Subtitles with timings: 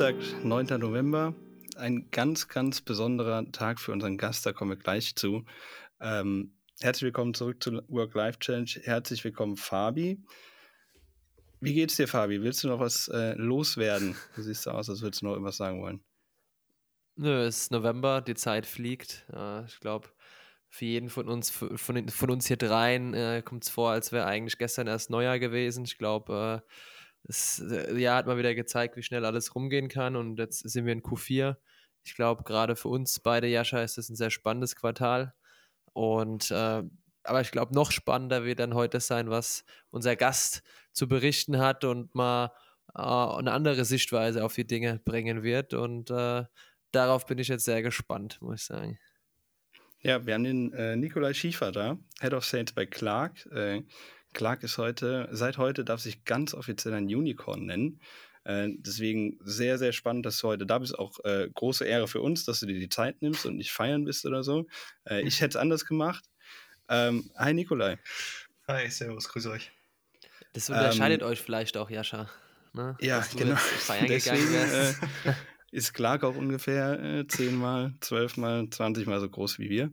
[0.00, 0.80] Dienstag, 9.
[0.80, 1.34] November.
[1.76, 5.44] Ein ganz, ganz besonderer Tag für unseren Gast, da kommen wir gleich zu.
[6.00, 8.70] Ähm, herzlich willkommen zurück zu Work-Life-Challenge.
[8.84, 10.24] Herzlich willkommen, Fabi.
[11.60, 12.40] Wie geht's dir, Fabi?
[12.42, 14.16] Willst du noch was äh, loswerden?
[14.36, 16.00] Du siehst so aus, als würdest du noch irgendwas sagen wollen.
[17.16, 19.26] Nö, es ist November, die Zeit fliegt.
[19.34, 20.08] Äh, ich glaube,
[20.70, 24.24] für jeden von uns, von, von uns hier dreien, äh, kommt es vor, als wäre
[24.24, 25.84] eigentlich gestern erst Neujahr gewesen.
[25.84, 26.70] Ich glaube, äh,
[27.24, 30.86] das äh, Jahr hat mal wieder gezeigt, wie schnell alles rumgehen kann und jetzt sind
[30.86, 31.56] wir in Q4.
[32.02, 35.34] Ich glaube, gerade für uns beide, Jascha, ist es ein sehr spannendes Quartal.
[35.92, 36.82] Und äh,
[37.22, 40.62] aber ich glaube, noch spannender wird dann heute sein, was unser Gast
[40.92, 42.52] zu berichten hat und mal
[42.94, 45.74] äh, eine andere Sichtweise auf die Dinge bringen wird.
[45.74, 46.44] Und äh,
[46.92, 48.98] darauf bin ich jetzt sehr gespannt, muss ich sagen.
[50.02, 53.44] Ja, wir haben den äh, Nikolai Schiefer da, Head of Sales bei Clark.
[53.52, 53.82] Äh,
[54.32, 58.00] Clark ist heute, seit heute darf sich ganz offiziell ein Unicorn nennen.
[58.44, 60.98] Äh, deswegen sehr, sehr spannend, dass du heute da bist.
[60.98, 64.04] Auch äh, große Ehre für uns, dass du dir die Zeit nimmst und nicht feiern
[64.04, 64.66] bist oder so.
[65.04, 66.24] Äh, ich hätte es anders gemacht.
[66.88, 67.98] Ähm, hi Nikolai.
[68.66, 69.70] Hi, servus, grüß euch.
[70.52, 72.28] Das unterscheidet ähm, euch vielleicht auch, Jascha.
[72.72, 72.96] Ne?
[73.00, 73.56] Ja, genau.
[73.56, 75.02] Feiern Deswegen, gegangen wärst.
[75.24, 75.32] Äh,
[75.70, 79.92] ist Clark auch ungefähr äh, zehnmal, zwölfmal, zwanzigmal so groß wie wir.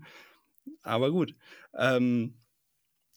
[0.83, 1.35] Aber gut.
[1.75, 2.35] Ähm,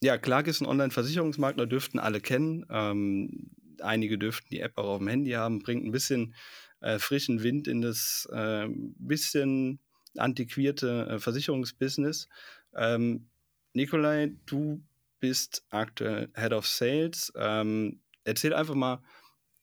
[0.03, 2.65] ja, Clark ist ein Online-Versicherungsmakler, dürften alle kennen.
[2.69, 6.35] Ähm, einige dürften die App auch auf dem Handy haben, bringt ein bisschen
[6.81, 9.79] äh, frischen Wind in das äh, bisschen
[10.17, 12.27] antiquierte äh, Versicherungsbusiness.
[12.75, 13.29] Ähm,
[13.73, 14.83] Nikolai, du
[15.19, 17.31] bist aktuell Head of Sales.
[17.35, 19.03] Ähm, erzähl einfach mal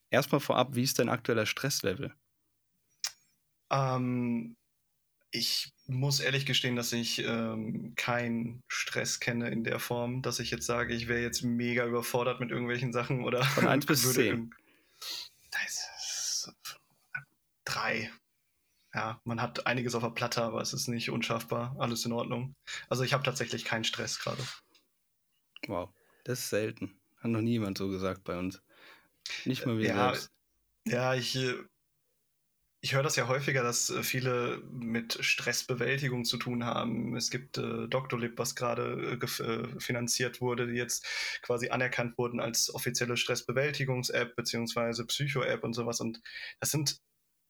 [0.09, 2.13] erstmal vorab, wie ist dein aktueller Stresslevel?
[3.71, 4.55] Ähm,
[5.31, 10.51] ich muss ehrlich gestehen, dass ich ähm, keinen Stress kenne in der Form, dass ich
[10.51, 13.43] jetzt sage, ich wäre jetzt mega überfordert mit irgendwelchen Sachen oder.
[13.43, 14.53] Von 1 bis 10.
[17.65, 18.11] drei.
[18.93, 21.75] Ja, man hat einiges auf der Platte, aber es ist nicht unschaffbar.
[21.77, 22.55] Alles in Ordnung.
[22.87, 24.43] Also ich habe tatsächlich keinen Stress gerade.
[25.67, 25.89] Wow,
[26.23, 26.99] das ist selten.
[27.17, 28.61] Hat noch niemand so gesagt bei uns.
[29.45, 30.31] Nicht mal wir ja, selbst.
[30.85, 31.55] Ja, ich äh,
[32.81, 37.15] ich höre das ja häufiger, dass äh, viele mit Stressbewältigung zu tun haben.
[37.15, 41.05] Es gibt äh, Doctolib, was gerade äh, äh, finanziert wurde, die jetzt
[41.41, 45.99] quasi anerkannt wurden als offizielle Stressbewältigungs-App beziehungsweise Psycho-App und sowas.
[45.99, 46.21] Und
[46.59, 46.99] das sind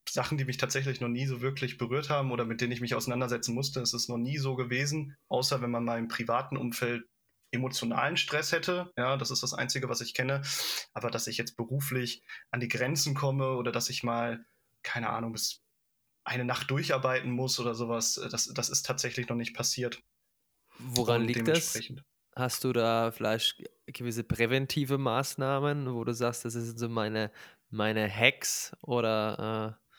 [0.10, 2.96] Sachen, die mich tatsächlich noch nie so wirklich berührt haben oder mit denen ich mich
[2.96, 3.82] auseinandersetzen musste.
[3.82, 7.04] Es ist noch nie so gewesen, außer wenn man mal im privaten Umfeld
[7.52, 8.92] emotionalen Stress hätte.
[8.98, 10.42] Ja, das ist das Einzige, was ich kenne.
[10.94, 14.44] Aber dass ich jetzt beruflich an die Grenzen komme oder dass ich mal
[14.84, 15.62] keine Ahnung, bis
[16.24, 18.18] eine Nacht durcharbeiten muss oder sowas.
[18.18, 20.02] Äh, das, das ist tatsächlich noch nicht passiert.
[20.78, 21.80] Woran liegt das?
[22.36, 27.32] Hast du da vielleicht gewisse präventive Maßnahmen, wo du sagst, das sind so meine,
[27.70, 29.90] meine Hacks oder äh,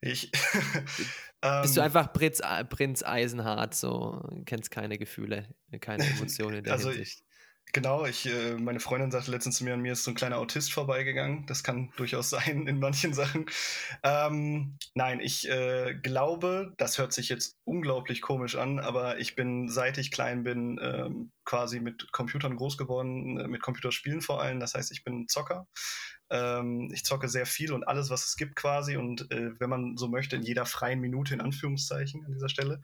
[0.00, 0.30] ich
[1.62, 1.86] bist du ähm.
[1.86, 7.24] einfach Prinz, Prinz Eisenhart, so kennst keine Gefühle, keine Emotionen in der also Hinsicht.
[7.72, 10.38] Genau, ich, äh, meine Freundin sagte letztens zu mir, an mir ist so ein kleiner
[10.38, 11.44] Autist vorbeigegangen.
[11.46, 13.46] Das kann durchaus sein in manchen Sachen.
[14.02, 19.68] Ähm, nein, ich äh, glaube, das hört sich jetzt unglaublich komisch an, aber ich bin,
[19.68, 24.58] seit ich klein bin, ähm, quasi mit Computern groß geworden, äh, mit Computerspielen vor allem.
[24.60, 25.66] Das heißt, ich bin Zocker.
[26.30, 29.96] Ähm, ich zocke sehr viel und alles, was es gibt quasi und äh, wenn man
[29.96, 32.82] so möchte, in jeder freien Minute in Anführungszeichen an dieser Stelle.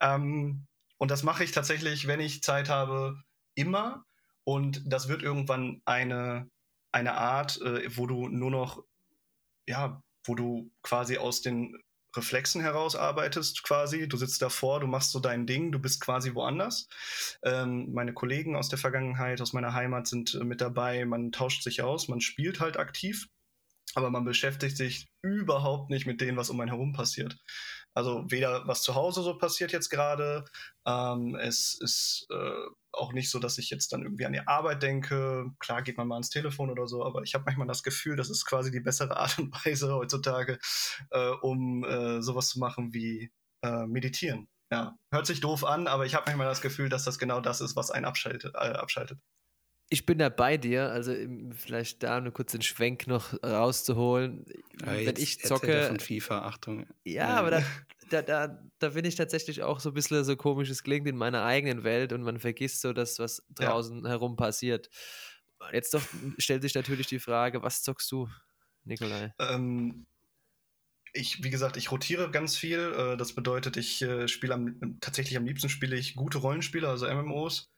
[0.00, 0.66] Ähm,
[0.98, 3.22] und das mache ich tatsächlich, wenn ich Zeit habe,
[3.54, 4.04] immer
[4.48, 6.48] und das wird irgendwann eine,
[6.90, 8.82] eine Art, äh, wo du nur noch,
[9.66, 11.76] ja, wo du quasi aus den
[12.16, 14.08] Reflexen heraus arbeitest quasi.
[14.08, 16.88] Du sitzt davor, du machst so dein Ding, du bist quasi woanders.
[17.42, 21.04] Ähm, meine Kollegen aus der Vergangenheit, aus meiner Heimat sind äh, mit dabei.
[21.04, 23.28] Man tauscht sich aus, man spielt halt aktiv,
[23.96, 27.36] aber man beschäftigt sich überhaupt nicht mit dem, was um einen herum passiert.
[27.98, 30.44] Also weder was zu Hause so passiert jetzt gerade,
[30.86, 34.84] ähm, es ist äh, auch nicht so, dass ich jetzt dann irgendwie an die Arbeit
[34.84, 35.50] denke.
[35.58, 38.30] Klar geht man mal ans Telefon oder so, aber ich habe manchmal das Gefühl, das
[38.30, 40.60] ist quasi die bessere Art und Weise heutzutage,
[41.10, 43.32] äh, um äh, sowas zu machen wie
[43.64, 44.46] äh, meditieren.
[44.70, 47.60] Ja, hört sich doof an, aber ich habe manchmal das Gefühl, dass das genau das
[47.60, 48.54] ist, was einen abschaltet.
[48.54, 49.18] Äh, abschaltet.
[49.90, 51.14] Ich bin da bei dir, also
[51.52, 54.44] vielleicht da nur kurz den Schwenk noch rauszuholen.
[54.82, 55.84] Ja, Wenn ich zocke.
[55.84, 56.86] Von FIFA, Achtung.
[57.04, 57.62] Ja, aber da,
[58.10, 61.16] da, da, da bin ich tatsächlich auch so ein bisschen so komisch, es klingt in
[61.16, 64.10] meiner eigenen Welt und man vergisst so das, was draußen ja.
[64.10, 64.90] herum passiert.
[65.72, 66.02] Jetzt doch
[66.38, 68.28] stellt sich natürlich die Frage, was zockst du,
[68.84, 69.34] Nikolai?
[69.38, 70.06] Ähm,
[71.12, 72.92] ich, wie gesagt, ich rotiere ganz viel.
[72.96, 77.06] Äh, das bedeutet, ich äh, spiele am, tatsächlich am liebsten spiele ich gute Rollenspiele, also
[77.06, 77.70] MMOs.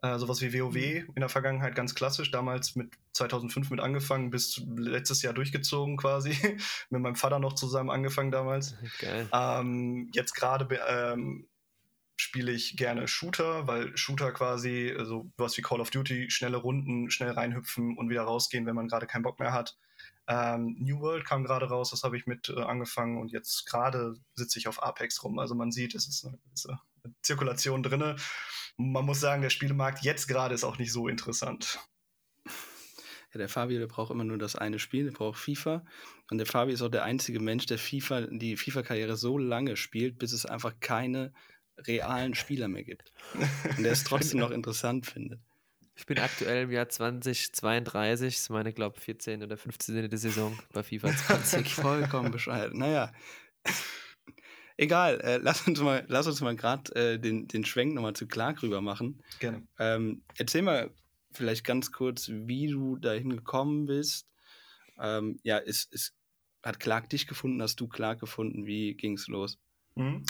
[0.00, 1.12] Äh, sowas wie WoW mhm.
[1.14, 6.30] in der Vergangenheit ganz klassisch, damals mit 2005 mit angefangen, bis letztes Jahr durchgezogen quasi.
[6.90, 8.76] mit meinem Vater noch zusammen angefangen damals.
[9.00, 9.28] Geil.
[9.32, 11.48] Ähm, jetzt gerade ähm,
[12.16, 17.10] spiele ich gerne Shooter, weil Shooter quasi, also was wie Call of Duty, schnelle Runden,
[17.10, 19.76] schnell reinhüpfen und wieder rausgehen, wenn man gerade keinen Bock mehr hat.
[20.28, 24.14] Ähm, New World kam gerade raus, das habe ich mit äh, angefangen und jetzt gerade
[24.34, 25.40] sitze ich auf Apex rum.
[25.40, 26.78] Also man sieht, es ist eine gewisse
[27.22, 28.16] Zirkulation drin.
[28.78, 31.80] Man muss sagen, der Spielemarkt jetzt gerade ist auch nicht so interessant.
[33.32, 35.84] Ja, der Fabi, der braucht immer nur das eine Spiel, der braucht FIFA.
[36.30, 40.18] Und der Fabi ist auch der einzige Mensch, der FIFA, die FIFA-Karriere so lange spielt,
[40.18, 41.32] bis es einfach keine
[41.76, 43.12] realen Spieler mehr gibt.
[43.76, 45.40] Und der es trotzdem noch interessant findet.
[45.94, 50.16] Ich bin aktuell im Jahr 2032, das ist meine, glaube ich, 14 oder 15.
[50.16, 51.74] Saison bei FIFA 20.
[51.74, 52.78] Vollkommen bescheiden.
[52.78, 53.12] Naja.
[54.78, 58.28] Egal, äh, lass uns mal, lass uns mal gerade äh, den, den Schwenk nochmal zu
[58.28, 59.20] Clark rüber machen.
[59.40, 59.66] Gerne.
[59.78, 60.94] Ähm, erzähl mal
[61.32, 64.28] vielleicht ganz kurz, wie du dahin gekommen bist.
[65.00, 66.14] Ähm, ja, ist, ist,
[66.62, 67.60] hat Clark dich gefunden?
[67.60, 68.66] Hast du Clark gefunden?
[68.66, 69.58] Wie ging es los?
[69.96, 70.24] Mhm.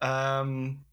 [0.00, 0.84] Ähm,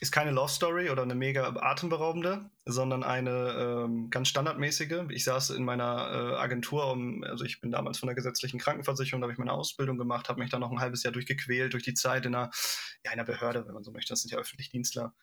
[0.00, 5.04] ist keine Love Story oder eine mega atemberaubende, sondern eine ähm, ganz standardmäßige.
[5.08, 9.20] Ich saß in meiner äh, Agentur, um, also ich bin damals von der gesetzlichen Krankenversicherung,
[9.20, 11.82] da habe ich meine Ausbildung gemacht, habe mich dann noch ein halbes Jahr durchgequält durch
[11.82, 12.50] die Zeit in einer,
[13.04, 14.12] ja, in einer Behörde, wenn man so möchte.
[14.12, 15.14] Das sind ja Öffentlichdienstler.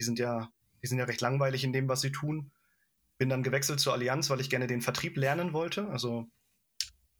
[0.00, 0.50] Die sind ja,
[0.82, 2.50] die sind ja recht langweilig in dem, was sie tun.
[3.18, 5.88] Bin dann gewechselt zur Allianz, weil ich gerne den Vertrieb lernen wollte.
[5.88, 6.28] Also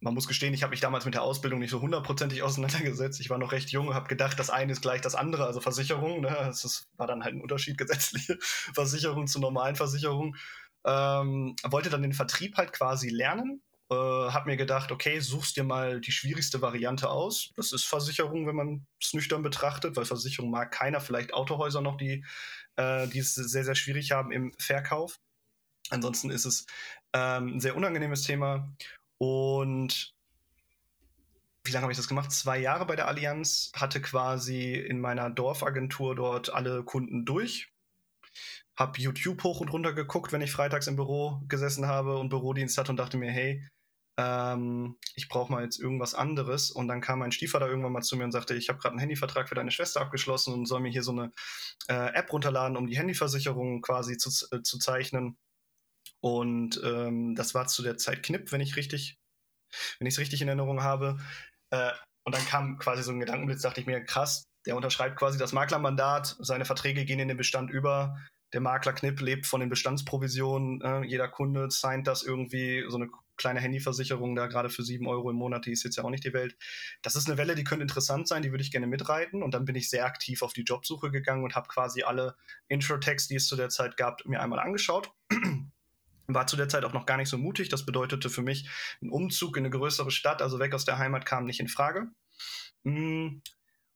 [0.03, 3.21] man muss gestehen, ich habe mich damals mit der Ausbildung nicht so hundertprozentig auseinandergesetzt.
[3.21, 6.21] Ich war noch recht jung, habe gedacht, das eine ist gleich das andere, also Versicherung.
[6.21, 6.29] Ne?
[6.29, 10.37] Das ist, war dann halt ein Unterschied, gesetzliche Versicherung zu normalen Versicherungen.
[10.85, 13.63] Ähm, wollte dann den Vertrieb halt quasi lernen.
[13.91, 17.53] Äh, habe mir gedacht, okay, suchst dir mal die schwierigste Variante aus.
[17.55, 21.97] Das ist Versicherung, wenn man es nüchtern betrachtet, weil Versicherung mag keiner, vielleicht Autohäuser noch,
[21.97, 22.25] die,
[22.77, 25.21] äh, die es sehr, sehr schwierig haben im Verkauf.
[25.91, 26.67] Ansonsten ist es
[27.13, 28.73] ähm, ein sehr unangenehmes Thema
[29.23, 30.17] und
[31.63, 32.33] wie lange habe ich das gemacht?
[32.33, 37.73] Zwei Jahre bei der Allianz, hatte quasi in meiner Dorfagentur dort alle Kunden durch.
[38.75, 42.77] Hab YouTube hoch und runter geguckt, wenn ich freitags im Büro gesessen habe und Bürodienst
[42.79, 43.65] hatte und dachte mir, hey,
[44.17, 46.73] ähm, ich brauche mal jetzt irgendwas anderes.
[46.73, 49.01] Und dann kam mein Stiefvater irgendwann mal zu mir und sagte, ich habe gerade einen
[49.01, 51.31] Handyvertrag für deine Schwester abgeschlossen und soll mir hier so eine
[51.87, 55.37] äh, App runterladen, um die Handyversicherung quasi zu, äh, zu zeichnen.
[56.23, 59.19] Und ähm, das war zu der Zeit Knipp, wenn ich richtig,
[59.99, 61.19] wenn ich es richtig in Erinnerung habe.
[61.71, 61.91] Äh,
[62.25, 65.53] und dann kam quasi so ein Gedankenblitz, dachte ich mir, krass, der unterschreibt quasi das
[65.53, 68.17] Maklermandat, seine Verträge gehen in den Bestand über.
[68.53, 70.81] Der Makler Knipp lebt von den Bestandsprovisionen.
[70.81, 75.31] Äh, jeder Kunde signed das irgendwie, so eine kleine Handyversicherung da gerade für sieben Euro
[75.31, 76.57] im Monat, die ist jetzt ja auch nicht die Welt.
[77.03, 79.43] Das ist eine Welle, die könnte interessant sein, die würde ich gerne mitreiten.
[79.43, 82.37] Und dann bin ich sehr aktiv auf die Jobsuche gegangen und habe quasi alle
[82.69, 85.11] Intro-Tags, die es zu der Zeit gab, mir einmal angeschaut.
[86.27, 87.69] War zu der Zeit auch noch gar nicht so mutig.
[87.69, 88.69] Das bedeutete für mich
[89.03, 92.09] ein Umzug in eine größere Stadt, also weg aus der Heimat, kam nicht in Frage.
[92.85, 93.41] Mm,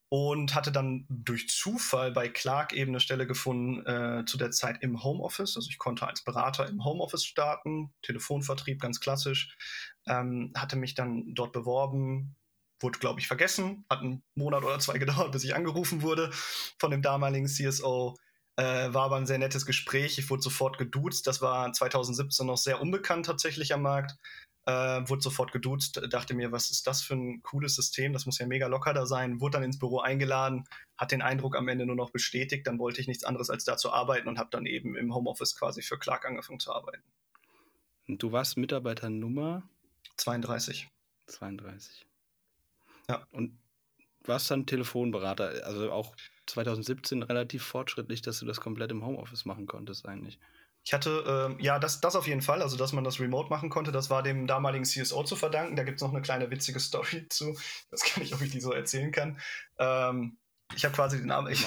[0.09, 4.79] und hatte dann durch Zufall bei Clark eben eine Stelle gefunden, äh, zu der Zeit
[4.81, 5.57] im Homeoffice.
[5.57, 9.57] Also ich konnte als Berater im Homeoffice starten, Telefonvertrieb ganz klassisch.
[10.07, 12.37] Ähm, hatte mich dann dort beworben,
[12.81, 13.85] wurde, glaube ich, vergessen.
[13.91, 16.31] Hat einen Monat oder zwei gedauert, bis ich angerufen wurde
[16.79, 18.17] von dem damaligen CSO.
[18.57, 20.19] Äh, war aber ein sehr nettes Gespräch.
[20.19, 21.27] Ich wurde sofort geduzt.
[21.27, 24.17] Das war 2017 noch sehr unbekannt tatsächlich am Markt.
[24.65, 28.13] Äh, wurde sofort geduzt, dachte mir, was ist das für ein cooles System?
[28.13, 29.41] Das muss ja mega locker da sein.
[29.41, 30.65] Wurde dann ins Büro eingeladen,
[30.97, 32.67] hat den Eindruck am Ende nur noch bestätigt.
[32.67, 35.55] Dann wollte ich nichts anderes als da zu arbeiten und habe dann eben im Homeoffice
[35.55, 37.05] quasi für Clark angefangen zu arbeiten.
[38.09, 39.63] Und du warst Mitarbeiter Nummer?
[40.17, 40.89] 32.
[41.27, 42.07] 32.
[43.09, 43.27] Ja.
[43.31, 43.57] Und
[44.29, 46.15] warst dann Telefonberater, also auch
[46.47, 50.39] 2017 relativ fortschrittlich, dass du das komplett im Homeoffice machen konntest eigentlich.
[50.87, 53.71] Ich hatte, äh, ja, das, das auf jeden Fall, also dass man das remote machen
[53.71, 55.75] konnte, das war dem damaligen CSO zu verdanken.
[55.75, 57.59] Da gibt es noch eine kleine witzige Story zu.
[57.91, 59.41] Das kann ich, ob ich die so erzählen kann.
[59.79, 60.39] Ähm,
[60.77, 61.51] ich habe quasi den Namen.
[61.53, 61.67] Ich,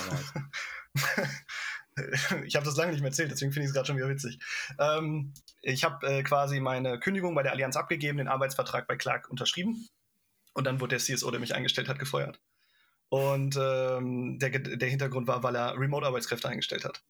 [2.46, 4.40] ich habe das lange nicht mehr erzählt, deswegen finde ich es gerade schon wieder witzig.
[4.80, 9.30] Ähm, ich habe äh, quasi meine Kündigung bei der Allianz abgegeben, den Arbeitsvertrag bei Clark
[9.30, 9.90] unterschrieben.
[10.54, 12.40] Und dann wurde der CSO, der mich eingestellt hat, gefeuert.
[13.10, 17.02] Und ähm, der, der Hintergrund war, weil er Remote-Arbeitskräfte eingestellt hat.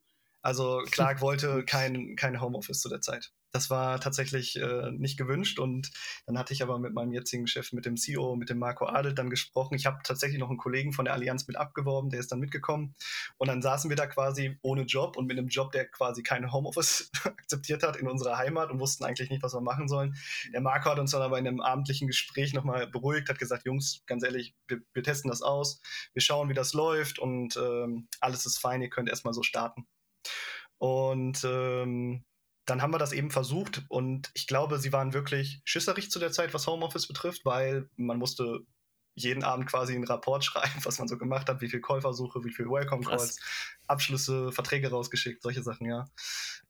[0.41, 3.31] Also Clark wollte kein, kein Homeoffice zu der Zeit.
[3.51, 5.89] Das war tatsächlich äh, nicht gewünscht und
[6.27, 9.15] dann hatte ich aber mit meinem jetzigen Chef, mit dem CEO, mit dem Marco Adel
[9.15, 9.73] dann gesprochen.
[9.73, 12.93] Ich habe tatsächlich noch einen Kollegen von der Allianz mit abgeworben, der ist dann mitgekommen
[13.37, 16.51] und dann saßen wir da quasi ohne Job und mit einem Job, der quasi keine
[16.51, 20.15] Homeoffice akzeptiert hat in unserer Heimat und wussten eigentlich nicht, was wir machen sollen.
[20.53, 24.03] Der Marco hat uns dann aber in einem abendlichen Gespräch nochmal beruhigt, hat gesagt, Jungs,
[24.05, 25.81] ganz ehrlich, wir, wir testen das aus,
[26.13, 29.87] wir schauen, wie das läuft und ähm, alles ist fein, ihr könnt erstmal so starten.
[30.77, 32.23] Und ähm,
[32.65, 36.31] dann haben wir das eben versucht und ich glaube, sie waren wirklich schisserig zu der
[36.31, 38.59] Zeit, was Homeoffice betrifft, weil man musste
[39.15, 42.53] jeden Abend quasi einen Rapport schreiben, was man so gemacht hat, wie viel Käufersuche, wie
[42.53, 43.39] viel Welcome Calls,
[43.87, 46.05] Abschlüsse, Verträge rausgeschickt, solche Sachen, ja.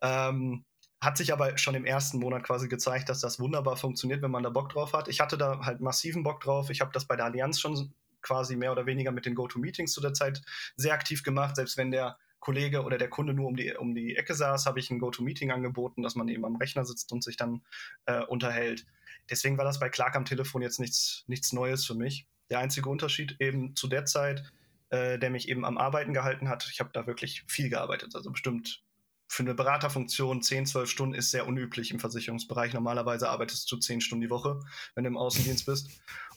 [0.02, 0.66] Ähm,
[1.02, 4.44] hat sich aber schon im ersten Monat quasi gezeigt, dass das wunderbar funktioniert, wenn man
[4.44, 5.08] da Bock drauf hat.
[5.08, 6.70] Ich hatte da halt massiven Bock drauf.
[6.70, 10.02] Ich habe das bei der Allianz schon quasi mehr oder weniger mit den Go-To-Meetings zu
[10.02, 10.42] der Zeit
[10.76, 11.56] sehr aktiv gemacht.
[11.56, 14.80] Selbst wenn der Kollege oder der Kunde nur um die, um die Ecke saß, habe
[14.80, 17.62] ich ein Go-To-Meeting angeboten, dass man eben am Rechner sitzt und sich dann
[18.06, 18.86] äh, unterhält.
[19.30, 22.28] Deswegen war das bei Clark am Telefon jetzt nichts, nichts Neues für mich.
[22.50, 24.44] Der einzige Unterschied eben zu der Zeit,
[24.90, 28.32] äh, der mich eben am Arbeiten gehalten hat, ich habe da wirklich viel gearbeitet, also
[28.32, 28.84] bestimmt
[29.30, 32.74] für eine Beraterfunktion 10, 12 Stunden ist sehr unüblich im Versicherungsbereich.
[32.74, 34.60] Normalerweise arbeitest du 10 Stunden die Woche,
[34.96, 35.88] wenn du im Außendienst bist.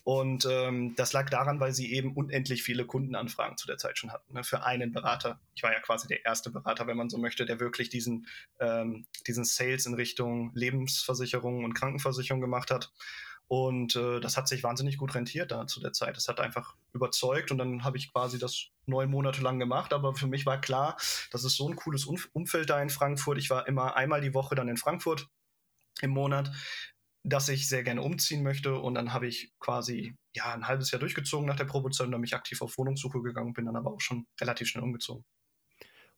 [0.04, 4.12] Und ähm, das lag daran, weil sie eben unendlich viele Kundenanfragen zu der Zeit schon
[4.12, 4.34] hatten.
[4.34, 5.40] Ne, für einen Berater.
[5.54, 8.26] Ich war ja quasi der erste Berater, wenn man so möchte, der wirklich diesen,
[8.60, 12.92] ähm, diesen Sales in Richtung Lebensversicherung und Krankenversicherung gemacht hat.
[13.48, 16.16] Und äh, das hat sich wahnsinnig gut rentiert da zu der Zeit.
[16.16, 19.92] Das hat einfach überzeugt und dann habe ich quasi das neun Monate lang gemacht.
[19.92, 20.96] Aber für mich war klar,
[21.30, 23.38] das ist so ein cooles Umfeld da in Frankfurt.
[23.38, 25.28] Ich war immer einmal die Woche dann in Frankfurt
[26.00, 26.50] im Monat,
[27.24, 28.78] dass ich sehr gerne umziehen möchte.
[28.78, 32.20] Und dann habe ich quasi ja ein halbes Jahr durchgezogen nach der Probezeit und dann
[32.22, 35.24] mich aktiv auf Wohnungssuche gegangen, bin dann aber auch schon relativ schnell umgezogen.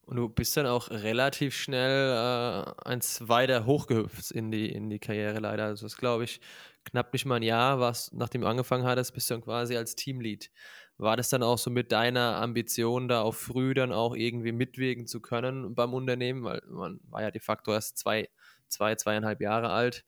[0.07, 4.99] Und du bist dann auch relativ schnell äh, eins weiter hochgehüpft in die, in die
[4.99, 5.65] Karriere leider.
[5.65, 6.41] Also das glaube ich
[6.85, 9.97] knapp nicht mal ein Jahr, was, nachdem du angefangen hattest, bist du dann quasi als
[9.97, 10.51] Teamlead.
[10.99, 15.07] War das dann auch so mit deiner Ambition, da auch früh dann auch irgendwie mitwirken
[15.07, 16.45] zu können beim Unternehmen?
[16.45, 18.29] Weil man war ja de facto erst zwei,
[18.69, 20.05] zwei zweieinhalb Jahre alt.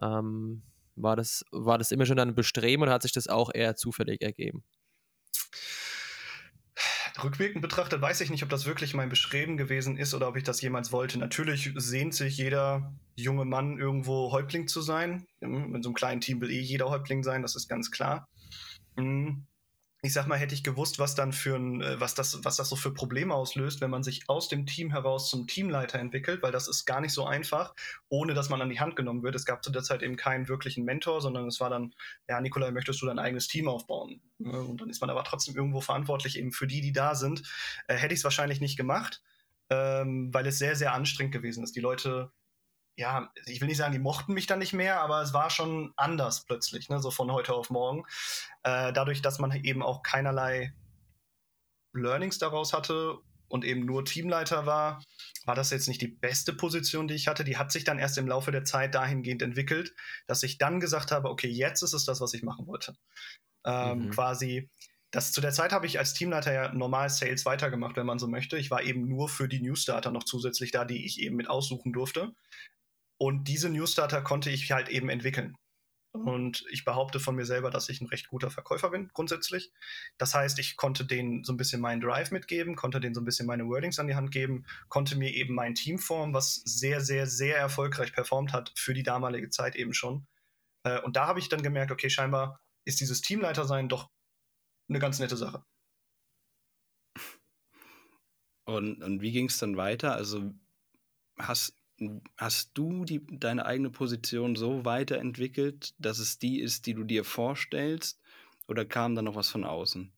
[0.00, 0.62] Ähm,
[0.96, 4.22] war, das, war das immer schon ein Bestreben oder hat sich das auch eher zufällig
[4.22, 4.64] ergeben?
[7.22, 10.42] Rückwirkend betrachtet weiß ich nicht, ob das wirklich mein Bestreben gewesen ist oder ob ich
[10.42, 11.18] das jemals wollte.
[11.18, 15.24] Natürlich sehnt sich jeder junge Mann irgendwo Häuptling zu sein.
[15.40, 18.26] Mit so einem kleinen Team will eh jeder Häuptling sein, das ist ganz klar.
[20.04, 22.68] Ich sag mal, hätte ich gewusst, was dann für ein, äh, was das, was das
[22.68, 26.52] so für Probleme auslöst, wenn man sich aus dem Team heraus zum Teamleiter entwickelt, weil
[26.52, 27.74] das ist gar nicht so einfach,
[28.10, 29.34] ohne dass man an die Hand genommen wird.
[29.34, 31.94] Es gab zu der Zeit eben keinen wirklichen Mentor, sondern es war dann,
[32.28, 34.20] ja, Nikolai, möchtest du dein eigenes Team aufbauen?
[34.40, 37.42] Und dann ist man aber trotzdem irgendwo verantwortlich eben für die, die da sind.
[37.88, 39.22] Äh, hätte ich es wahrscheinlich nicht gemacht,
[39.70, 41.76] ähm, weil es sehr, sehr anstrengend gewesen ist.
[41.76, 42.30] Die Leute
[42.96, 45.92] ja, ich will nicht sagen, die mochten mich dann nicht mehr, aber es war schon
[45.96, 48.04] anders plötzlich, ne, so von heute auf morgen.
[48.62, 50.72] Äh, dadurch, dass man eben auch keinerlei
[51.92, 55.02] Learnings daraus hatte und eben nur Teamleiter war,
[55.44, 57.44] war das jetzt nicht die beste Position, die ich hatte.
[57.44, 59.94] Die hat sich dann erst im Laufe der Zeit dahingehend entwickelt,
[60.26, 62.96] dass ich dann gesagt habe, okay, jetzt ist es das, was ich machen wollte.
[63.64, 64.10] Ähm, mhm.
[64.10, 64.70] Quasi,
[65.10, 68.26] das, zu der Zeit habe ich als Teamleiter ja normal Sales weitergemacht, wenn man so
[68.26, 68.56] möchte.
[68.56, 71.92] Ich war eben nur für die Newstarter noch zusätzlich da, die ich eben mit aussuchen
[71.92, 72.32] durfte.
[73.24, 75.56] Und diese Newstarter konnte ich halt eben entwickeln.
[76.12, 79.72] Und ich behaupte von mir selber, dass ich ein recht guter Verkäufer bin, grundsätzlich.
[80.18, 83.24] Das heißt, ich konnte denen so ein bisschen meinen Drive mitgeben, konnte denen so ein
[83.24, 87.00] bisschen meine Wordings an die Hand geben, konnte mir eben mein Team formen, was sehr,
[87.00, 90.26] sehr, sehr erfolgreich performt hat für die damalige Zeit eben schon.
[90.82, 94.10] Äh, und da habe ich dann gemerkt, okay, scheinbar ist dieses Teamleiter sein doch
[94.90, 95.64] eine ganz nette Sache.
[98.66, 100.14] Und, und wie ging es dann weiter?
[100.14, 100.52] Also
[101.38, 101.74] hast,
[102.36, 107.24] hast du die, deine eigene Position so weiterentwickelt, dass es die ist, die du dir
[107.24, 108.20] vorstellst?
[108.66, 110.12] Oder kam da noch was von außen?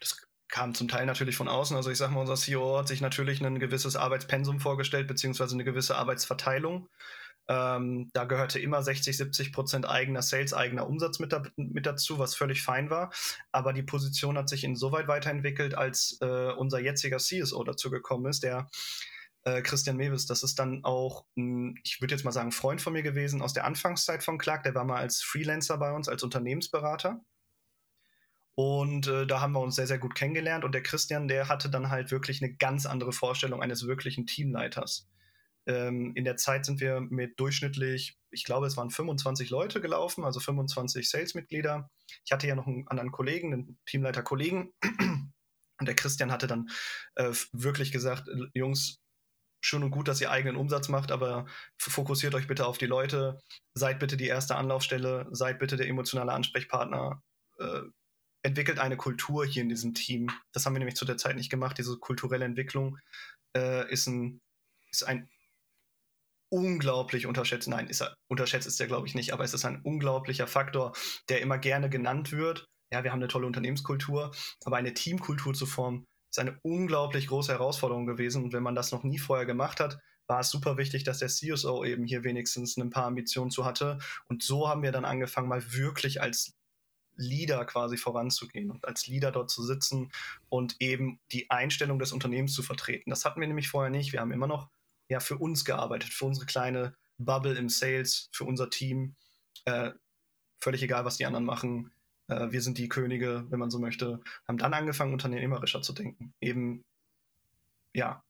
[0.00, 1.74] Das kam zum Teil natürlich von außen.
[1.76, 5.64] Also ich sage mal, unser CEO hat sich natürlich ein gewisses Arbeitspensum vorgestellt, beziehungsweise eine
[5.64, 6.88] gewisse Arbeitsverteilung.
[7.48, 12.18] Ähm, da gehörte immer 60, 70 Prozent eigener Sales, eigener Umsatz mit, da, mit, dazu,
[12.18, 13.12] was völlig fein war.
[13.50, 18.44] Aber die Position hat sich insoweit weiterentwickelt, als äh, unser jetziger CSO dazu gekommen ist,
[18.44, 18.68] der
[19.44, 22.92] äh, Christian Mewes, das ist dann auch, ein, ich würde jetzt mal sagen, Freund von
[22.92, 24.62] mir gewesen aus der Anfangszeit von Clark.
[24.62, 27.20] Der war mal als Freelancer bei uns, als Unternehmensberater.
[28.54, 30.64] Und äh, da haben wir uns sehr, sehr gut kennengelernt.
[30.64, 35.08] Und der Christian, der hatte dann halt wirklich eine ganz andere Vorstellung eines wirklichen Teamleiters.
[35.66, 40.24] Ähm, in der Zeit sind wir mit durchschnittlich, ich glaube, es waren 25 Leute gelaufen,
[40.24, 41.90] also 25 Sales-Mitglieder.
[42.24, 44.72] Ich hatte ja noch einen anderen Kollegen, einen Teamleiter-Kollegen.
[45.78, 46.68] Und der Christian hatte dann
[47.16, 49.01] äh, wirklich gesagt, Jungs,
[49.62, 51.46] schön und gut, dass ihr eigenen Umsatz macht, aber
[51.78, 53.38] fokussiert euch bitte auf die Leute,
[53.74, 57.22] seid bitte die erste Anlaufstelle, seid bitte der emotionale Ansprechpartner,
[57.58, 57.82] äh,
[58.44, 60.28] entwickelt eine Kultur hier in diesem Team.
[60.52, 61.78] Das haben wir nämlich zu der Zeit nicht gemacht.
[61.78, 62.98] Diese kulturelle Entwicklung
[63.56, 64.40] äh, ist, ein,
[64.90, 65.30] ist ein
[66.50, 67.68] unglaublich unterschätzt.
[67.68, 70.92] Nein, ist er, unterschätzt ist er, glaube ich, nicht, aber es ist ein unglaublicher Faktor,
[71.28, 72.66] der immer gerne genannt wird.
[72.92, 74.32] Ja, wir haben eine tolle Unternehmenskultur,
[74.64, 78.42] aber eine Teamkultur zu formen, ist eine unglaublich große Herausforderung gewesen.
[78.42, 81.28] Und wenn man das noch nie vorher gemacht hat, war es super wichtig, dass der
[81.28, 83.98] CSO eben hier wenigstens ein paar Ambitionen zu hatte.
[84.28, 86.54] Und so haben wir dann angefangen, mal wirklich als
[87.16, 90.10] Leader quasi voranzugehen und als Leader dort zu sitzen
[90.48, 93.10] und eben die Einstellung des Unternehmens zu vertreten.
[93.10, 94.14] Das hatten wir nämlich vorher nicht.
[94.14, 94.70] Wir haben immer noch
[95.08, 99.16] ja für uns gearbeitet, für unsere kleine Bubble im Sales, für unser Team.
[99.66, 99.90] Äh,
[100.58, 101.92] völlig egal, was die anderen machen.
[102.40, 104.20] Äh, wir sind die Könige, wenn man so möchte.
[104.46, 106.34] Haben dann angefangen, unternehmerischer zu denken.
[106.40, 106.84] Eben,
[107.94, 108.22] ja,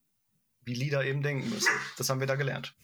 [0.64, 1.72] wie Leader eben denken müssen.
[1.96, 2.74] Das haben wir da gelernt.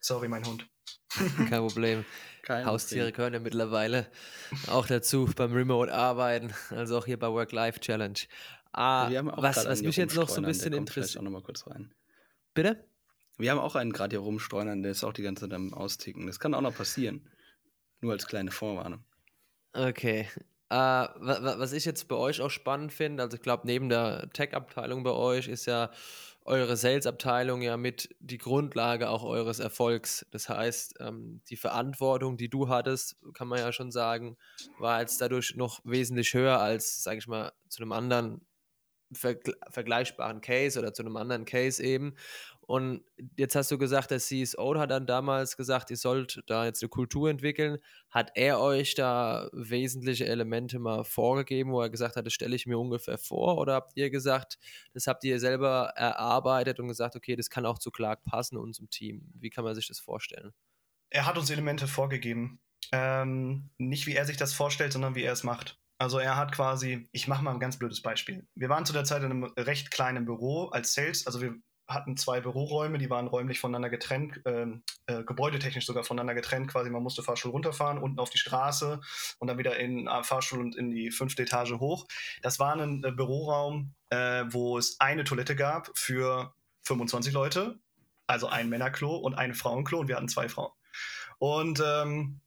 [0.00, 0.68] Sorry, mein Hund.
[1.48, 2.04] Kein Problem.
[2.42, 3.16] Kein Haustiere Problem.
[3.16, 4.10] können ja mittlerweile
[4.66, 8.18] auch dazu beim Remote-Arbeiten, also auch hier bei Work-Life-Challenge.
[8.72, 11.18] Ah, was, was mich jetzt noch so ein bisschen interessiert.
[11.18, 11.94] auch noch mal kurz rein.
[12.54, 12.84] Bitte?
[13.38, 16.26] Wir haben auch einen gerade hier rumstreunern, der ist auch die ganze Zeit am Austicken.
[16.26, 17.28] Das kann auch noch passieren.
[18.00, 19.04] Nur als kleine Vorwarnung.
[19.74, 20.28] Okay.
[20.72, 25.02] Uh, was ich jetzt bei euch auch spannend finde, also ich glaube, neben der Tech-Abteilung
[25.02, 25.90] bei euch ist ja
[26.44, 30.26] eure Sales-Abteilung ja mit die Grundlage auch eures Erfolgs.
[30.30, 34.36] Das heißt, ähm, die Verantwortung, die du hattest, kann man ja schon sagen,
[34.78, 38.40] war jetzt dadurch noch wesentlich höher als, sage ich mal, zu einem anderen
[39.14, 42.14] vergleichbaren Case oder zu einem anderen Case eben.
[42.66, 43.02] Und
[43.36, 46.88] jetzt hast du gesagt, der CSO hat dann damals gesagt, ihr sollt da jetzt eine
[46.88, 47.78] Kultur entwickeln.
[48.10, 52.66] Hat er euch da wesentliche Elemente mal vorgegeben, wo er gesagt hat, das stelle ich
[52.66, 53.58] mir ungefähr vor?
[53.58, 54.58] Oder habt ihr gesagt,
[54.94, 58.74] das habt ihr selber erarbeitet und gesagt, okay, das kann auch zu Clark passen und
[58.74, 59.32] zum Team?
[59.34, 60.52] Wie kann man sich das vorstellen?
[61.10, 62.60] Er hat uns Elemente vorgegeben.
[62.92, 65.78] Ähm, nicht wie er sich das vorstellt, sondern wie er es macht.
[65.98, 68.46] Also er hat quasi, ich mache mal ein ganz blödes Beispiel.
[68.54, 71.54] Wir waren zu der Zeit in einem recht kleinen Büro als Sales, also wir
[71.94, 74.66] hatten zwei Büroräume, die waren räumlich voneinander getrennt, äh,
[75.06, 76.68] äh, gebäudetechnisch sogar voneinander getrennt.
[76.68, 79.00] Quasi, man musste Fahrstuhl runterfahren, unten auf die Straße
[79.38, 82.06] und dann wieder in äh, Fahrstuhl und in die fünfte Etage hoch.
[82.42, 87.78] Das war ein äh, Büroraum, äh, wo es eine Toilette gab für 25 Leute,
[88.26, 90.72] also ein Männerklo und ein Frauenklo und wir hatten zwei Frauen.
[91.38, 92.40] Und ähm,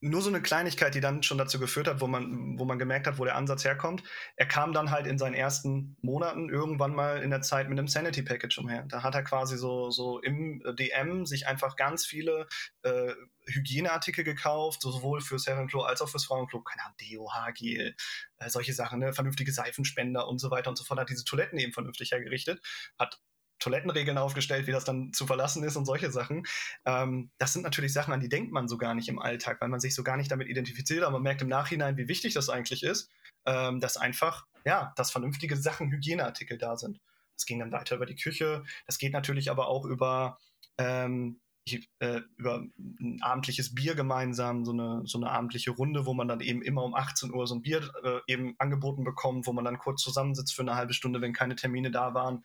[0.00, 3.06] nur so eine Kleinigkeit, die dann schon dazu geführt hat, wo man, wo man gemerkt
[3.06, 4.02] hat, wo der Ansatz herkommt.
[4.36, 7.88] Er kam dann halt in seinen ersten Monaten irgendwann mal in der Zeit mit einem
[7.88, 8.84] Sanity Package umher.
[8.88, 12.46] Da hat er quasi so, so im DM sich einfach ganz viele
[12.82, 13.14] äh,
[13.46, 16.60] Hygieneartikel gekauft, sowohl fürs Herrenklo als auch fürs Frauenklo.
[16.62, 17.96] Keine Ahnung, Deo, Haargel,
[18.38, 19.14] äh, solche Sachen, ne?
[19.14, 21.00] vernünftige Seifenspender und so weiter und so fort.
[21.00, 22.60] Hat diese Toiletten eben vernünftig hergerichtet,
[22.98, 23.18] hat
[23.58, 26.46] Toilettenregeln aufgestellt, wie das dann zu verlassen ist und solche Sachen.
[26.84, 29.68] Ähm, das sind natürlich Sachen, an die denkt man so gar nicht im Alltag, weil
[29.68, 32.48] man sich so gar nicht damit identifiziert, aber man merkt im Nachhinein, wie wichtig das
[32.48, 33.10] eigentlich ist,
[33.46, 37.00] ähm, dass einfach, ja, dass vernünftige Sachen, Hygieneartikel da sind.
[37.34, 38.64] Das ging dann weiter über die Küche.
[38.86, 40.38] Das geht natürlich aber auch über
[40.78, 46.14] ähm, ich, äh, über ein abendliches Bier gemeinsam, so eine, so eine abendliche Runde, wo
[46.14, 49.52] man dann eben immer um 18 Uhr so ein Bier äh, eben angeboten bekommt, wo
[49.52, 52.44] man dann kurz zusammensitzt für eine halbe Stunde, wenn keine Termine da waren.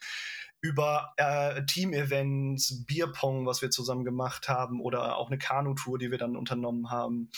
[0.61, 6.17] Über äh, Team-Events, Bierpong, was wir zusammen gemacht haben, oder auch eine Kanutour, die wir
[6.17, 7.29] dann unternommen haben.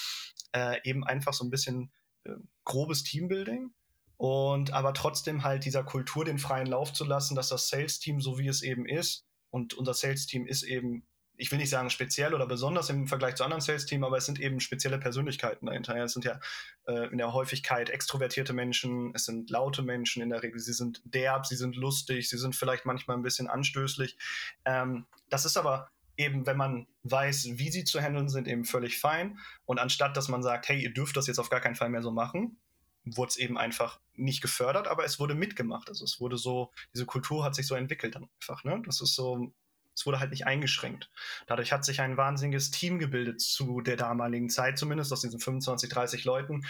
[0.51, 1.91] Äh, eben einfach so ein bisschen
[2.25, 2.31] äh,
[2.65, 3.71] grobes Teambuilding
[4.17, 8.37] und aber trotzdem halt dieser Kultur den freien Lauf zu lassen, dass das Sales-Team so
[8.37, 11.05] wie es eben ist und unser Sales-Team ist eben
[11.37, 14.39] ich will nicht sagen speziell oder besonders im Vergleich zu anderen Sales-Teams, aber es sind
[14.39, 15.95] eben spezielle Persönlichkeiten dahinter.
[15.95, 16.39] Es sind ja
[16.87, 21.01] äh, in der Häufigkeit extrovertierte Menschen, es sind laute Menschen in der Regel, sie sind
[21.05, 24.17] derb, sie sind lustig, sie sind vielleicht manchmal ein bisschen anstößlich.
[24.65, 28.99] Ähm, das ist aber eben, wenn man weiß, wie sie zu handeln sind, eben völlig
[28.99, 29.39] fein.
[29.65, 32.03] Und anstatt, dass man sagt, hey, ihr dürft das jetzt auf gar keinen Fall mehr
[32.03, 32.57] so machen,
[33.05, 35.89] wurde es eben einfach nicht gefördert, aber es wurde mitgemacht.
[35.89, 38.63] Also es wurde so, diese Kultur hat sich so entwickelt dann einfach.
[38.63, 38.81] Ne?
[38.85, 39.51] Das ist so,
[39.95, 41.09] es wurde halt nicht eingeschränkt.
[41.47, 45.89] Dadurch hat sich ein wahnsinniges Team gebildet zu der damaligen Zeit, zumindest aus diesen 25,
[45.89, 46.65] 30 Leuten.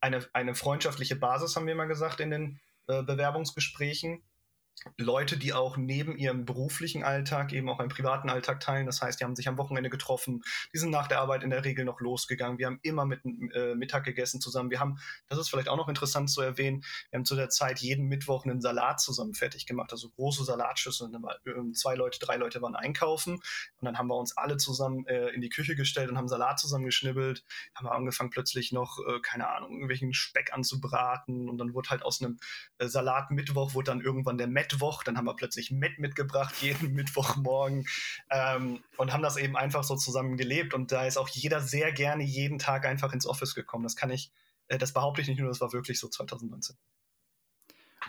[0.00, 4.22] Eine, eine freundschaftliche Basis, haben wir immer gesagt, in den äh, Bewerbungsgesprächen.
[4.96, 8.86] Leute, die auch neben ihrem beruflichen Alltag eben auch einen privaten Alltag teilen.
[8.86, 11.64] Das heißt, die haben sich am Wochenende getroffen, die sind nach der Arbeit in der
[11.64, 12.58] Regel noch losgegangen.
[12.58, 14.70] Wir haben immer mit äh, Mittag gegessen zusammen.
[14.70, 17.78] Wir haben, das ist vielleicht auch noch interessant zu erwähnen, wir haben zu der Zeit
[17.78, 21.16] jeden Mittwoch einen Salat zusammen fertig gemacht, also große Salatschüsseln.
[21.46, 25.28] Ähm, zwei Leute, drei Leute waren einkaufen und dann haben wir uns alle zusammen äh,
[25.28, 27.44] in die Küche gestellt und haben Salat zusammen geschnibbelt.
[27.74, 32.02] Haben wir angefangen plötzlich noch, äh, keine Ahnung, irgendwelchen Speck anzubraten und dann wurde halt
[32.02, 32.38] aus einem
[32.78, 36.54] äh, Salat Mittwoch wurde dann irgendwann der Met Mittwoch, dann haben wir plötzlich Met mitgebracht,
[36.60, 37.86] jeden Mittwochmorgen
[38.30, 40.74] ähm, und haben das eben einfach so zusammen gelebt.
[40.74, 43.84] Und da ist auch jeder sehr gerne jeden Tag einfach ins Office gekommen.
[43.84, 44.30] Das kann ich,
[44.68, 46.76] äh, das behaupte ich nicht nur, das war wirklich so 2019.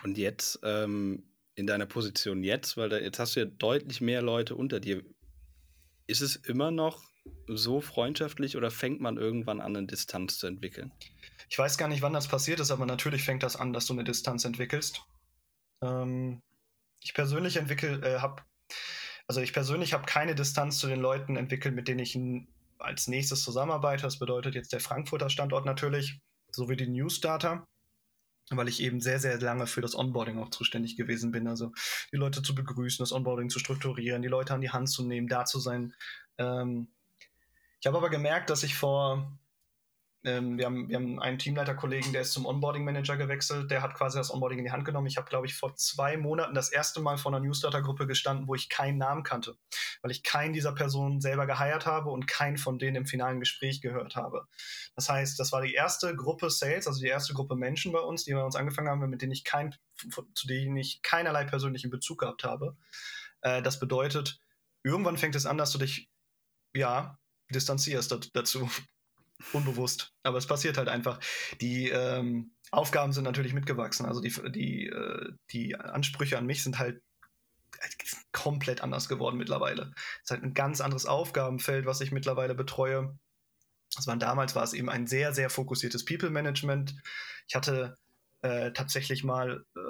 [0.02, 4.22] Und jetzt ähm, in deiner Position jetzt, weil da, jetzt hast du ja deutlich mehr
[4.22, 5.04] Leute unter dir.
[6.06, 7.02] ist es immer noch
[7.46, 10.92] so freundschaftlich oder fängt man irgendwann an, eine Distanz zu entwickeln?
[11.48, 13.92] Ich weiß gar nicht, wann das passiert ist, aber natürlich fängt das an, dass du
[13.92, 15.02] eine Distanz entwickelst.
[15.82, 16.42] Ähm,
[17.00, 18.42] ich persönlich entwickle, äh, habe,
[19.26, 22.18] also ich persönlich habe keine Distanz zu den Leuten entwickelt, mit denen ich
[22.78, 24.02] als nächstes zusammenarbeite.
[24.02, 27.66] Das bedeutet jetzt der Frankfurter Standort natürlich, sowie die Newsdata
[28.50, 31.48] weil ich eben sehr, sehr lange für das Onboarding auch zuständig gewesen bin.
[31.48, 31.72] Also
[32.12, 35.28] die Leute zu begrüßen, das Onboarding zu strukturieren, die Leute an die Hand zu nehmen,
[35.28, 35.94] da zu sein.
[36.38, 36.88] Ähm,
[37.80, 39.38] ich habe aber gemerkt, dass ich vor
[40.24, 44.16] ähm, wir, haben, wir haben einen Teamleiterkollegen, der ist zum Onboarding-Manager gewechselt, der hat quasi
[44.16, 45.06] das Onboarding in die Hand genommen.
[45.06, 48.54] Ich habe, glaube ich, vor zwei Monaten das erste Mal vor einer Newsletter-Gruppe gestanden, wo
[48.54, 49.56] ich keinen Namen kannte,
[50.00, 53.82] weil ich keinen dieser Personen selber geheiert habe und keinen von denen im finalen Gespräch
[53.82, 54.46] gehört habe.
[54.96, 58.24] Das heißt, das war die erste Gruppe Sales, also die erste Gruppe Menschen bei uns,
[58.24, 59.74] die bei uns angefangen haben, mit denen ich kein,
[60.34, 62.76] zu denen ich keinerlei persönlichen Bezug gehabt habe.
[63.42, 64.40] Äh, das bedeutet,
[64.82, 66.10] irgendwann fängt es an, dass du dich,
[66.72, 67.18] ja,
[67.50, 68.70] distanzierst dazu
[69.52, 70.12] unbewusst.
[70.22, 71.20] Aber es passiert halt einfach.
[71.60, 74.06] Die ähm, Aufgaben sind natürlich mitgewachsen.
[74.06, 77.02] Also die, die, äh, die Ansprüche an mich sind halt
[78.32, 79.92] komplett anders geworden mittlerweile.
[80.16, 83.18] Es ist halt ein ganz anderes Aufgabenfeld, was ich mittlerweile betreue.
[83.94, 86.94] Das war damals war es eben ein sehr, sehr fokussiertes People-Management.
[87.46, 87.96] Ich hatte
[88.42, 89.80] äh, tatsächlich mal äh,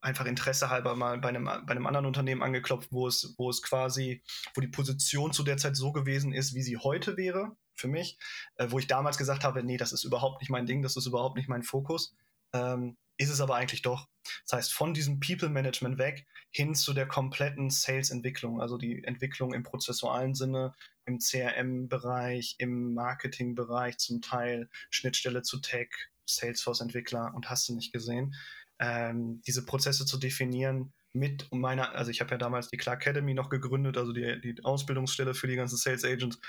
[0.00, 3.62] einfach Interesse halber mal bei einem, bei einem anderen Unternehmen angeklopft, wo es, wo es
[3.62, 4.22] quasi,
[4.54, 8.18] wo die Position zu der Zeit so gewesen ist, wie sie heute wäre für mich,
[8.56, 11.06] äh, wo ich damals gesagt habe, nee, das ist überhaupt nicht mein Ding, das ist
[11.06, 12.14] überhaupt nicht mein Fokus.
[12.52, 14.08] Ähm, ist es aber eigentlich doch.
[14.42, 19.62] Das heißt, von diesem People-Management weg hin zu der kompletten Sales-Entwicklung, also die Entwicklung im
[19.62, 20.74] prozessualen Sinne,
[21.06, 25.90] im CRM-Bereich, im Marketing-Bereich zum Teil, Schnittstelle zu Tech,
[26.26, 28.34] Salesforce-Entwickler und hast du nicht gesehen.
[28.78, 33.34] Ähm, diese Prozesse zu definieren, mit meiner, also ich habe ja damals die Clark Academy
[33.34, 36.40] noch gegründet, also die, die Ausbildungsstelle für die ganzen Sales Agents,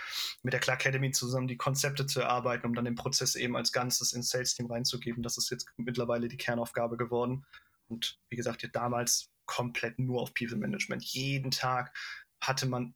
[0.42, 3.72] mit der Clark Academy zusammen die Konzepte zu erarbeiten, um dann den Prozess eben als
[3.72, 5.22] Ganzes ins Sales-Team reinzugeben.
[5.22, 7.46] Das ist jetzt mittlerweile die Kernaufgabe geworden.
[7.88, 11.04] Und wie gesagt, ja, damals komplett nur auf People Management.
[11.04, 11.96] Jeden Tag
[12.42, 12.96] hatte man,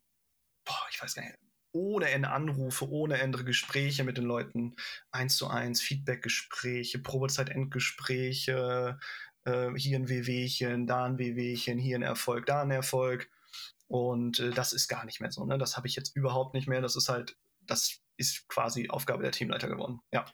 [0.66, 1.38] boah, ich weiß gar nicht,
[1.72, 4.76] ohne Ende Anrufe, ohne Ende Gespräche mit den Leuten,
[5.12, 8.98] eins zu eins, Feedback-Gespräche, Probezeit-Endgespräche,
[9.46, 13.30] äh, hier ein Wehwehchen, da ein Wehwehchen, hier ein Erfolg, da ein Erfolg.
[13.88, 15.46] Und äh, das ist gar nicht mehr so.
[15.46, 15.58] Ne?
[15.58, 16.82] Das habe ich jetzt überhaupt nicht mehr.
[16.82, 20.00] Das ist halt, das ist quasi Aufgabe der Teamleiter geworden.
[20.12, 20.26] Ja.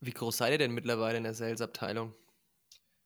[0.00, 2.14] Wie groß seid ihr denn mittlerweile in der Sales-Abteilung?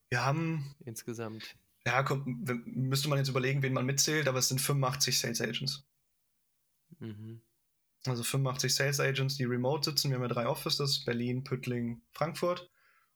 [0.09, 1.57] Wir haben insgesamt.
[1.87, 5.87] Ja, komm, müsste man jetzt überlegen, wen man mitzählt, aber es sind 85 Sales Agents.
[6.99, 7.41] Mhm.
[8.07, 10.11] Also 85 Sales Agents, die remote sitzen.
[10.11, 12.71] Wir haben ja drei Offices: Berlin, Püttling, Frankfurt.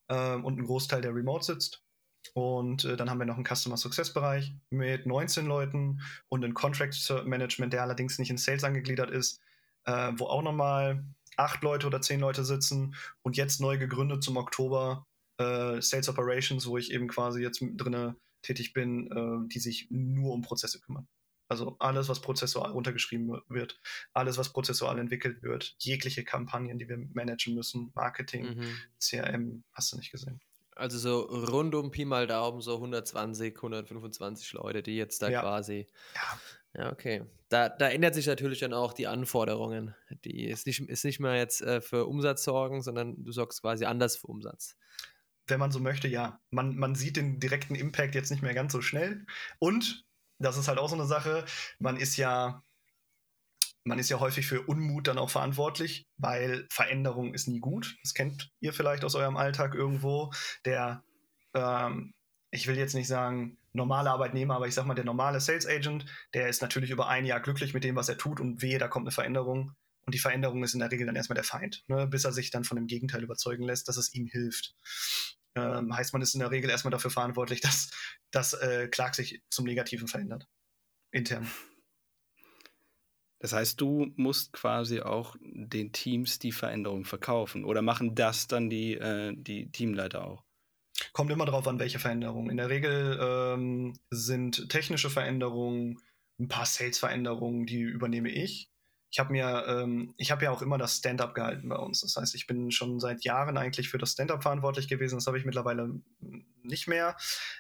[0.08, 1.83] Ähm, und ein Großteil, der remote sitzt.
[2.32, 6.54] Und äh, dann haben wir noch einen Customer Success Bereich mit 19 Leuten und ein
[6.54, 9.40] Contract Management, der allerdings nicht in Sales angegliedert ist,
[9.84, 11.04] äh, wo auch nochmal
[11.36, 15.06] acht Leute oder zehn Leute sitzen und jetzt neu gegründet zum Oktober
[15.38, 20.32] äh, Sales Operations, wo ich eben quasi jetzt drinne tätig bin, äh, die sich nur
[20.32, 21.08] um Prozesse kümmern.
[21.48, 23.78] Also alles, was prozessual runtergeschrieben wird,
[24.12, 28.76] alles, was prozessual entwickelt wird, jegliche Kampagnen, die wir managen müssen, Marketing, mhm.
[28.98, 30.40] CRM, hast du nicht gesehen.
[30.76, 35.40] Also so rund um Pi mal Daumen so 120, 125 Leute, die jetzt da ja.
[35.40, 35.86] quasi.
[36.14, 36.40] Ja.
[36.76, 37.22] Ja, okay.
[37.48, 39.94] Da, da ändert sich natürlich dann auch die Anforderungen.
[40.24, 43.84] Die ist nicht, ist nicht mehr jetzt äh, für Umsatz sorgen, sondern du sorgst quasi
[43.84, 44.76] anders für Umsatz.
[45.46, 46.40] Wenn man so möchte, ja.
[46.50, 49.24] Man, man sieht den direkten Impact jetzt nicht mehr ganz so schnell.
[49.60, 50.04] Und
[50.38, 51.44] das ist halt auch so eine Sache.
[51.78, 52.63] Man ist ja
[53.84, 57.96] man ist ja häufig für Unmut dann auch verantwortlich, weil Veränderung ist nie gut.
[58.02, 60.32] Das kennt ihr vielleicht aus eurem Alltag irgendwo.
[60.64, 61.04] Der,
[61.54, 62.14] ähm,
[62.50, 66.06] ich will jetzt nicht sagen normale Arbeitnehmer, aber ich sag mal, der normale Sales Agent,
[66.32, 68.88] der ist natürlich über ein Jahr glücklich mit dem, was er tut und wehe, da
[68.88, 69.72] kommt eine Veränderung.
[70.06, 72.50] Und die Veränderung ist in der Regel dann erstmal der Feind, ne, bis er sich
[72.50, 74.74] dann von dem Gegenteil überzeugen lässt, dass es ihm hilft.
[75.56, 77.90] Ähm, heißt, man ist in der Regel erstmal dafür verantwortlich, dass,
[78.30, 80.46] dass äh, Clark sich zum Negativen verändert.
[81.10, 81.50] Intern.
[83.44, 88.70] Das heißt, du musst quasi auch den Teams die Veränderung verkaufen oder machen das dann
[88.70, 90.44] die, äh, die Teamleiter auch?
[91.12, 92.48] Kommt immer darauf an, welche Veränderungen.
[92.48, 96.00] In der Regel ähm, sind technische Veränderungen,
[96.40, 98.70] ein paar Sales-Veränderungen, die übernehme ich
[99.14, 102.00] ich habe mir, ähm, ich habe ja auch immer das Stand-up gehalten bei uns.
[102.00, 105.14] Das heißt, ich bin schon seit Jahren eigentlich für das Stand-up verantwortlich gewesen.
[105.14, 106.00] Das habe ich mittlerweile
[106.64, 107.16] nicht mehr.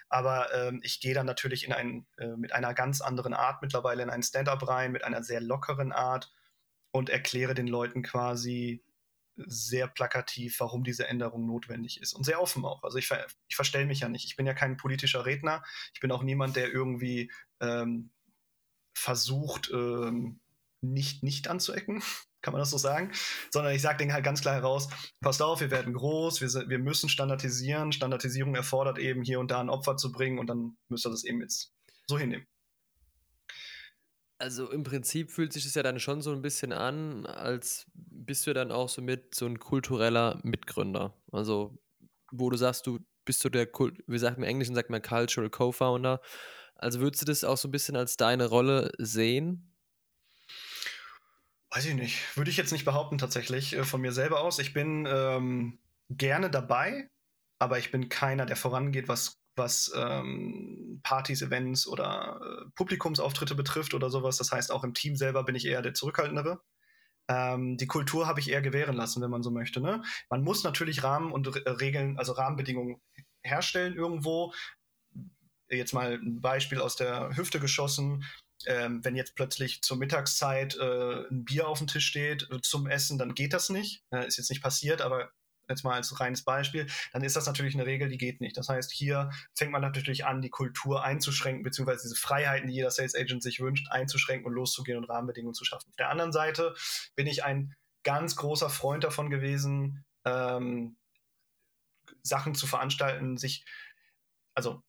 [0.08, 4.02] Aber ähm, ich gehe dann natürlich in ein, äh, mit einer ganz anderen Art mittlerweile
[4.02, 6.32] in ein Stand-up rein, mit einer sehr lockeren Art
[6.90, 8.82] und erkläre den Leuten quasi
[9.36, 12.14] sehr plakativ, warum diese Änderung notwendig ist.
[12.14, 12.82] Und sehr offen auch.
[12.82, 14.24] Also ich, ver ich verstelle mich ja nicht.
[14.24, 15.62] Ich bin ja kein politischer Redner.
[15.92, 18.10] Ich bin auch niemand, der irgendwie ähm,
[18.92, 20.40] versucht, ähm,
[20.92, 22.02] nicht nicht anzuecken,
[22.42, 23.12] kann man das so sagen,
[23.50, 24.88] sondern ich sage denen halt ganz klar heraus,
[25.20, 29.60] passt auf, wir werden groß, wir, wir müssen standardisieren, Standardisierung erfordert eben hier und da
[29.60, 31.72] ein Opfer zu bringen und dann müsst ihr das eben jetzt
[32.06, 32.46] so hinnehmen.
[34.38, 38.46] Also im Prinzip fühlt sich das ja dann schon so ein bisschen an, als bist
[38.46, 41.16] du dann auch so mit so ein kultureller Mitgründer.
[41.30, 41.78] Also
[42.30, 43.68] wo du sagst, du bist so der,
[44.06, 46.20] wie sagt man im Englischen, sagt man Cultural Co-Founder.
[46.74, 49.73] Also würdest du das auch so ein bisschen als deine Rolle sehen?
[51.74, 52.36] Weiß ich nicht.
[52.36, 54.60] Würde ich jetzt nicht behaupten, tatsächlich, äh, von mir selber aus.
[54.60, 57.10] Ich bin ähm, gerne dabei,
[57.58, 63.92] aber ich bin keiner, der vorangeht, was, was ähm, Partys, Events oder äh, Publikumsauftritte betrifft
[63.92, 64.36] oder sowas.
[64.36, 66.62] Das heißt, auch im Team selber bin ich eher der Zurückhaltendere.
[67.26, 69.80] Ähm, die Kultur habe ich eher gewähren lassen, wenn man so möchte.
[69.80, 70.04] Ne?
[70.30, 73.00] Man muss natürlich Rahmen und Re Regeln, also Rahmenbedingungen
[73.42, 74.52] herstellen irgendwo.
[75.68, 78.24] Jetzt mal ein Beispiel aus der Hüfte geschossen.
[78.66, 82.86] Ähm, wenn jetzt plötzlich zur Mittagszeit äh, ein Bier auf dem Tisch steht äh, zum
[82.86, 84.04] Essen, dann geht das nicht.
[84.10, 85.30] Äh, ist jetzt nicht passiert, aber
[85.68, 88.56] jetzt mal als reines Beispiel, dann ist das natürlich eine Regel, die geht nicht.
[88.56, 92.90] Das heißt, hier fängt man natürlich an, die Kultur einzuschränken, beziehungsweise diese Freiheiten, die jeder
[92.90, 95.88] Sales Agent sich wünscht, einzuschränken und loszugehen und Rahmenbedingungen zu schaffen.
[95.88, 96.74] Auf der anderen Seite
[97.16, 100.96] bin ich ein ganz großer Freund davon gewesen, ähm,
[102.22, 103.64] Sachen zu veranstalten, sich,
[104.54, 104.82] also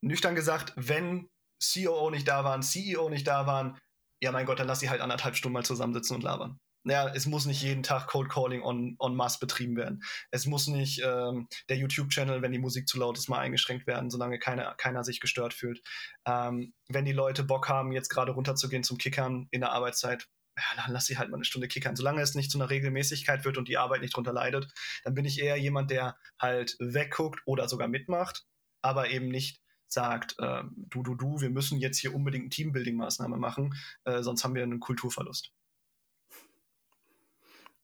[0.00, 1.28] nüchtern gesagt, wenn
[1.62, 3.78] COO nicht da waren, CEO nicht da waren,
[4.20, 6.58] ja mein Gott, dann lass sie halt anderthalb Stunden mal zusammensitzen und labern.
[6.88, 10.04] Ja, es muss nicht jeden Tag Cold Calling on, on mass betrieben werden.
[10.30, 14.08] Es muss nicht ähm, der YouTube-Channel, wenn die Musik zu laut ist, mal eingeschränkt werden,
[14.08, 15.82] solange keine, keiner sich gestört fühlt.
[16.26, 20.82] Ähm, wenn die Leute Bock haben, jetzt gerade runterzugehen zum Kickern in der Arbeitszeit, ja,
[20.82, 21.96] dann lass sie halt mal eine Stunde kickern.
[21.96, 25.24] Solange es nicht zu einer Regelmäßigkeit wird und die Arbeit nicht drunter leidet, dann bin
[25.24, 28.44] ich eher jemand, der halt wegguckt oder sogar mitmacht,
[28.80, 33.36] aber eben nicht sagt, äh, du, du, du, wir müssen jetzt hier unbedingt eine Teambuilding-Maßnahme
[33.36, 35.52] machen, äh, sonst haben wir einen Kulturverlust.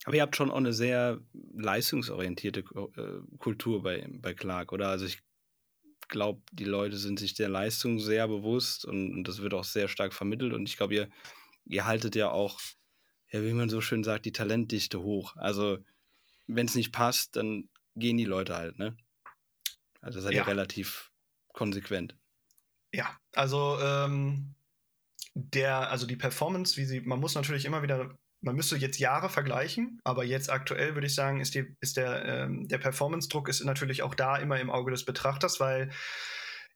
[0.05, 1.21] Aber ihr habt schon auch eine sehr
[1.55, 4.89] leistungsorientierte äh, Kultur bei, bei Clark, oder?
[4.89, 5.23] Also ich
[6.09, 9.89] glaube, die Leute sind sich der Leistung sehr bewusst und, und das wird auch sehr
[9.89, 10.53] stark vermittelt.
[10.53, 11.09] Und ich glaube, ihr,
[11.65, 12.61] ihr haltet ja auch,
[13.31, 15.37] ja, wie man so schön sagt, die Talentdichte hoch.
[15.37, 15.79] Also
[16.49, 18.97] wenn es nicht passt, dann gehen die Leute halt, ne?
[20.01, 20.43] Also seid ja.
[20.43, 21.12] ihr relativ
[21.53, 22.17] konsequent.
[22.95, 24.55] Ja, also ähm,
[25.35, 29.31] der, also die Performance, wie sie, man muss natürlich immer wieder, man müsste jetzt Jahre
[29.31, 33.65] vergleichen, aber jetzt aktuell würde ich sagen, ist, die, ist der, ähm, der Performance-Druck ist
[33.65, 35.91] natürlich auch da immer im Auge des Betrachters, weil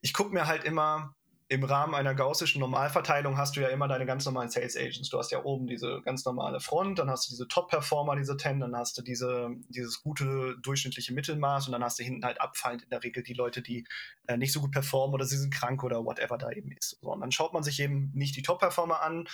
[0.01, 1.15] ich gucke mir halt immer,
[1.49, 5.11] im Rahmen einer gaussischen Normalverteilung hast du ja immer deine ganz normalen Sales Agents.
[5.11, 8.59] Du hast ja oben diese ganz normale Front, dann hast du diese Top-Performer, diese 10,
[8.61, 12.83] dann hast du diese, dieses gute durchschnittliche Mittelmaß und dann hast du hinten halt abfallend
[12.83, 13.87] in der Regel die Leute, die
[14.27, 16.99] äh, nicht so gut performen oder sie sind krank oder whatever da eben ist.
[17.01, 19.29] So, und dann schaut man sich eben nicht die Top-Performer an.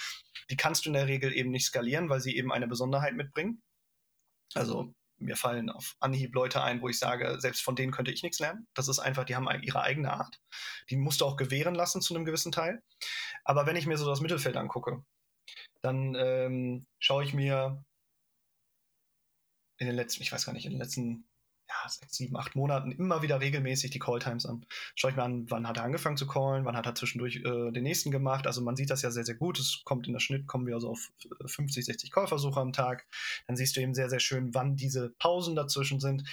[0.50, 3.62] Die kannst du in der Regel eben nicht skalieren, weil sie eben eine Besonderheit mitbringen.
[4.54, 8.22] Also mir fallen auf Anhieb Leute ein, wo ich sage, selbst von denen könnte ich
[8.22, 8.66] nichts lernen.
[8.74, 10.40] Das ist einfach, die haben ihre eigene Art.
[10.90, 12.82] Die musst du auch gewähren lassen zu einem gewissen Teil.
[13.44, 15.04] Aber wenn ich mir so das Mittelfeld angucke,
[15.80, 17.84] dann ähm, schaue ich mir
[19.78, 21.24] in den letzten, ich weiß gar nicht, in den letzten
[21.88, 24.64] sechs, sieben, acht Monaten immer wieder regelmäßig die Calltimes an.
[24.94, 27.70] Schaue ich mir an, wann hat er angefangen zu callen, wann hat er zwischendurch äh,
[27.70, 28.46] den nächsten gemacht.
[28.46, 29.58] Also man sieht das ja sehr, sehr gut.
[29.58, 31.12] Es kommt in der Schnitt, kommen wir also auf
[31.44, 33.06] 50, 60 Callversuche am Tag.
[33.46, 36.24] Dann siehst du eben sehr, sehr schön, wann diese Pausen dazwischen sind.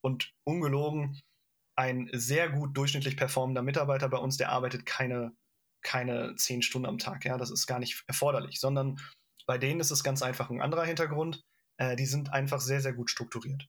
[0.00, 1.20] Und ungelogen,
[1.76, 5.32] ein sehr gut durchschnittlich performender Mitarbeiter bei uns, der arbeitet keine,
[5.82, 7.24] keine zehn Stunden am Tag.
[7.24, 8.98] Ja, das ist gar nicht erforderlich, sondern
[9.46, 11.44] bei denen ist es ganz einfach ein anderer Hintergrund.
[11.78, 13.68] Äh, die sind einfach sehr, sehr gut strukturiert.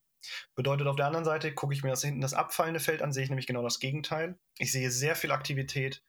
[0.56, 3.24] Bedeutet auf der anderen Seite, gucke ich mir das hinten das abfallende Feld an, sehe
[3.24, 4.38] ich nämlich genau das Gegenteil.
[4.58, 6.04] Ich sehe sehr viel Aktivität,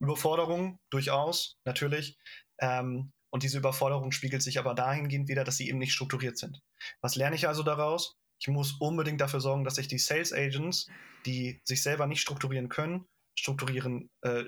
[0.00, 2.18] Überforderung durchaus, natürlich.
[2.60, 6.62] Ähm, und diese Überforderung spiegelt sich aber dahingehend wieder, dass sie eben nicht strukturiert sind.
[7.00, 8.16] Was lerne ich also daraus?
[8.40, 10.88] Ich muss unbedingt dafür sorgen, dass ich die Sales Agents,
[11.26, 13.06] die sich selber nicht strukturieren können,
[13.36, 14.44] strukturieren, äh,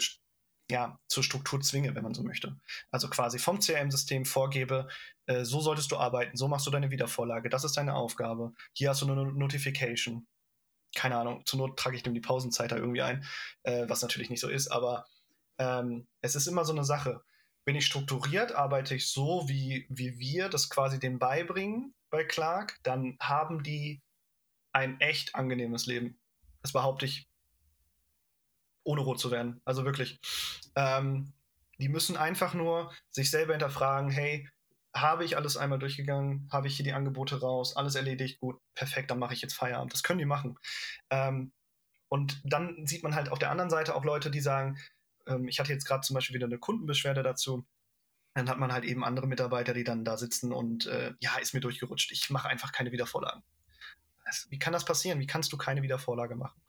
[0.70, 2.56] ja, zur Struktur zwinge, wenn man so möchte.
[2.90, 4.88] Also quasi vom CRM-System vorgebe,
[5.26, 8.52] äh, so solltest du arbeiten, so machst du deine Wiedervorlage, das ist deine Aufgabe.
[8.72, 10.26] Hier hast du eine Notification.
[10.94, 13.24] Keine Ahnung, zur Not trage ich dem die Pausenzeit da irgendwie ein,
[13.64, 15.06] äh, was natürlich nicht so ist, aber
[15.58, 17.22] ähm, es ist immer so eine Sache.
[17.64, 22.78] Bin ich strukturiert, arbeite ich so, wie, wie wir das quasi dem beibringen bei Clark,
[22.82, 24.00] dann haben die
[24.72, 26.18] ein echt angenehmes Leben.
[26.62, 27.28] Das behaupte ich
[28.84, 29.60] ohne rot zu werden.
[29.64, 30.20] Also wirklich.
[30.76, 31.32] Ähm,
[31.78, 34.48] die müssen einfach nur sich selber hinterfragen, hey,
[35.00, 39.10] habe ich alles einmal durchgegangen, habe ich hier die Angebote raus, alles erledigt, gut, perfekt,
[39.10, 39.92] dann mache ich jetzt Feierabend.
[39.92, 40.58] Das können die machen.
[41.10, 41.52] Ähm,
[42.08, 44.78] und dann sieht man halt auf der anderen Seite auch Leute, die sagen,
[45.26, 47.66] ähm, ich hatte jetzt gerade zum Beispiel wieder eine Kundenbeschwerde dazu,
[48.34, 51.54] Dann hat man halt eben andere Mitarbeiter, die dann da sitzen und äh, ja, ist
[51.54, 52.12] mir durchgerutscht.
[52.12, 53.42] Ich mache einfach keine Wiedervorlagen.
[54.50, 55.20] Wie kann das passieren?
[55.20, 56.60] Wie kannst du keine Wiedervorlage machen?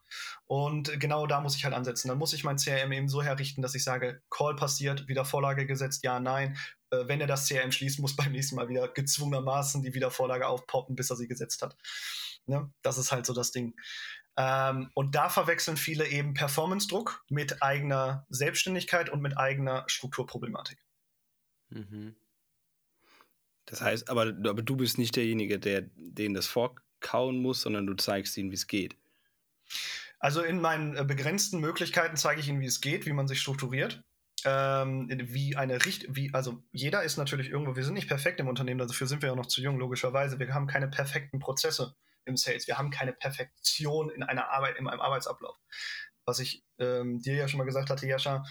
[0.45, 2.07] Und genau da muss ich halt ansetzen.
[2.07, 6.03] Dann muss ich mein CRM eben so herrichten, dass ich sage, Call passiert, Wiedervorlage gesetzt,
[6.03, 6.57] ja, nein.
[6.89, 10.95] Äh, wenn er das CRM schließt, muss beim nächsten Mal wieder gezwungenermaßen die Wiedervorlage aufpoppen,
[10.95, 11.77] bis er sie gesetzt hat.
[12.45, 12.71] Ne?
[12.81, 13.75] Das ist halt so das Ding.
[14.37, 20.77] Ähm, und da verwechseln viele eben Performance-Druck mit eigener Selbstständigkeit und mit eigener Strukturproblematik.
[21.69, 22.15] Mhm.
[23.65, 27.95] Das heißt, aber, aber du bist nicht derjenige, der den das vorkauen muss, sondern du
[27.95, 28.95] zeigst ihnen, wie es geht.
[30.19, 33.39] Also in meinen äh, begrenzten Möglichkeiten zeige ich ihnen, wie es geht, wie man sich
[33.39, 34.03] strukturiert
[34.45, 38.47] ähm, wie eine Richt, wie, also jeder ist natürlich irgendwo, wir sind nicht perfekt im
[38.47, 40.39] Unternehmen, dafür sind wir ja noch zu jung, logischerweise.
[40.39, 44.87] Wir haben keine perfekten Prozesse im Sales, wir haben keine Perfektion in einer Arbeit, in
[44.87, 45.57] einem Arbeitsablauf.
[46.25, 48.43] Was ich ähm, dir ja schon mal gesagt hatte, Jascha,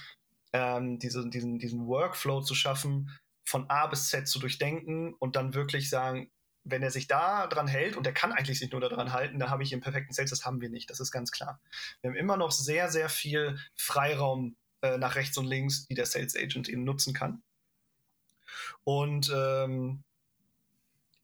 [0.52, 3.11] ähm, diese, diesen, diesen Workflow zu schaffen,
[3.44, 6.31] von A bis Z zu durchdenken und dann wirklich sagen,
[6.68, 9.50] wenn er sich da dran hält, und er kann eigentlich sich nur daran halten, dann
[9.50, 11.61] habe ich im perfekten Sales, das haben wir nicht, das ist ganz klar.
[12.00, 16.07] Wir haben immer noch sehr, sehr viel Freiraum äh, nach rechts und links, die der
[16.07, 17.42] Sales Agent eben nutzen kann.
[18.85, 20.02] Und ähm,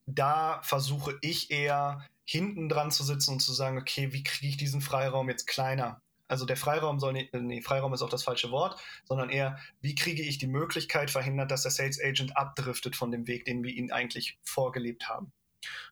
[0.07, 4.57] da versuche ich eher hinten dran zu sitzen und zu sagen, okay, wie kriege ich
[4.57, 6.02] diesen Freiraum jetzt kleiner?
[6.33, 9.95] Also der Freiraum soll nicht, nee, Freiraum ist auch das falsche Wort, sondern eher, wie
[9.95, 13.71] kriege ich die Möglichkeit verhindert, dass der Sales Agent abdriftet von dem Weg, den wir
[13.71, 15.31] ihnen eigentlich vorgelebt haben.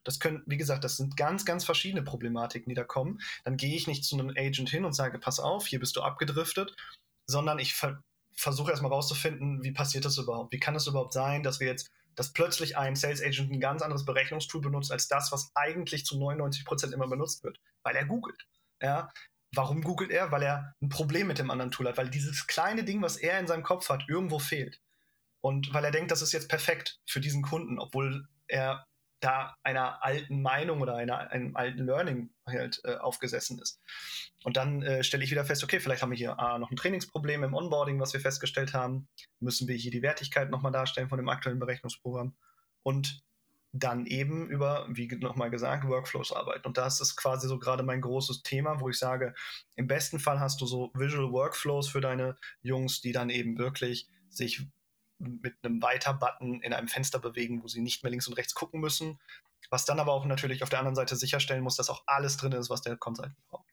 [0.03, 3.21] Das können, wie gesagt, das sind ganz, ganz verschiedene Problematiken, die da kommen.
[3.45, 6.01] Dann gehe ich nicht zu einem Agent hin und sage, pass auf, hier bist du
[6.01, 6.75] abgedriftet,
[7.27, 8.03] sondern ich ver
[8.35, 10.55] versuche erstmal rauszufinden, wie passiert das überhaupt?
[10.55, 13.83] Wie kann es überhaupt sein, dass wir jetzt, dass plötzlich ein Sales Agent ein ganz
[13.83, 17.61] anderes Berechnungstool benutzt als das, was eigentlich zu 99 Prozent immer benutzt wird?
[17.83, 18.47] Weil er googelt.
[18.81, 19.13] Ja?
[19.55, 20.31] Warum googelt er?
[20.31, 23.39] Weil er ein Problem mit dem anderen Tool hat, weil dieses kleine Ding, was er
[23.39, 24.81] in seinem Kopf hat, irgendwo fehlt.
[25.41, 28.87] Und weil er denkt, das ist jetzt perfekt für diesen Kunden, obwohl er
[29.21, 33.79] da einer alten Meinung oder einer, einem alten Learning halt äh, aufgesessen ist.
[34.45, 36.77] Und dann äh, stelle ich wieder fest, okay, vielleicht haben wir hier ah, noch ein
[36.77, 39.09] Trainingsproblem im Onboarding, was wir festgestellt haben.
[39.39, 42.35] Müssen wir hier die Wertigkeit nochmal darstellen von dem aktuellen Berechnungsprogramm.
[42.83, 43.23] Und
[43.73, 46.67] dann eben über, wie nochmal gesagt, Workflows arbeiten.
[46.67, 49.35] Und das ist quasi so gerade mein großes Thema, wo ich sage,
[49.77, 54.09] im besten Fall hast du so Visual Workflows für deine Jungs, die dann eben wirklich
[54.29, 54.67] sich
[55.19, 58.81] mit einem Weiter-Button in einem Fenster bewegen, wo sie nicht mehr links und rechts gucken
[58.81, 59.21] müssen.
[59.69, 62.53] Was dann aber auch natürlich auf der anderen Seite sicherstellen muss, dass auch alles drin
[62.53, 63.70] ist, was der Consultant braucht.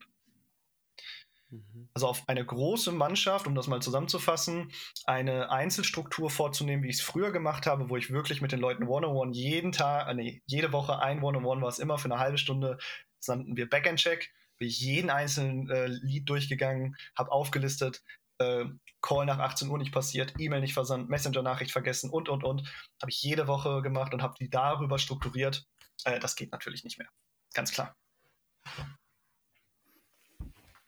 [1.97, 4.71] Also auf eine große Mannschaft, um das mal zusammenzufassen,
[5.05, 8.83] eine Einzelstruktur vorzunehmen, wie ich es früher gemacht habe, wo ich wirklich mit den Leuten
[8.83, 12.37] One-on-One jeden Tag, äh, nee, jede Woche ein One-on-One war es immer für eine halbe
[12.37, 12.77] Stunde,
[13.19, 18.03] sandten wir Backend-Check, bin ich jeden einzelnen äh, Lead durchgegangen, habe aufgelistet,
[18.37, 18.65] äh,
[19.01, 22.61] Call nach 18 Uhr nicht passiert, E-Mail nicht versandt, Messenger-Nachricht vergessen und, und, und.
[23.01, 25.65] Habe ich jede Woche gemacht und habe die darüber strukturiert.
[26.03, 27.09] Äh, das geht natürlich nicht mehr.
[27.55, 27.95] Ganz klar.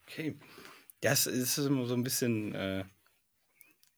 [0.03, 0.37] Okay.
[1.01, 2.83] Das ist immer so ein bisschen, äh,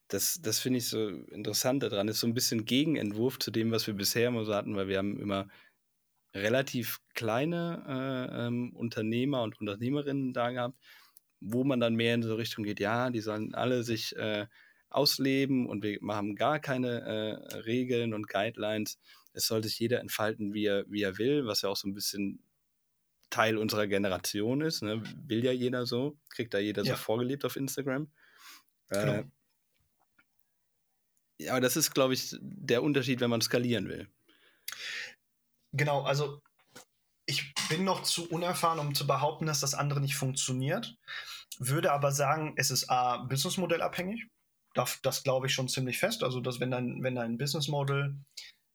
[0.08, 3.88] das, das finde ich so interessant daran, ist so ein bisschen Gegenentwurf zu dem, was
[3.88, 5.48] wir bisher immer so hatten, weil wir haben immer
[6.34, 10.78] relativ kleine äh, ähm, Unternehmer und Unternehmerinnen da gehabt,
[11.40, 14.48] wo man dann mehr in so Richtung geht, ja, die sollen alle sich äh,
[14.90, 19.00] ausleben und wir haben gar keine äh, Regeln und Guidelines.
[19.34, 21.94] Es soll sich jeder entfalten, wie er, wie er will, was ja auch so ein
[21.94, 22.44] bisschen
[23.32, 24.84] Teil unserer Generation ist.
[24.84, 25.02] Ne?
[25.26, 26.96] Will ja jeder so, kriegt da jeder ja.
[26.96, 28.12] so vorgelebt auf Instagram.
[28.90, 29.24] Äh, genau.
[31.40, 34.08] ja, aber das ist, glaube ich, der Unterschied, wenn man skalieren will.
[35.74, 36.42] Genau, also
[37.26, 40.98] ich bin noch zu unerfahren, um zu behaupten, dass das andere nicht funktioniert.
[41.58, 44.28] Würde aber sagen, es ist A, Businessmodellabhängig.
[44.74, 46.24] Das, das glaube ich schon ziemlich fest.
[46.24, 48.16] Also, dass wenn dein, wenn dein Businessmodell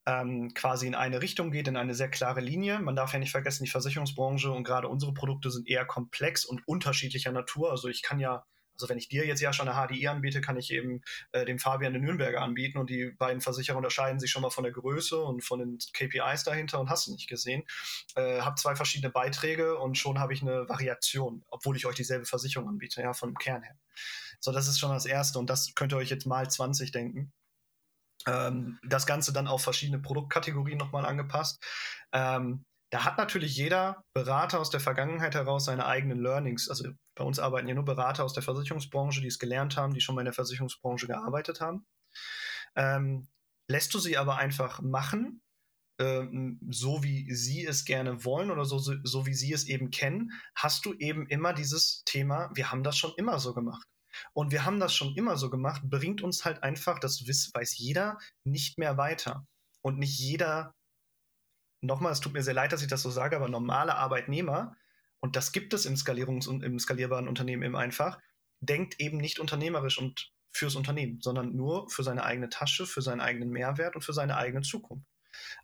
[0.07, 2.79] ähm, quasi in eine Richtung geht, in eine sehr klare Linie.
[2.79, 6.67] Man darf ja nicht vergessen, die Versicherungsbranche und gerade unsere Produkte sind eher komplex und
[6.67, 7.71] unterschiedlicher Natur.
[7.71, 8.45] Also ich kann ja
[8.77, 11.01] also wenn ich dir jetzt ja schon eine HDI anbiete, kann ich eben
[11.33, 14.65] äh, dem Fabian den Nürnberger anbieten und die beiden Versicherer unterscheiden sich schon mal von
[14.65, 17.65] der Größe und von den KPIs dahinter und hast du nicht gesehen.
[18.15, 22.27] Äh, habe zwei verschiedene Beiträge und schon habe ich eine Variation, obwohl ich euch dieselbe
[22.27, 23.77] Versicherung anbiete, ja, vom Kern her.
[24.41, 27.33] So, das ist schon das Erste und das könnt ihr euch jetzt mal 20 denken.
[28.27, 31.63] Ähm, das Ganze dann auf verschiedene Produktkategorien nochmal angepasst.
[32.13, 36.69] Ähm, da hat natürlich jeder Berater aus der Vergangenheit heraus seine eigenen Learnings.
[36.69, 40.01] Also bei uns arbeiten ja nur Berater aus der Versicherungsbranche, die es gelernt haben, die
[40.01, 41.85] schon mal in der Versicherungsbranche gearbeitet haben.
[42.77, 43.29] Ähm,
[43.69, 45.43] lässt du sie aber einfach machen,
[45.99, 50.31] ähm, so wie sie es gerne wollen oder so, so wie sie es eben kennen,
[50.55, 53.87] hast du eben immer dieses Thema, wir haben das schon immer so gemacht.
[54.33, 58.19] Und wir haben das schon immer so gemacht, bringt uns halt einfach, das weiß jeder,
[58.45, 59.47] nicht mehr weiter.
[59.83, 60.75] Und nicht jeder,
[61.81, 64.77] nochmal, es tut mir sehr leid, dass ich das so sage, aber normale Arbeitnehmer,
[65.21, 68.19] und das gibt es im Skalierungs- und im skalierbaren Unternehmen eben einfach,
[68.61, 73.21] denkt eben nicht unternehmerisch und fürs Unternehmen, sondern nur für seine eigene Tasche, für seinen
[73.21, 75.07] eigenen Mehrwert und für seine eigene Zukunft.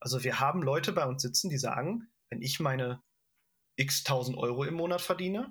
[0.00, 3.02] Also wir haben Leute bei uns sitzen, die sagen, wenn ich meine
[3.76, 5.48] x tausend Euro im Monat verdiene,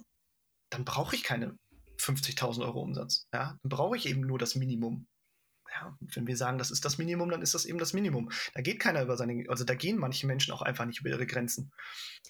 [0.69, 1.57] dann brauche ich keine
[2.01, 3.27] 50.000 Euro Umsatz.
[3.33, 3.57] Ja?
[3.61, 5.07] Dann brauche ich eben nur das Minimum.
[5.73, 8.29] Ja, wenn wir sagen, das ist das Minimum, dann ist das eben das Minimum.
[8.53, 11.25] Da geht keiner über seine, also da gehen manche Menschen auch einfach nicht über ihre
[11.25, 11.71] Grenzen.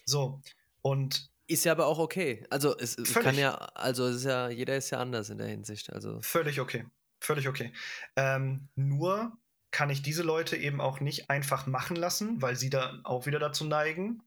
[0.04, 0.40] So,
[0.80, 2.46] und ist ja aber auch okay.
[2.50, 3.14] Also es völlig.
[3.14, 5.92] kann ja, also es ist ja, jeder ist ja anders in der Hinsicht.
[5.92, 6.20] Also.
[6.22, 6.86] Völlig okay.
[7.20, 7.72] Völlig okay.
[8.16, 9.36] Ähm, nur
[9.70, 13.38] kann ich diese Leute eben auch nicht einfach machen lassen, weil sie da auch wieder
[13.38, 14.22] dazu neigen,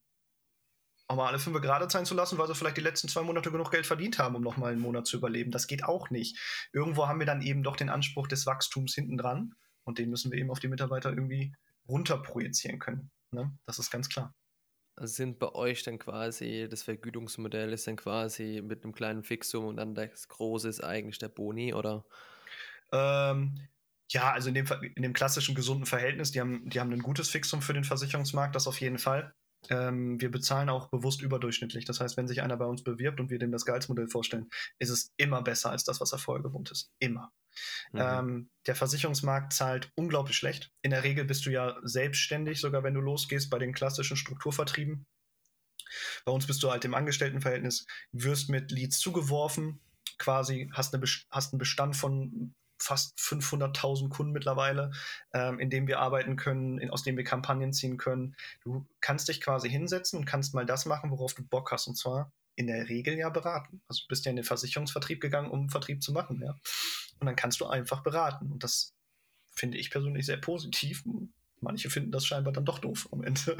[1.08, 3.52] auch mal alle fünf gerade sein zu lassen, weil sie vielleicht die letzten zwei Monate
[3.52, 5.52] genug Geld verdient haben, um nochmal einen Monat zu überleben.
[5.52, 6.38] Das geht auch nicht.
[6.74, 9.54] Irgendwo haben wir dann eben doch den Anspruch des Wachstums hinten dran
[9.84, 11.56] und den müssen wir eben auf die Mitarbeiter irgendwie
[11.88, 13.12] runterprojizieren können.
[13.32, 13.56] Ne?
[13.66, 14.34] Das ist ganz klar.
[14.98, 19.66] Also sind bei euch dann quasi, das Vergütungsmodell ist dann quasi mit einem kleinen Fixum
[19.66, 22.06] und dann das große ist eigentlich der Boni, oder?
[22.94, 23.60] Ähm,
[24.10, 27.30] ja, also in dem, in dem klassischen gesunden Verhältnis, die haben, die haben ein gutes
[27.30, 29.36] Fixum für den Versicherungsmarkt, das auf jeden Fall.
[29.70, 31.86] Ähm, wir bezahlen auch bewusst überdurchschnittlich.
[31.86, 34.50] Das heißt, wenn sich einer bei uns bewirbt und wir dem das Gehaltsmodell vorstellen,
[34.80, 36.92] ist es immer besser als das, was er vorher gewohnt ist.
[37.00, 37.32] Immer.
[37.92, 38.00] Mhm.
[38.00, 40.72] Ähm, der Versicherungsmarkt zahlt unglaublich schlecht.
[40.82, 45.06] In der Regel bist du ja selbstständig, sogar wenn du losgehst bei den klassischen Strukturvertrieben.
[46.26, 49.80] Bei uns bist du halt im Angestelltenverhältnis, wirst mit Leads zugeworfen,
[50.18, 54.92] quasi hast, eine, hast einen Bestand von fast 500.000 Kunden mittlerweile,
[55.34, 58.36] ähm, in dem wir arbeiten können, in, aus dem wir Kampagnen ziehen können.
[58.64, 61.88] Du kannst dich quasi hinsetzen und kannst mal das machen, worauf du Bock hast.
[61.88, 63.82] Und zwar in der Regel ja beraten.
[63.88, 66.56] Also du bist ja in den Versicherungsvertrieb gegangen, um Vertrieb zu machen, ja.
[67.20, 68.52] Und dann kannst du einfach beraten.
[68.52, 68.94] Und das
[69.52, 71.04] finde ich persönlich sehr positiv.
[71.62, 73.58] Manche finden das scheinbar dann doch doof am Ende.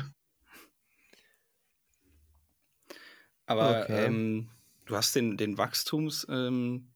[3.46, 4.06] Aber okay.
[4.06, 4.50] ähm,
[4.86, 6.90] du hast den, den Wachstums, ähm,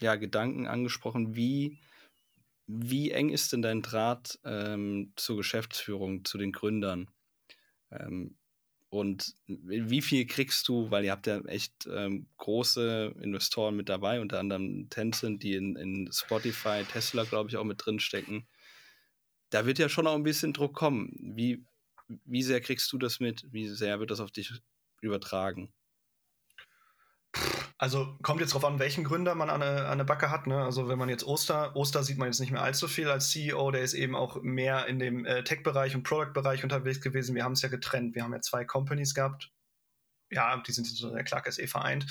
[0.00, 1.34] ja, Gedanken angesprochen.
[1.34, 1.78] Wie,
[2.66, 7.10] wie eng ist denn dein Draht ähm, zur Geschäftsführung, zu den Gründern?
[7.90, 8.36] Ähm,
[8.88, 14.20] und wie viel kriegst du, weil ihr habt ja echt ähm, große Investoren mit dabei,
[14.20, 18.46] unter anderem Tencent, die in, in Spotify, Tesla, glaube ich, auch mit drin stecken.
[19.50, 21.12] Da wird ja schon auch ein bisschen Druck kommen.
[21.20, 21.64] Wie,
[22.24, 23.44] wie sehr kriegst du das mit?
[23.52, 24.52] Wie sehr wird das auf dich
[25.00, 25.72] übertragen?
[27.78, 30.46] Also kommt jetzt drauf an, welchen Gründer man an eine, Backe hat.
[30.46, 30.64] Ne?
[30.64, 33.70] Also wenn man jetzt Oster, Oster sieht man jetzt nicht mehr allzu viel als CEO,
[33.70, 37.34] der ist eben auch mehr in dem äh, Tech-Bereich und Product-Bereich unterwegs gewesen.
[37.34, 38.14] Wir haben es ja getrennt.
[38.14, 39.50] Wir haben ja zwei Companies gehabt.
[40.30, 42.06] Ja, die sind in der Clark SE vereint.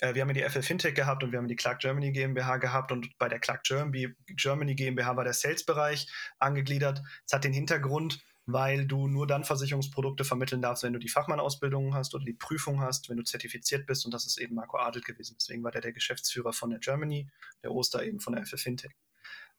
[0.00, 2.58] Äh, wir haben ja die FL Fintech gehabt und wir haben die Clark Germany GmbH
[2.58, 6.06] gehabt und bei der Clark Germany GmbH war der Sales-Bereich
[6.38, 7.02] angegliedert.
[7.26, 11.94] Es hat den Hintergrund, weil du nur dann Versicherungsprodukte vermitteln darfst, wenn du die Fachmannausbildung
[11.94, 14.04] hast oder die Prüfung hast, wenn du zertifiziert bist.
[14.04, 15.36] Und das ist eben Marco Adelt gewesen.
[15.38, 17.28] Deswegen war der der Geschäftsführer von der Germany,
[17.62, 18.92] der Oster eben von der FF Fintech.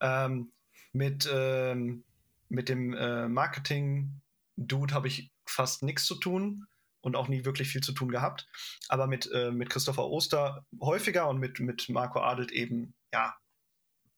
[0.01, 0.51] Ähm,
[0.91, 2.03] mit, ähm,
[2.49, 6.67] mit dem äh, Marketing-Dude habe ich fast nichts zu tun
[7.01, 8.47] und auch nie wirklich viel zu tun gehabt.
[8.89, 13.35] Aber mit, äh, mit Christopher Oster häufiger und mit, mit Marco Adelt eben, ja,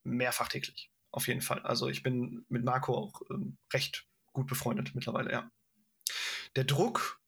[0.04, 0.92] mehrfach täglich.
[1.12, 1.60] Auf jeden Fall.
[1.62, 4.06] Also ich bin mit Marco auch ähm, recht
[4.36, 5.52] gut befreundet mittlerweile, ja.
[6.56, 7.20] Der Druck,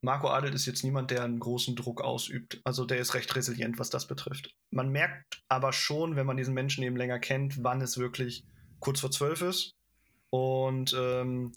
[0.00, 2.60] Marco Adelt ist jetzt niemand, der einen großen Druck ausübt.
[2.64, 4.54] Also der ist recht resilient, was das betrifft.
[4.70, 8.44] Man merkt aber schon, wenn man diesen Menschen eben länger kennt, wann es wirklich
[8.78, 9.76] kurz vor zwölf ist.
[10.30, 11.52] Und ähm,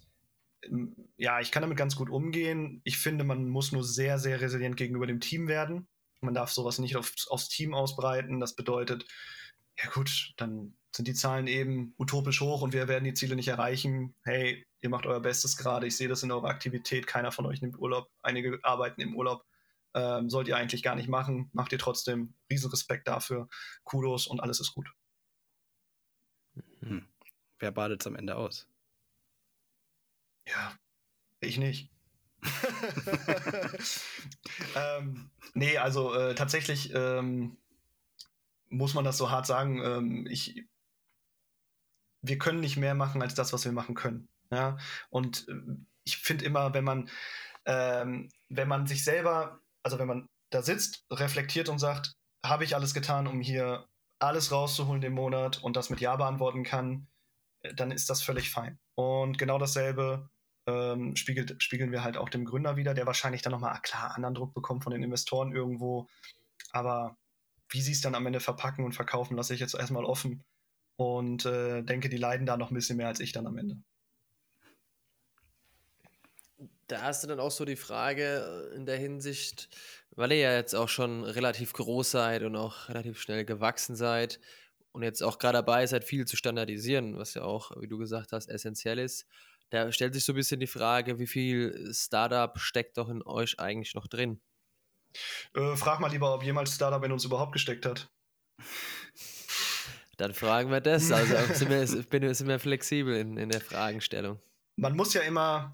[1.18, 2.82] ja, ich kann damit ganz gut umgehen.
[2.84, 5.88] Ich finde, man muss nur sehr, sehr resilient gegenüber dem Team werden.
[6.20, 8.40] Man darf sowas nicht aufs, aufs Team ausbreiten.
[8.40, 9.06] Das bedeutet,
[9.78, 13.48] ja gut, dann sind die Zahlen eben utopisch hoch und wir werden die Ziele nicht
[13.48, 14.16] erreichen.
[14.24, 17.62] Hey, ihr macht euer Bestes gerade, ich sehe das in eurer Aktivität, keiner von euch
[17.62, 19.46] nimmt Urlaub, einige arbeiten im Urlaub.
[19.96, 22.34] Ähm, sollt ihr eigentlich gar nicht machen, macht ihr trotzdem.
[22.50, 23.48] Riesenrespekt dafür,
[23.84, 24.92] Kudos und alles ist gut.
[26.82, 27.08] Hm.
[27.60, 28.68] Wer badet es am Ende aus?
[30.48, 30.74] Ja,
[31.40, 31.90] ich nicht.
[34.76, 37.58] ähm, nee, also äh, tatsächlich ähm,
[38.70, 39.82] muss man das so hart sagen.
[39.84, 40.66] Ähm, ich,
[42.24, 44.28] wir können nicht mehr machen als das, was wir machen können.
[44.50, 44.78] Ja?
[45.10, 45.54] Und äh,
[46.06, 47.10] ich finde immer, wenn man,
[47.66, 52.14] ähm, wenn man sich selber, also wenn man da sitzt, reflektiert und sagt,
[52.46, 53.88] habe ich alles getan, um hier
[54.20, 57.08] alles rauszuholen den Monat und das mit Ja beantworten kann,
[57.62, 58.80] äh, dann ist das völlig fein.
[58.96, 60.30] Und genau dasselbe
[60.66, 64.36] ähm, spiegelt, spiegeln wir halt auch dem Gründer wieder, der wahrscheinlich dann nochmal, klar, anderen
[64.36, 66.08] Druck bekommt von den Investoren irgendwo.
[66.72, 67.18] Aber
[67.70, 70.44] wie sie es dann am Ende verpacken und verkaufen, lasse ich jetzt erstmal offen
[70.96, 73.78] und äh, denke, die leiden da noch ein bisschen mehr als ich dann am Ende.
[76.88, 79.70] Da hast du dann auch so die Frage äh, in der Hinsicht,
[80.16, 84.40] weil ihr ja jetzt auch schon relativ groß seid und auch relativ schnell gewachsen seid
[84.92, 88.32] und jetzt auch gerade dabei seid, viel zu standardisieren, was ja auch, wie du gesagt
[88.32, 89.26] hast, essentiell ist.
[89.72, 93.60] Da stellt sich so ein bisschen die Frage, wie viel Startup steckt doch in euch
[93.60, 94.40] eigentlich noch drin?
[95.56, 98.12] Äh, frag mal lieber, ob jemals Startup in uns überhaupt gesteckt hat.
[100.18, 101.12] Dann fragen wir das.
[101.12, 104.40] Also sind wir, bin, sind wir flexibel in, in der Fragestellung.
[104.76, 105.72] Man muss ja immer,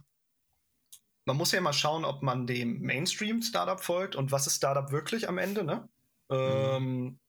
[1.26, 5.28] man muss ja immer schauen, ob man dem Mainstream-Startup folgt und was ist Startup wirklich
[5.28, 5.90] am Ende, ne?
[6.30, 6.38] Mhm.
[6.38, 7.20] Ähm,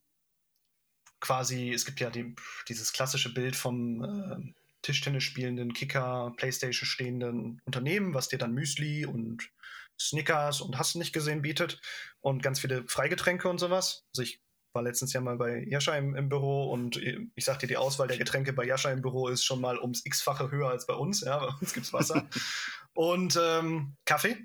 [1.20, 2.34] quasi, es gibt ja die,
[2.68, 9.04] dieses klassische Bild vom äh, Tischtennis spielenden Kicker, Playstation stehenden Unternehmen, was dir dann Müsli
[9.04, 9.50] und
[9.98, 11.80] Snickers und hast du nicht gesehen bietet
[12.20, 14.06] und ganz viele Freigetränke und sowas.
[14.12, 14.40] Also ich
[14.72, 18.18] war letztens ja mal bei Jascha im, im, Büro und ich sagte, die Auswahl der
[18.18, 21.22] Getränke bei Jascha im Büro ist schon mal ums x-fache höher als bei uns.
[21.22, 22.28] Ja, bei uns gibt es Wasser
[22.94, 24.36] und ähm, Kaffee.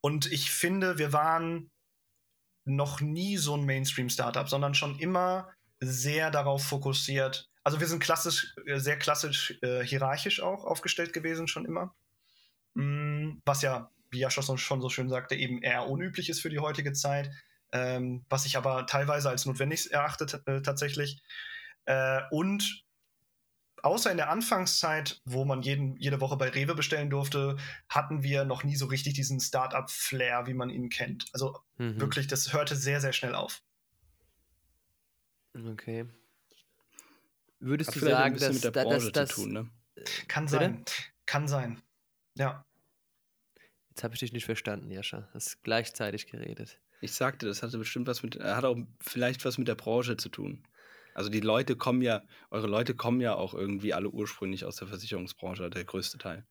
[0.00, 1.70] Und ich finde, wir waren
[2.64, 7.48] noch nie so ein Mainstream-Startup, sondern schon immer sehr darauf fokussiert.
[7.64, 11.94] Also wir sind klassisch, äh, sehr klassisch äh, hierarchisch auch aufgestellt gewesen, schon immer.
[12.74, 16.60] Mm, was ja, wie Jascha schon so schön sagte, eben eher unüblich ist für die
[16.60, 17.30] heutige Zeit
[17.72, 21.22] ähm, was ich aber teilweise als notwendig erachte äh, tatsächlich.
[21.84, 22.84] Äh, und
[23.82, 27.56] außer in der Anfangszeit, wo man jeden, jede Woche bei Rewe bestellen durfte,
[27.88, 31.26] hatten wir noch nie so richtig diesen Startup-Flair, wie man ihn kennt.
[31.32, 32.00] Also mhm.
[32.00, 33.62] wirklich, das hörte sehr, sehr schnell auf.
[35.54, 36.06] Okay.
[37.60, 39.70] Würdest Hat du sagen, dass, mit der Branche das, zu tun, ne?
[40.28, 40.78] Kann sein.
[40.78, 40.92] Bitte?
[41.24, 41.80] Kann sein.
[42.34, 42.66] Ja.
[43.88, 45.28] Jetzt habe ich dich nicht verstanden, Jascha.
[45.32, 46.78] Hast gleichzeitig geredet.
[47.00, 50.28] Ich sagte, das hatte bestimmt was mit, hat auch vielleicht was mit der Branche zu
[50.28, 50.62] tun.
[51.14, 54.88] Also die Leute kommen ja, eure Leute kommen ja auch irgendwie alle ursprünglich aus der
[54.88, 56.44] Versicherungsbranche, der größte Teil.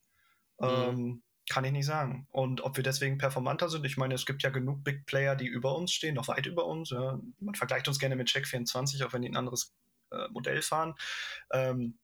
[0.59, 0.67] Mhm.
[0.67, 2.27] Ähm, kann ich nicht sagen.
[2.31, 5.47] Und ob wir deswegen performanter sind, ich meine, es gibt ja genug Big Player, die
[5.47, 6.89] über uns stehen, noch weit über uns.
[6.89, 7.19] Ja.
[7.39, 9.73] Man vergleicht uns gerne mit Check24, auch wenn die ein anderes
[10.11, 10.95] äh, Modell fahren.
[11.51, 11.97] Ähm,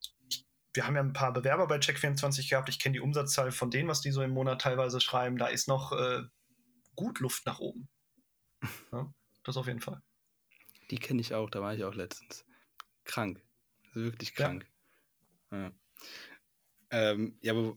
[0.74, 2.70] wir haben ja ein paar Bewerber bei Check24 gehabt.
[2.70, 5.38] Ich kenne die Umsatzzahl von denen, was die so im Monat teilweise schreiben.
[5.38, 6.24] Da ist noch äh,
[6.96, 7.90] gut Luft nach oben.
[8.92, 9.12] Ja,
[9.44, 10.02] das auf jeden Fall.
[10.94, 12.46] Die kenne ich auch, da war ich auch letztens.
[13.04, 13.42] Krank.
[13.94, 14.68] Wirklich krank.
[15.52, 15.72] Ja, ja.
[16.92, 17.76] Ähm, ja aber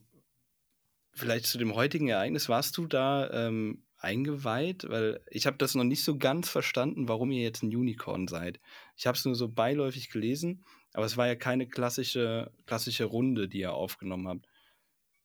[1.14, 4.86] vielleicht zu dem heutigen Ereignis, warst du da ähm, eingeweiht?
[4.90, 8.60] Weil ich habe das noch nicht so ganz verstanden, warum ihr jetzt ein Unicorn seid.
[8.98, 10.62] Ich habe es nur so beiläufig gelesen,
[10.92, 14.46] aber es war ja keine klassische, klassische Runde, die ihr aufgenommen habt.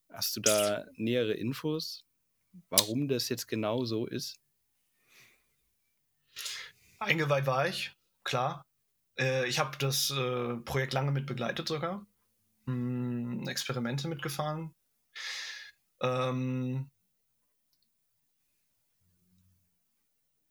[0.08, 2.06] Hast du da nähere Infos,
[2.70, 4.39] warum das jetzt genau so ist?
[7.02, 8.64] Eingeweiht war ich, klar.
[9.18, 12.06] Äh, ich habe das äh, Projekt lange mit begleitet sogar.
[12.66, 14.76] Hm, Experimente mitgefahren.
[15.99, 16.91] Ähm,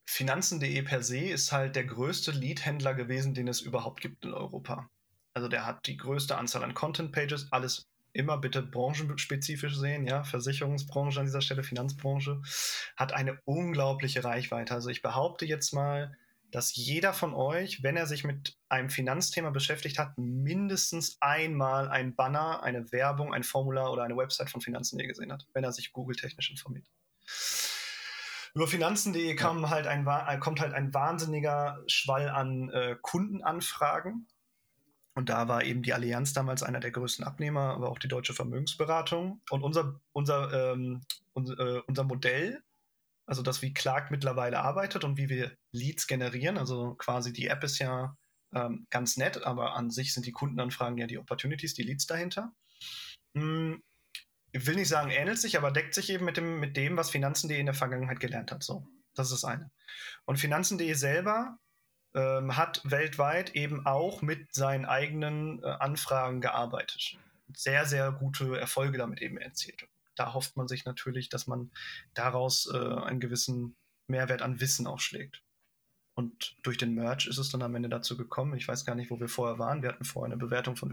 [0.08, 4.90] Finanzen.de per se ist halt der größte Lead-Händler gewesen, den es überhaupt gibt in Europa.
[5.34, 11.20] Also der hat die größte Anzahl an Content-Pages, alles immer bitte branchenspezifisch sehen, ja, Versicherungsbranche
[11.20, 12.42] an dieser Stelle, Finanzbranche,
[12.96, 14.74] hat eine unglaubliche Reichweite.
[14.74, 16.16] Also ich behaupte jetzt mal,
[16.50, 22.14] dass jeder von euch, wenn er sich mit einem Finanzthema beschäftigt hat, mindestens einmal ein
[22.14, 25.92] Banner, eine Werbung, ein Formular oder eine Website von Finanzen.de gesehen hat, wenn er sich
[25.92, 26.86] Google-technisch informiert.
[28.54, 29.70] Über Finanzen.de ja.
[29.70, 34.26] halt ein, äh, kommt halt ein wahnsinniger Schwall an äh, Kundenanfragen.
[35.14, 38.32] Und da war eben die Allianz damals einer der größten Abnehmer, aber auch die Deutsche
[38.32, 39.40] Vermögensberatung.
[39.50, 42.62] Und unser, unser, ähm, unser, äh, unser Modell
[43.30, 46.58] also das, wie Clark mittlerweile arbeitet und wie wir Leads generieren.
[46.58, 48.16] Also quasi die App ist ja
[48.52, 52.52] ähm, ganz nett, aber an sich sind die Kundenanfragen ja die Opportunities, die Leads dahinter.
[53.36, 53.84] Hm,
[54.50, 57.10] ich will nicht sagen, ähnelt sich, aber deckt sich eben mit dem, mit dem, was
[57.10, 58.64] Finanzen.de in der Vergangenheit gelernt hat.
[58.64, 59.70] So, das ist das eine.
[60.24, 61.56] Und Finanzen.de selber
[62.16, 67.16] ähm, hat weltweit eben auch mit seinen eigenen äh, Anfragen gearbeitet.
[67.54, 69.86] Sehr, sehr gute Erfolge damit eben erzielt.
[70.20, 71.70] Da hofft man sich natürlich, dass man
[72.12, 73.74] daraus äh, einen gewissen
[74.06, 75.42] Mehrwert an Wissen aufschlägt.
[76.12, 78.54] Und durch den Merch ist es dann am Ende dazu gekommen.
[78.58, 79.80] Ich weiß gar nicht, wo wir vorher waren.
[79.80, 80.92] Wir hatten vorher eine Bewertung von,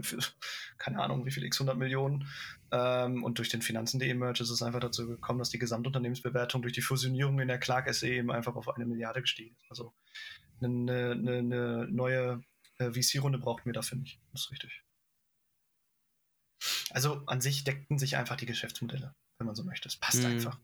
[0.78, 2.26] keine Ahnung, wie viel x 100 Millionen.
[2.72, 6.72] Ähm, und durch den Finanzen.de Merch ist es einfach dazu gekommen, dass die Gesamtunternehmensbewertung durch
[6.72, 9.66] die Fusionierung in der Clark SE eben einfach auf eine Milliarde gestiegen ist.
[9.68, 9.92] Also
[10.62, 12.40] eine, eine, eine neue
[12.78, 14.22] äh, VC-Runde braucht mir dafür nicht.
[14.32, 14.87] Das ist richtig.
[16.90, 19.88] Also an sich deckten sich einfach die Geschäftsmodelle, wenn man so möchte.
[19.88, 20.26] Es passt mhm.
[20.26, 20.58] einfach.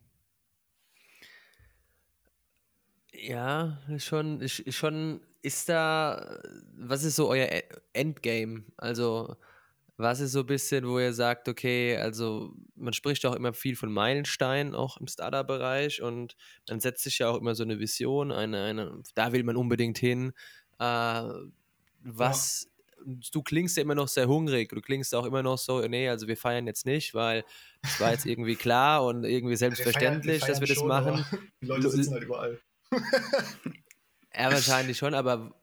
[3.13, 6.41] Ja, schon, schon ist da,
[6.77, 8.65] was ist so euer e-, Endgame?
[8.77, 9.37] Also,
[9.97, 13.77] was ist so ein bisschen, wo ihr sagt, okay, also man spricht auch immer viel
[13.77, 16.37] von Meilensteinen, auch im Startup-Bereich und
[16.69, 19.99] man setzt sich ja auch immer so eine Vision, eine, eine da will man unbedingt
[19.99, 20.33] hin.
[20.81, 21.23] Äh,
[22.01, 22.71] was, ja.
[23.05, 26.27] Du klingst ja immer noch sehr hungrig, du klingst auch immer noch so, nee, also
[26.29, 27.45] wir feiern jetzt nicht, weil
[27.83, 31.17] es war jetzt irgendwie klar und irgendwie selbstverständlich, wir feiern, wir feiern dass wir schon,
[31.17, 31.53] das machen.
[31.61, 32.61] Die Leute sitzen halt überall.
[34.35, 35.55] ja, wahrscheinlich schon, aber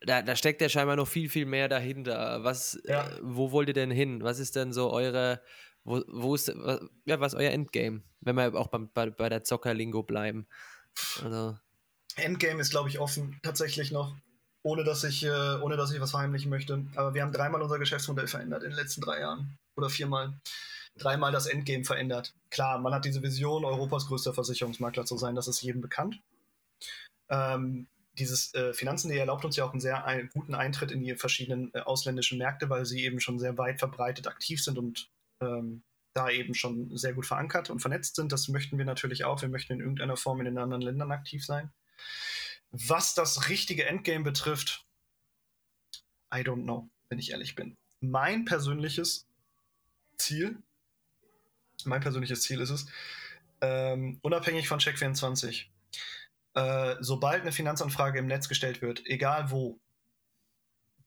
[0.00, 2.44] da, da steckt ja scheinbar noch viel, viel mehr dahinter.
[2.44, 3.10] Was, ja.
[3.22, 4.22] wo wollt ihr denn hin?
[4.22, 5.42] Was ist denn so eure,
[5.84, 8.02] wo, wo ist, ja, was ist euer Endgame?
[8.20, 10.46] Wenn wir auch bei, bei, bei der Zockerlingo bleiben.
[11.22, 11.56] Also.
[12.16, 14.16] Endgame ist, glaube ich, offen, tatsächlich noch.
[14.68, 15.30] Ohne dass, ich, äh,
[15.62, 16.84] ohne dass ich was verheimlichen möchte.
[16.94, 19.56] Aber wir haben dreimal unser Geschäftsmodell verändert in den letzten drei Jahren.
[19.76, 20.34] Oder viermal.
[20.98, 22.34] Dreimal das Endgame verändert.
[22.50, 25.34] Klar, man hat diese Vision, Europas größter Versicherungsmakler zu sein.
[25.34, 26.20] Das ist jedem bekannt.
[27.30, 27.86] Ähm,
[28.18, 31.72] dieses äh, Finanzen.de erlaubt uns ja auch einen sehr ein, guten Eintritt in die verschiedenen
[31.72, 35.08] äh, ausländischen Märkte, weil sie eben schon sehr weit verbreitet aktiv sind und
[35.40, 35.80] ähm,
[36.12, 38.32] da eben schon sehr gut verankert und vernetzt sind.
[38.32, 39.40] Das möchten wir natürlich auch.
[39.40, 41.70] Wir möchten in irgendeiner Form in den anderen Ländern aktiv sein.
[42.70, 44.84] Was das richtige Endgame betrifft,
[46.32, 47.76] I don't know, wenn ich ehrlich bin.
[48.00, 49.26] Mein persönliches
[50.16, 50.62] Ziel,
[51.84, 52.86] mein persönliches Ziel ist es,
[53.60, 55.66] ähm, unabhängig von Check24,
[56.54, 59.78] äh, sobald eine Finanzanfrage im Netz gestellt wird, egal wo,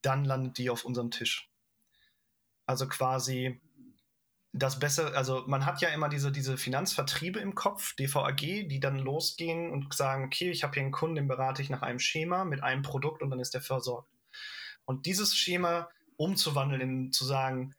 [0.02, 1.50] dann landet die auf unserem Tisch.
[2.66, 3.60] Also quasi
[4.54, 9.00] das Bessere, also man hat ja immer diese, diese Finanzvertriebe im Kopf, DVAG, die dann
[9.00, 12.44] losgehen und sagen, okay, ich habe hier einen Kunden, den berate ich nach einem Schema
[12.44, 14.10] mit einem Produkt und dann ist der versorgt.
[14.86, 17.74] Und dieses Schema umzuwandeln, in, zu sagen,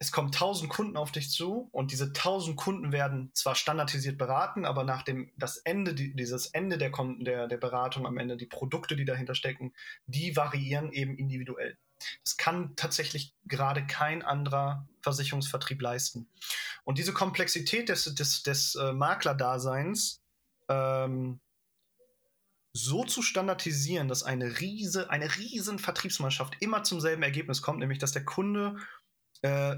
[0.00, 4.64] es kommen tausend Kunden auf dich zu und diese tausend Kunden werden zwar standardisiert beraten,
[4.64, 6.90] aber nach dem das Ende dieses Ende der,
[7.20, 9.74] der, der Beratung am Ende die Produkte, die dahinter stecken,
[10.06, 11.76] die variieren eben individuell.
[12.24, 16.28] Das kann tatsächlich gerade kein anderer Versicherungsvertrieb leisten.
[16.84, 20.22] Und diese Komplexität des, des, des äh, Maklerdaseins
[20.68, 21.40] ähm,
[22.72, 27.98] so zu standardisieren, dass eine riese, eine riesen Vertriebsmannschaft immer zum selben Ergebnis kommt, nämlich
[27.98, 28.76] dass der Kunde
[29.42, 29.74] äh,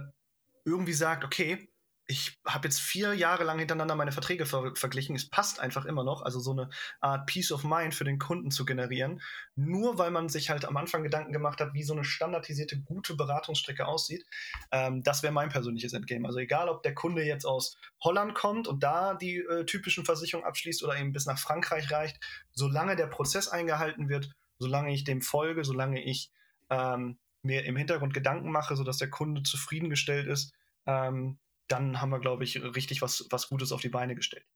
[0.64, 1.71] irgendwie sagt, okay,
[2.12, 5.16] ich habe jetzt vier Jahre lang hintereinander meine Verträge ver verglichen.
[5.16, 6.68] Es passt einfach immer noch, also so eine
[7.00, 9.22] Art Peace of Mind für den Kunden zu generieren.
[9.56, 13.16] Nur weil man sich halt am Anfang Gedanken gemacht hat, wie so eine standardisierte, gute
[13.16, 14.26] Beratungsstrecke aussieht.
[14.70, 16.28] Ähm, das wäre mein persönliches Endgame.
[16.28, 20.46] Also egal, ob der Kunde jetzt aus Holland kommt und da die äh, typischen Versicherungen
[20.46, 22.20] abschließt oder eben bis nach Frankreich reicht,
[22.52, 26.30] solange der Prozess eingehalten wird, solange ich dem folge, solange ich
[26.68, 30.52] ähm, mir im Hintergrund Gedanken mache, sodass der Kunde zufriedengestellt ist,
[30.86, 31.38] ähm,
[31.72, 34.46] dann haben wir, glaube ich, richtig was, was Gutes auf die Beine gestellt.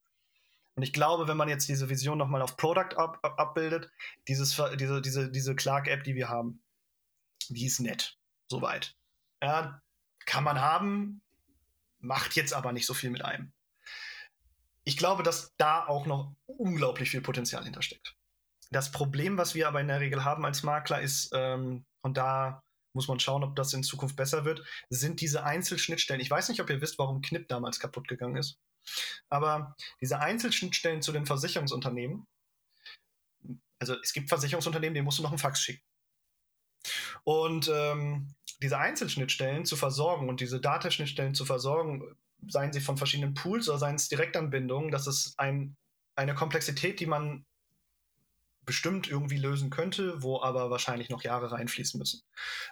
[0.74, 3.90] Und ich glaube, wenn man jetzt diese Vision nochmal auf Product ab, ab, abbildet,
[4.28, 6.62] dieses, diese, diese, diese Clark-App, die wir haben,
[7.48, 8.94] die ist nett, soweit.
[9.42, 9.80] Ja,
[10.26, 11.22] kann man haben,
[11.98, 13.52] macht jetzt aber nicht so viel mit einem.
[14.84, 18.14] Ich glaube, dass da auch noch unglaublich viel Potenzial hintersteckt.
[18.70, 22.62] Das Problem, was wir aber in der Regel haben als Makler, ist, ähm, und da
[22.96, 26.20] muss man schauen, ob das in Zukunft besser wird, sind diese Einzelschnittstellen.
[26.20, 28.58] Ich weiß nicht, ob ihr wisst, warum Knip damals kaputt gegangen ist.
[29.28, 32.26] Aber diese Einzelschnittstellen zu den Versicherungsunternehmen,
[33.78, 35.84] also es gibt Versicherungsunternehmen, denen musst du noch einen Fax schicken.
[37.24, 42.16] Und ähm, diese Einzelschnittstellen zu versorgen und diese Datenschnittstellen zu versorgen,
[42.48, 45.76] seien sie von verschiedenen Pools oder seien es Direktanbindungen, das ist ein,
[46.16, 47.44] eine Komplexität, die man
[48.66, 52.22] bestimmt irgendwie lösen könnte, wo aber wahrscheinlich noch Jahre reinfließen müssen.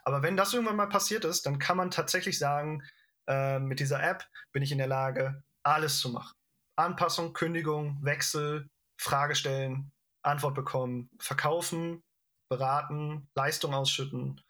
[0.02, 2.82] Aber wenn das irgendwann mal passiert ist, dann kann man tatsächlich sagen,
[3.26, 6.34] äh, mit dieser App bin ich in der Lage, alles zu machen.
[6.76, 8.68] Anpassung, Kündigung, Wechsel,
[9.00, 9.92] Frage stellen,
[10.22, 12.02] Antwort bekommen, verkaufen,
[12.48, 14.40] beraten, Leistung ausschütten,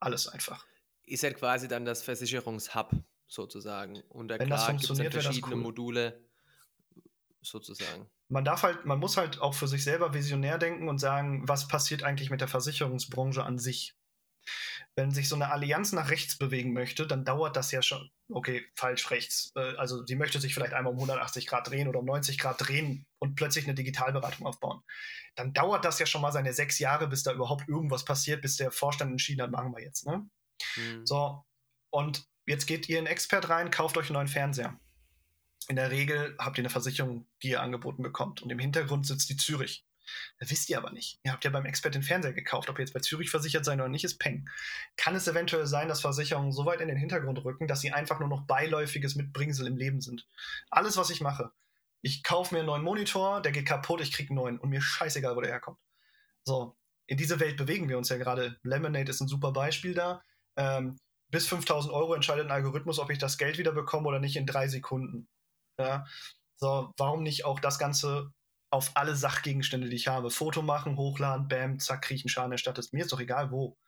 [0.00, 0.66] alles einfach.
[1.04, 2.90] Ist halt quasi dann das Versicherungshub
[3.26, 4.02] sozusagen.
[4.08, 5.62] Und da gibt verschiedene cool.
[5.62, 6.28] Module
[7.40, 8.10] sozusagen.
[8.28, 11.68] Man darf halt, man muss halt auch für sich selber visionär denken und sagen, was
[11.68, 13.94] passiert eigentlich mit der Versicherungsbranche an sich?
[14.96, 18.10] Wenn sich so eine Allianz nach rechts bewegen möchte, dann dauert das ja schon.
[18.30, 19.52] Okay, falsch rechts.
[19.54, 22.66] Äh, also die möchte sich vielleicht einmal um 180 Grad drehen oder um 90 Grad
[22.66, 24.82] drehen und plötzlich eine Digitalberatung aufbauen.
[25.36, 28.56] Dann dauert das ja schon mal seine sechs Jahre, bis da überhaupt irgendwas passiert, bis
[28.56, 30.06] der Vorstand entschieden hat, machen wir jetzt.
[30.06, 30.28] Ne?
[30.76, 31.06] Mhm.
[31.06, 31.44] So,
[31.90, 34.78] und jetzt geht ihr in Expert rein, kauft euch einen neuen Fernseher.
[35.68, 38.42] In der Regel habt ihr eine Versicherung, die ihr angeboten bekommt.
[38.42, 39.84] Und im Hintergrund sitzt die Zürich.
[40.38, 41.20] Das wisst ihr aber nicht.
[41.22, 42.70] Ihr habt ja beim Expert den Fernseher gekauft.
[42.70, 44.48] Ob ihr jetzt bei Zürich versichert seid oder nicht, ist Peng.
[44.96, 48.18] Kann es eventuell sein, dass Versicherungen so weit in den Hintergrund rücken, dass sie einfach
[48.18, 50.26] nur noch beiläufiges Mitbringsel im Leben sind?
[50.70, 51.52] Alles, was ich mache.
[52.00, 54.80] Ich kaufe mir einen neuen Monitor, der geht kaputt, ich kriege einen neuen und mir
[54.80, 55.78] scheißegal, wo der herkommt.
[56.44, 58.58] So, in diese Welt bewegen wir uns ja gerade.
[58.62, 60.22] Lemonade ist ein super Beispiel da.
[60.56, 60.96] Ähm,
[61.30, 64.46] bis 5000 Euro entscheidet ein Algorithmus, ob ich das Geld wieder bekomme oder nicht in
[64.46, 65.28] drei Sekunden.
[65.78, 66.04] Ja?
[66.56, 68.32] So, warum nicht auch das Ganze
[68.70, 70.30] auf alle Sachgegenstände, die ich habe.
[70.30, 72.92] Foto machen, hochladen, bam, zack, kriege ich einen Schaden erstattet.
[72.92, 73.78] Mir ist doch egal wo.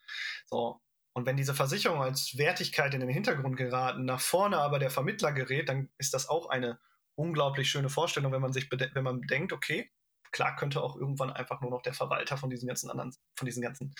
[0.46, 0.80] So.
[1.12, 5.32] Und wenn diese Versicherung als Wertigkeit in den Hintergrund geraten, nach vorne aber der Vermittler
[5.32, 6.78] gerät, dann ist das auch eine
[7.16, 9.90] unglaublich schöne Vorstellung, wenn man sich wenn man denkt, okay,
[10.30, 13.62] klar könnte auch irgendwann einfach nur noch der Verwalter von diesen ganzen anderen, von diesen
[13.62, 13.94] ganzen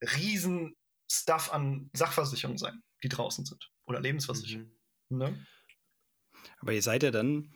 [0.00, 0.74] riesen
[1.10, 3.70] Stuff an Sachversicherungen sein, die draußen sind.
[3.86, 4.74] Oder Lebensversicherungen.
[5.10, 5.18] Mhm.
[5.18, 5.46] Ne?
[6.60, 7.54] Aber ihr seid ja dann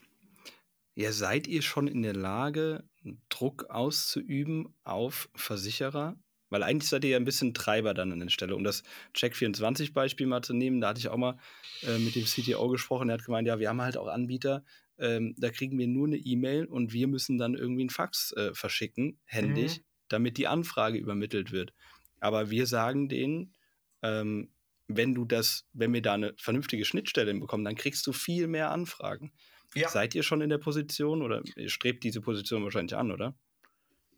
[0.98, 2.82] ja, seid ihr schon in der Lage,
[3.28, 6.16] Druck auszuüben auf Versicherer?
[6.50, 8.56] Weil eigentlich seid ihr ja ein bisschen Treiber dann an der Stelle.
[8.56, 8.82] Um das
[9.14, 11.38] Check24-Beispiel mal zu nehmen, da hatte ich auch mal
[11.82, 13.06] äh, mit dem CTO gesprochen.
[13.06, 14.64] Der hat gemeint, ja, wir haben halt auch Anbieter,
[14.98, 18.52] ähm, da kriegen wir nur eine E-Mail und wir müssen dann irgendwie einen Fax äh,
[18.52, 19.84] verschicken, händisch, mhm.
[20.08, 21.74] damit die Anfrage übermittelt wird.
[22.18, 23.54] Aber wir sagen denen,
[24.02, 24.50] ähm,
[24.88, 28.70] wenn du das, wenn wir da eine vernünftige Schnittstelle bekommen, dann kriegst du viel mehr
[28.70, 29.32] Anfragen.
[29.74, 29.88] Ja.
[29.88, 33.36] Seid ihr schon in der Position oder strebt diese Position wahrscheinlich an, oder?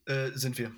[0.06, 0.72] Äh, sind wir.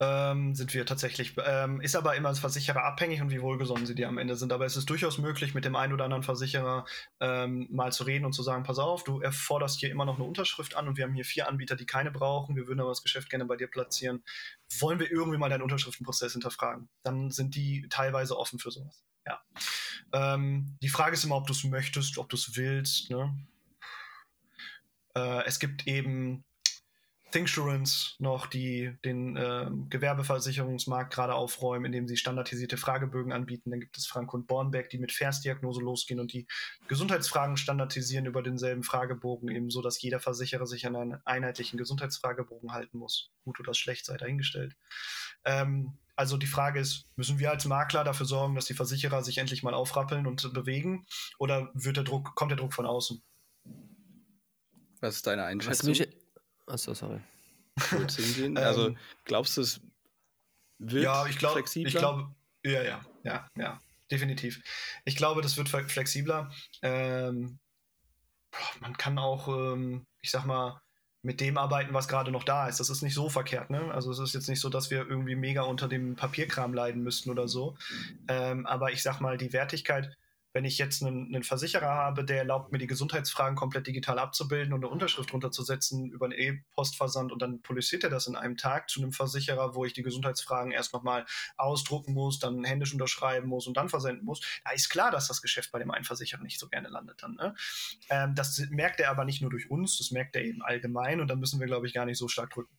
[0.00, 1.34] Ähm, sind wir tatsächlich.
[1.44, 4.52] Ähm, ist aber immer als Versicherer abhängig und wie wohlgesonnen sie dir am Ende sind.
[4.52, 6.84] Aber es ist durchaus möglich, mit dem einen oder anderen Versicherer
[7.18, 10.24] ähm, mal zu reden und zu sagen: Pass auf, du erforderst hier immer noch eine
[10.24, 12.54] Unterschrift an und wir haben hier vier Anbieter, die keine brauchen.
[12.54, 14.22] Wir würden aber das Geschäft gerne bei dir platzieren.
[14.78, 16.88] Wollen wir irgendwie mal deinen Unterschriftenprozess hinterfragen?
[17.02, 19.02] Dann sind die teilweise offen für sowas.
[19.26, 19.42] Ja.
[20.12, 23.10] Ähm, die Frage ist immer, ob du es möchtest, ob du es willst.
[23.10, 23.36] Ne?
[25.16, 26.44] Äh, es gibt eben
[27.30, 33.70] Thinksurance noch, die den äh, Gewerbeversicherungsmarkt gerade aufräumen, indem sie standardisierte Fragebögen anbieten.
[33.70, 36.46] Dann gibt es Frank und Bornberg, die mit Versdiagnose losgehen und die
[36.88, 42.72] Gesundheitsfragen standardisieren über denselben Fragebogen, eben so, dass jeder Versicherer sich an einen einheitlichen Gesundheitsfragebogen
[42.72, 43.30] halten muss.
[43.44, 44.76] Gut oder schlecht sei dahingestellt.
[45.44, 49.38] Ähm, also die Frage ist, müssen wir als Makler dafür sorgen, dass die Versicherer sich
[49.38, 51.06] endlich mal aufrappeln und bewegen?
[51.38, 53.22] Oder wird der Druck, kommt der Druck von außen?
[55.00, 55.90] Was ist deine Einschätzung?
[55.90, 56.08] Was mich,
[56.68, 57.20] achso, sorry.
[58.56, 58.94] also
[59.24, 59.80] glaubst du, es
[60.78, 61.88] wird ja, ich glaub, flexibler?
[61.88, 64.62] Ich glaube, ja, ja, ja, ja, definitiv.
[65.04, 66.50] Ich glaube, das wird flexibler.
[66.82, 67.58] Ähm,
[68.80, 70.80] man kann auch, ähm, ich sag mal,
[71.22, 72.80] mit dem arbeiten, was gerade noch da ist.
[72.80, 73.70] Das ist nicht so verkehrt.
[73.70, 73.92] Ne?
[73.92, 77.30] Also es ist jetzt nicht so, dass wir irgendwie mega unter dem Papierkram leiden müssten
[77.30, 77.76] oder so.
[78.28, 80.16] Ähm, aber ich sag mal, die Wertigkeit
[80.58, 84.72] wenn ich jetzt einen, einen, Versicherer habe, der erlaubt mir die Gesundheitsfragen komplett digital abzubilden
[84.72, 88.90] und eine Unterschrift runterzusetzen über einen E-Postversand und dann polisiert er das in einem Tag
[88.90, 93.68] zu einem Versicherer, wo ich die Gesundheitsfragen erst nochmal ausdrucken muss, dann händisch unterschreiben muss
[93.68, 96.58] und dann versenden muss, da ist klar, dass das Geschäft bei dem einen Versicherer nicht
[96.58, 97.36] so gerne landet dann.
[97.36, 97.54] Ne?
[98.10, 101.28] Ähm, das merkt er aber nicht nur durch uns, das merkt er eben allgemein und
[101.28, 102.76] da müssen wir, glaube ich, gar nicht so stark drücken.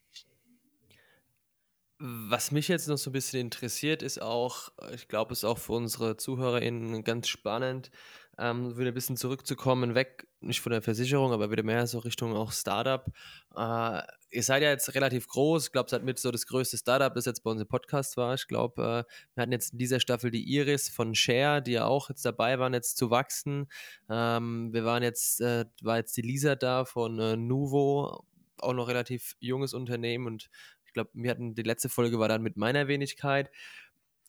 [2.01, 5.57] Was mich jetzt noch so ein bisschen interessiert, ist auch, ich glaube, es ist auch
[5.57, 7.91] für unsere ZuhörerInnen ganz spannend,
[8.37, 12.33] ähm, wieder ein bisschen zurückzukommen, weg, nicht von der Versicherung, aber wieder mehr so Richtung
[12.37, 13.05] auch Startup.
[13.53, 17.13] Äh, ihr seid ja jetzt relativ groß, ich glaube, seid mit so das größte Startup,
[17.13, 18.33] das jetzt bei uns im Podcast war.
[18.33, 21.85] Ich glaube, äh, wir hatten jetzt in dieser Staffel die Iris von Share, die ja
[21.85, 23.67] auch jetzt dabei waren, jetzt zu wachsen.
[24.09, 28.23] Ähm, wir waren jetzt, äh, war jetzt die Lisa da von äh, Nuvo,
[28.61, 30.49] auch noch relativ junges Unternehmen und
[30.89, 33.51] ich glaube, wir hatten die letzte Folge war dann mit meiner Wenigkeit.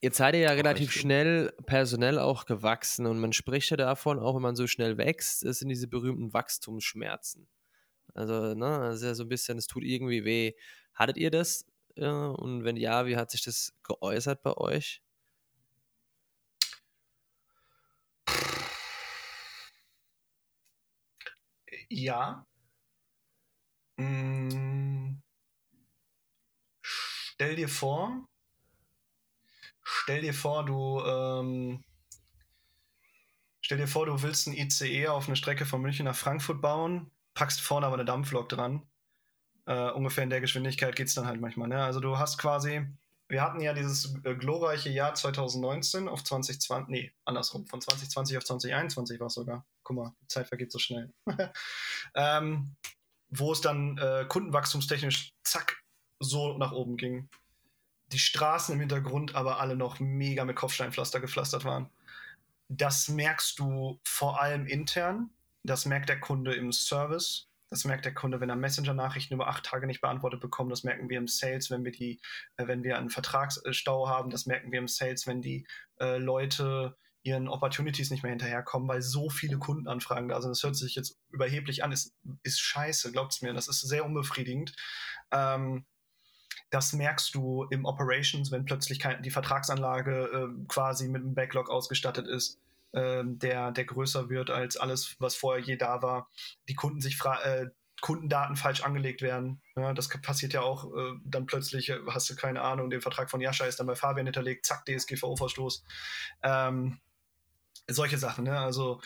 [0.03, 4.35] Jetzt seid ihr ja relativ schnell personell auch gewachsen und man spricht ja davon, auch
[4.35, 7.49] wenn man so schnell wächst, es sind diese berühmten Wachstumsschmerzen.
[8.15, 10.53] Also, ne, das ist ja so ein bisschen, es tut irgendwie weh.
[10.95, 11.67] Hattet ihr das?
[11.97, 15.03] Ja, und wenn ja, wie hat sich das geäußert bei euch?
[21.89, 22.47] Ja.
[23.99, 25.21] Mmh
[27.41, 28.29] stell dir vor,
[29.83, 31.83] stell dir vor, du, ähm,
[33.63, 37.11] Stell dir vor, du willst ein ICE auf eine Strecke von München nach Frankfurt bauen,
[37.35, 38.83] packst vorne aber eine Dampflok dran.
[39.67, 41.69] Uh, ungefähr in der Geschwindigkeit geht es dann halt manchmal.
[41.69, 41.83] Ne?
[41.83, 42.85] Also du hast quasi,
[43.29, 48.45] wir hatten ja dieses äh, glorreiche Jahr 2019 auf 2020, nee, andersrum, von 2020 auf
[48.45, 49.65] 2021 war es sogar.
[49.85, 51.13] Guck mal, die Zeit vergeht so schnell.
[52.15, 52.75] ähm,
[53.29, 55.80] wo es dann äh, kundenwachstumstechnisch zack
[56.21, 57.29] so nach oben ging.
[58.13, 61.91] Die Straßen im Hintergrund aber alle noch mega mit Kopfsteinpflaster gepflastert waren.
[62.69, 65.31] Das merkst du vor allem intern.
[65.65, 67.49] Das merkt der Kunde im Service.
[67.69, 70.73] Das merkt der Kunde, wenn er Messenger-Nachrichten über acht Tage nicht beantwortet bekommt.
[70.73, 72.21] Das merken wir im Sales, wenn wir die,
[72.57, 74.31] äh, wenn wir einen Vertragsstau haben.
[74.31, 75.67] Das merken wir im Sales, wenn die
[76.01, 80.51] äh, Leute ihren Opportunities nicht mehr hinterherkommen, weil so viele Kundenanfragen da sind.
[80.51, 83.53] Das hört sich jetzt überheblich an, ist, ist scheiße, es mir.
[83.53, 84.75] Das ist sehr unbefriedigend.
[85.31, 85.85] Ähm,
[86.71, 92.29] das merkst du im Operations, wenn plötzlich die Vertragsanlage äh, quasi mit einem Backlog ausgestattet
[92.29, 92.59] ist,
[92.93, 96.29] äh, der, der größer wird als alles, was vorher je da war.
[96.69, 97.67] Die Kunden sich äh,
[98.01, 99.61] Kundendaten falsch angelegt werden.
[99.77, 103.31] Ja, das passiert ja auch äh, dann plötzlich, äh, hast du keine Ahnung, der Vertrag
[103.31, 105.83] von Jascha ist dann bei Fabian hinterlegt, zack, DSGVO-Verstoß.
[106.43, 107.01] Ähm,
[107.89, 108.59] solche Sachen, ne?
[108.59, 109.01] Also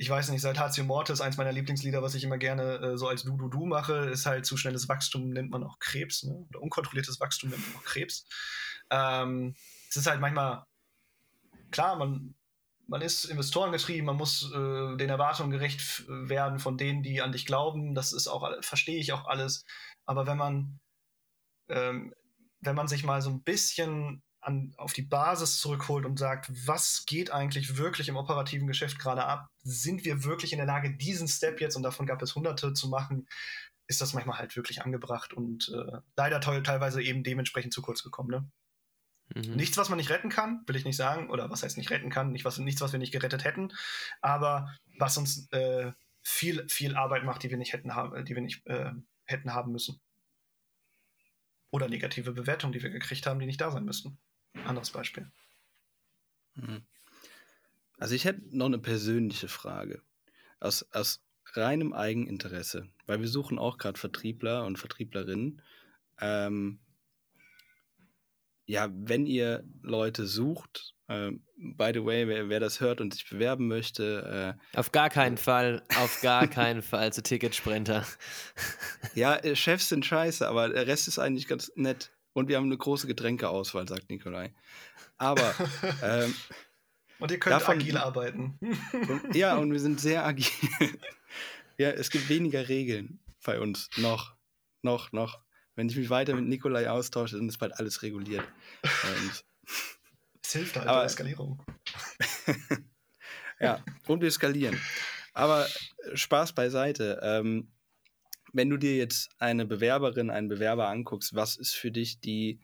[0.00, 3.08] ich weiß nicht, seit Hatio Mortis, eins meiner Lieblingslieder, was ich immer gerne äh, so
[3.08, 6.46] als Du-Du-Du mache, ist halt zu schnelles Wachstum nennt man auch Krebs, ne?
[6.48, 8.24] Oder unkontrolliertes Wachstum nennt man auch Krebs.
[8.90, 9.56] Ähm,
[9.90, 10.64] es ist halt manchmal,
[11.72, 12.36] klar, man,
[12.86, 17.44] man ist investorengetrieben, man muss äh, den Erwartungen gerecht werden von denen, die an dich
[17.44, 17.96] glauben.
[17.96, 19.64] Das ist auch, verstehe ich auch alles.
[20.06, 20.78] Aber wenn man,
[21.68, 22.14] ähm,
[22.60, 27.04] wenn man sich mal so ein bisschen an, auf die Basis zurückholt und sagt, was
[27.06, 29.48] geht eigentlich wirklich im operativen Geschäft gerade ab?
[29.62, 32.88] Sind wir wirklich in der Lage, diesen Step jetzt, und davon gab es hunderte zu
[32.88, 33.26] machen,
[33.86, 38.30] ist das manchmal halt wirklich angebracht und äh, leider teilweise eben dementsprechend zu kurz gekommen.
[38.30, 38.50] Ne?
[39.34, 39.56] Mhm.
[39.56, 42.10] Nichts, was man nicht retten kann, will ich nicht sagen, oder was heißt nicht retten
[42.10, 43.72] kann, nicht was, nichts, was wir nicht gerettet hätten,
[44.20, 48.42] aber was uns äh, viel, viel Arbeit macht, die wir nicht hätten haben, die wir
[48.42, 48.92] nicht äh,
[49.24, 50.00] hätten haben müssen.
[51.70, 54.18] Oder negative Bewertungen, die wir gekriegt haben, die nicht da sein müssten.
[54.64, 55.30] Anderes Beispiel.
[56.54, 56.82] Hm.
[57.98, 60.02] Also ich hätte noch eine persönliche Frage.
[60.60, 61.22] Aus, aus
[61.54, 65.62] reinem Eigeninteresse, weil wir suchen auch gerade Vertriebler und Vertrieblerinnen.
[66.20, 66.80] Ähm,
[68.66, 73.28] ja, wenn ihr Leute sucht, äh, by the way, wer, wer, das hört und sich
[73.28, 74.56] bewerben möchte.
[74.74, 78.06] Äh, auf gar keinen Fall, auf gar keinen Fall zu Ticketsprinter.
[79.14, 82.10] ja, äh, Chefs sind scheiße, aber der Rest ist eigentlich ganz nett.
[82.38, 84.54] Und wir haben eine große Getränkeauswahl, sagt Nikolai.
[85.16, 85.54] Aber.
[86.02, 86.34] Ähm,
[87.18, 88.56] und ihr könnt davon, agil arbeiten.
[88.60, 90.46] Und, ja, und wir sind sehr agil.
[91.76, 93.90] ja, es gibt weniger Regeln bei uns.
[93.96, 94.36] Noch.
[94.82, 95.40] Noch, noch.
[95.74, 98.44] Wenn ich mich weiter mit Nikolai austausche, dann ist bald alles reguliert.
[98.84, 99.44] Und,
[100.44, 101.60] es hilft halt aber, Eskalierung.
[103.58, 104.80] ja, und wir skalieren.
[105.32, 105.66] Aber
[106.14, 107.18] Spaß beiseite.
[107.20, 107.72] Ähm,
[108.52, 112.60] wenn du dir jetzt eine Bewerberin, einen Bewerber anguckst, was ist für dich die,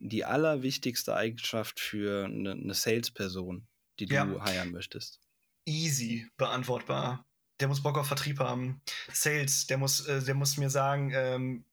[0.00, 3.66] die allerwichtigste Eigenschaft für eine, eine Salesperson,
[3.98, 4.44] die du ja.
[4.44, 5.20] heiren möchtest?
[5.64, 7.24] Easy beantwortbar.
[7.60, 8.80] Der muss Bock auf Vertrieb haben.
[9.12, 11.64] Sales, der muss, äh, der muss mir sagen, ähm,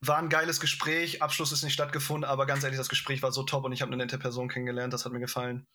[0.00, 3.42] war ein geiles Gespräch, Abschluss ist nicht stattgefunden, aber ganz ehrlich, das Gespräch war so
[3.42, 5.66] top und ich habe eine nette Person kennengelernt, das hat mir gefallen.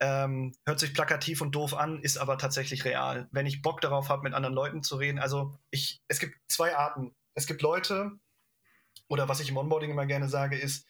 [0.00, 3.28] Ähm, hört sich plakativ und doof an, ist aber tatsächlich real.
[3.32, 6.76] Wenn ich Bock darauf habe, mit anderen Leuten zu reden, also ich, es gibt zwei
[6.76, 7.14] Arten.
[7.34, 8.12] Es gibt Leute,
[9.08, 10.86] oder was ich im Onboarding immer gerne sage, ist,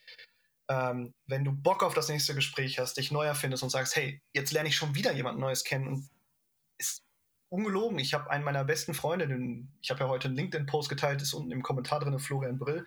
[0.68, 4.20] ähm, wenn du Bock auf das nächste Gespräch hast, dich neu erfindest und sagst, hey,
[4.34, 6.10] jetzt lerne ich schon wieder jemand Neues kennen und
[6.78, 7.02] ist
[7.48, 7.98] ungelogen.
[7.98, 9.24] Ich habe einen meiner besten Freunde,
[9.80, 12.86] ich habe ja heute einen LinkedIn-Post geteilt, ist unten im Kommentar drin, Florian Brill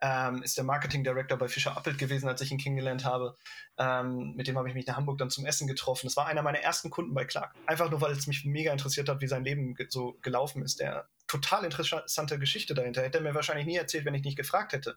[0.00, 3.36] ähm, ist der Marketing Director bei Fischer Appelt gewesen, als ich ihn kennengelernt habe.
[3.78, 6.06] Ähm, mit dem habe ich mich in Hamburg dann zum Essen getroffen.
[6.06, 7.54] Das war einer meiner ersten Kunden bei Clark.
[7.66, 10.80] Einfach nur, weil es mich mega interessiert hat, wie sein Leben ge so gelaufen ist.
[10.80, 13.02] Der total interessante Geschichte dahinter.
[13.02, 14.96] Hätte er mir wahrscheinlich nie erzählt, wenn ich nicht gefragt hätte.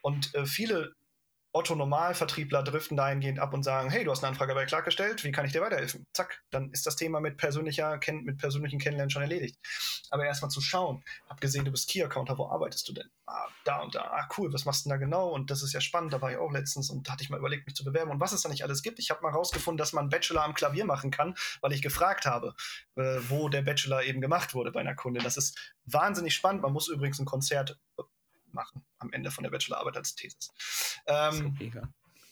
[0.00, 0.94] Und äh, viele
[1.52, 5.32] Otto-Normalvertriebler driften dahingehend ab und sagen, hey, du hast eine Anfrage bei Clark gestellt, wie
[5.32, 6.06] kann ich dir weiterhelfen?
[6.12, 9.58] Zack, dann ist das Thema mit, persönlicher, mit persönlichen Kennenlernen schon erledigt.
[10.10, 13.08] Aber erstmal zu schauen, hab gesehen, du bist Key-Accounter, wo arbeitest du denn?
[13.26, 15.28] Ah, da und da, ah, cool, was machst du denn da genau?
[15.30, 17.38] Und das ist ja spannend, da war ich auch letztens und da hatte ich mal
[17.38, 18.98] überlegt, mich zu bewerben und was es da nicht alles gibt.
[18.98, 22.54] Ich habe mal rausgefunden, dass man Bachelor am Klavier machen kann, weil ich gefragt habe,
[22.96, 25.22] äh, wo der Bachelor eben gemacht wurde bei einer Kundin.
[25.24, 26.62] Das ist wahnsinnig spannend.
[26.62, 27.78] Man muss übrigens ein Konzert
[28.52, 30.50] machen am Ende von der Bachelorarbeit als Thesis.
[31.06, 31.56] Ähm,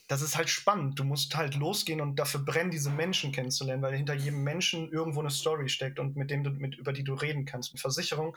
[0.07, 0.97] das ist halt spannend.
[0.97, 5.19] Du musst halt losgehen und dafür brennen, diese Menschen kennenzulernen, weil hinter jedem Menschen irgendwo
[5.19, 7.73] eine Story steckt und mit dem du, mit, über die du reden kannst.
[7.73, 8.33] Und Versicherungen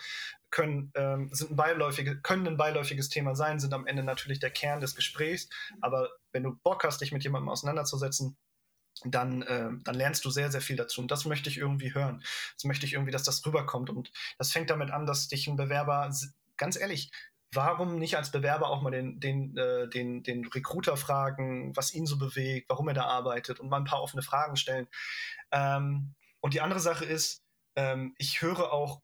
[0.50, 4.50] können, ähm, sind ein beiläufige, können ein beiläufiges Thema sein, sind am Ende natürlich der
[4.50, 5.48] Kern des Gesprächs.
[5.80, 8.36] Aber wenn du Bock hast, dich mit jemandem auseinanderzusetzen,
[9.04, 11.00] dann, äh, dann lernst du sehr, sehr viel dazu.
[11.00, 12.22] Und das möchte ich irgendwie hören.
[12.56, 13.90] Das möchte ich irgendwie, dass das rüberkommt.
[13.90, 16.10] Und das fängt damit an, dass dich ein Bewerber,
[16.56, 17.12] ganz ehrlich,
[17.52, 22.06] warum nicht als Bewerber auch mal den, den, äh, den, den Recruiter fragen, was ihn
[22.06, 24.86] so bewegt, warum er da arbeitet und mal ein paar offene Fragen stellen.
[25.50, 27.42] Ähm, und die andere Sache ist,
[27.76, 29.02] ähm, ich höre auch,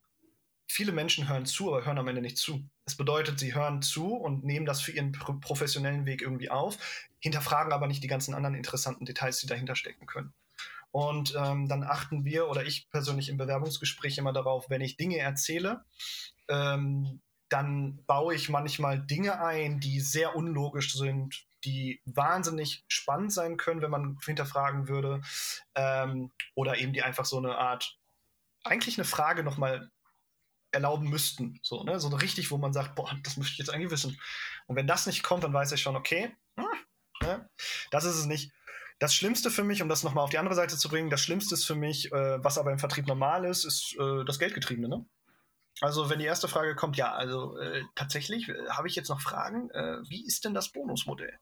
[0.69, 2.69] viele Menschen hören zu, aber hören am Ende nicht zu.
[2.85, 6.79] Das bedeutet, sie hören zu und nehmen das für ihren professionellen Weg irgendwie auf,
[7.21, 10.35] hinterfragen aber nicht die ganzen anderen interessanten Details, die dahinter stecken können.
[10.93, 15.19] Und ähm, dann achten wir oder ich persönlich im Bewerbungsgespräch immer darauf, wenn ich Dinge
[15.19, 15.85] erzähle,
[16.49, 23.57] ähm, dann baue ich manchmal Dinge ein, die sehr unlogisch sind, die wahnsinnig spannend sein
[23.57, 25.21] können, wenn man hinterfragen würde.
[25.75, 27.99] Ähm, oder eben die einfach so eine Art,
[28.65, 29.91] eigentlich eine Frage nochmal
[30.73, 31.59] erlauben müssten.
[31.63, 31.99] So, ne?
[32.01, 34.21] so richtig, wo man sagt, boah, das möchte ich jetzt eigentlich wissen.
[34.67, 36.67] Und wenn das nicht kommt, dann weiß ich schon, okay, hm,
[37.23, 37.49] ne?
[37.91, 38.53] das ist es nicht.
[38.99, 41.55] Das Schlimmste für mich, um das nochmal auf die andere Seite zu bringen, das Schlimmste
[41.55, 44.89] ist für mich, äh, was aber im Vertrieb normal ist, ist äh, das Geldgetriebene.
[44.89, 45.07] Ne?
[45.81, 49.21] Also wenn die erste Frage kommt, ja, also äh, tatsächlich äh, habe ich jetzt noch
[49.21, 49.71] Fragen.
[49.71, 51.39] Äh, wie ist denn das Bonusmodell?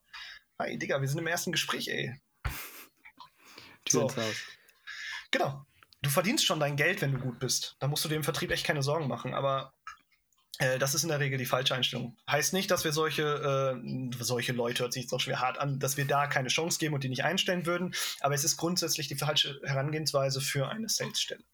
[0.59, 2.21] Hi, Digga, wir sind im ersten Gespräch, ey.
[3.85, 4.23] Tür so.
[5.31, 5.65] Genau.
[6.03, 7.77] Du verdienst schon dein Geld, wenn du gut bist.
[7.79, 9.35] Da musst du dir im Vertrieb echt keine Sorgen machen.
[9.35, 9.73] Aber
[10.59, 12.17] äh, das ist in der Regel die falsche Einstellung.
[12.29, 13.23] Heißt nicht, dass wir solche,
[13.83, 16.79] äh, solche Leute, hört sich jetzt auch schwer hart an, dass wir da keine Chance
[16.79, 17.95] geben und die nicht einstellen würden.
[18.21, 21.45] Aber es ist grundsätzlich die falsche Herangehensweise für eine Salesstelle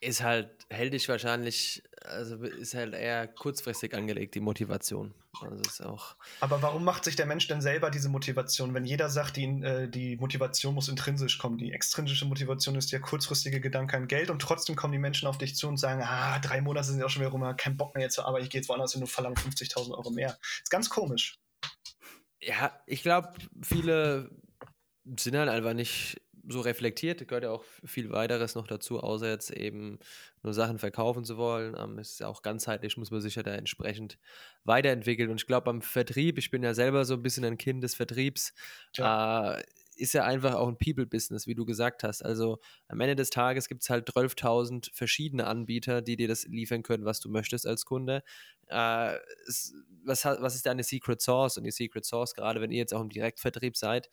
[0.00, 5.14] ist halt, hält dich wahrscheinlich, also ist halt eher kurzfristig angelegt, die Motivation.
[5.42, 6.16] Also ist auch.
[6.40, 9.88] Aber warum macht sich der Mensch denn selber diese Motivation, wenn jeder sagt, die, äh,
[9.88, 11.58] die Motivation muss intrinsisch kommen?
[11.58, 15.38] Die extrinsische Motivation ist der kurzfristige Gedanke an Geld und trotzdem kommen die Menschen auf
[15.38, 17.94] dich zu und sagen, ah, drei Monate sind ja auch schon wieder rum, kein Bock
[17.94, 20.38] mehr jetzt zur Arbeit, ich gehe jetzt woanders hin und verlange 50.000 Euro mehr.
[20.62, 21.38] Ist ganz komisch.
[22.40, 23.32] Ja, ich glaube,
[23.62, 24.30] viele
[25.18, 29.50] sind halt einfach nicht so reflektiert, gehört ja auch viel weiteres noch dazu, außer jetzt
[29.50, 29.98] eben
[30.42, 31.76] nur Sachen verkaufen zu wollen.
[31.78, 34.18] Ähm, ist ja auch ganzheitlich, muss man sich ja da entsprechend
[34.64, 35.30] weiterentwickeln.
[35.30, 37.94] Und ich glaube, beim Vertrieb, ich bin ja selber so ein bisschen ein Kind des
[37.94, 38.52] Vertriebs,
[38.94, 39.54] ja.
[39.54, 39.62] äh,
[39.96, 42.24] ist ja einfach auch ein People-Business, wie du gesagt hast.
[42.24, 46.82] Also am Ende des Tages gibt es halt 12.000 verschiedene Anbieter, die dir das liefern
[46.82, 48.22] können, was du möchtest als Kunde.
[48.68, 49.16] Äh,
[49.46, 49.74] es,
[50.04, 51.58] was, was ist deine Secret Source?
[51.58, 54.08] Und die Secret Source, gerade wenn ihr jetzt auch im Direktvertrieb seid,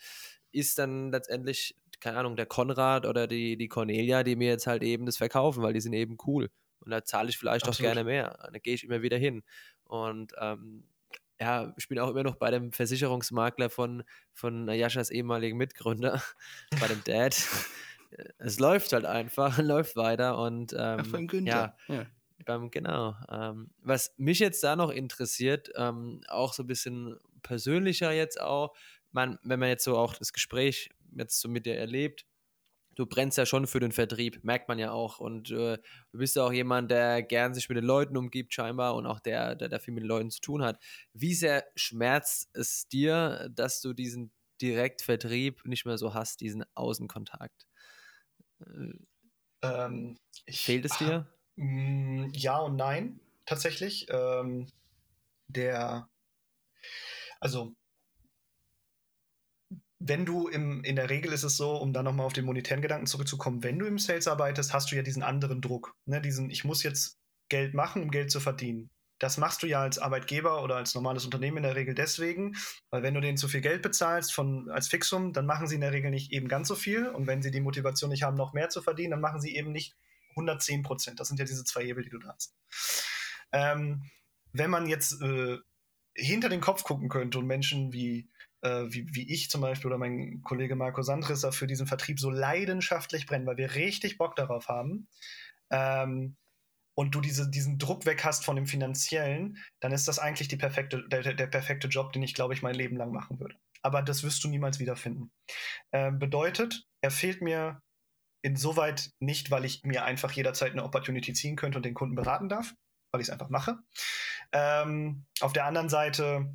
[0.52, 4.84] ist dann letztendlich keine Ahnung, der Konrad oder die, die Cornelia, die mir jetzt halt
[4.84, 6.50] eben das verkaufen, weil die sind eben cool.
[6.80, 7.92] Und da zahle ich vielleicht Absolut.
[7.92, 8.50] auch gerne mehr.
[8.52, 9.44] Da gehe ich immer wieder hin.
[9.84, 10.88] Und ähm,
[11.40, 16.22] ja, ich bin auch immer noch bei dem Versicherungsmakler von, von Jaschas ehemaligen Mitgründer,
[16.80, 17.36] bei dem Dad.
[18.38, 21.76] es läuft halt einfach, läuft weiter und ähm, von Günther.
[21.88, 22.06] Ja, ja.
[22.46, 23.16] Beim, genau.
[23.30, 28.76] Ähm, was mich jetzt da noch interessiert, ähm, auch so ein bisschen persönlicher jetzt auch,
[29.12, 32.26] man, wenn man jetzt so auch das Gespräch jetzt so mit dir erlebt,
[32.98, 35.20] du brennst ja schon für den Vertrieb, merkt man ja auch.
[35.20, 35.78] Und äh,
[36.12, 39.20] du bist ja auch jemand, der gern sich mit den Leuten umgibt, scheinbar, und auch
[39.20, 40.84] der, der, der viel mit den Leuten zu tun hat.
[41.14, 47.68] Wie sehr schmerzt es dir, dass du diesen Direktvertrieb nicht mehr so hast, diesen Außenkontakt?
[49.62, 51.28] Ähm, ich, Fehlt es dir?
[51.56, 54.08] Mm, ja und nein, tatsächlich.
[54.10, 54.68] Ähm,
[55.48, 56.10] der,
[57.40, 57.76] also
[60.00, 62.82] wenn du im, in der Regel ist es so, um dann nochmal auf den monetären
[62.82, 65.96] Gedanken zurückzukommen, wenn du im Sales arbeitest, hast du ja diesen anderen Druck.
[66.06, 66.22] Ne?
[66.22, 67.18] Diesen, ich muss jetzt
[67.50, 68.90] Geld machen, um Geld zu verdienen.
[69.20, 72.56] Das machst du ja als Arbeitgeber oder als normales Unternehmen in der Regel deswegen,
[72.92, 75.82] weil wenn du denen zu viel Geld bezahlst von, als Fixum, dann machen sie in
[75.82, 77.08] der Regel nicht eben ganz so viel.
[77.08, 79.72] Und wenn sie die Motivation nicht haben, noch mehr zu verdienen, dann machen sie eben
[79.72, 79.96] nicht
[80.32, 81.20] 110 Prozent.
[81.20, 82.54] Das sind ja diese zwei Hebel, die du da hast.
[83.52, 84.04] Ähm,
[84.54, 85.58] wenn man jetzt äh,
[86.14, 88.30] hinter den Kopf gucken könnte und Menschen wie
[88.68, 92.30] äh, wie, wie ich zum Beispiel oder mein Kollege Marco Sandrisser für diesen Vertrieb so
[92.30, 95.08] leidenschaftlich brennen, weil wir richtig Bock darauf haben.
[95.70, 96.36] Ähm,
[96.96, 100.58] und du diese, diesen Druck weg hast von dem Finanziellen, dann ist das eigentlich die
[100.58, 103.56] perfekte, der, der perfekte Job, den ich, glaube ich, mein Leben lang machen würde.
[103.84, 105.32] Aber das wirst du niemals wiederfinden.
[105.92, 107.82] Ähm, bedeutet, er fehlt mir
[108.42, 112.50] insoweit nicht, weil ich mir einfach jederzeit eine Opportunity ziehen könnte und den Kunden beraten
[112.50, 112.74] darf,
[113.12, 113.78] weil ich es einfach mache.
[114.52, 116.52] Ähm, auf der anderen Seite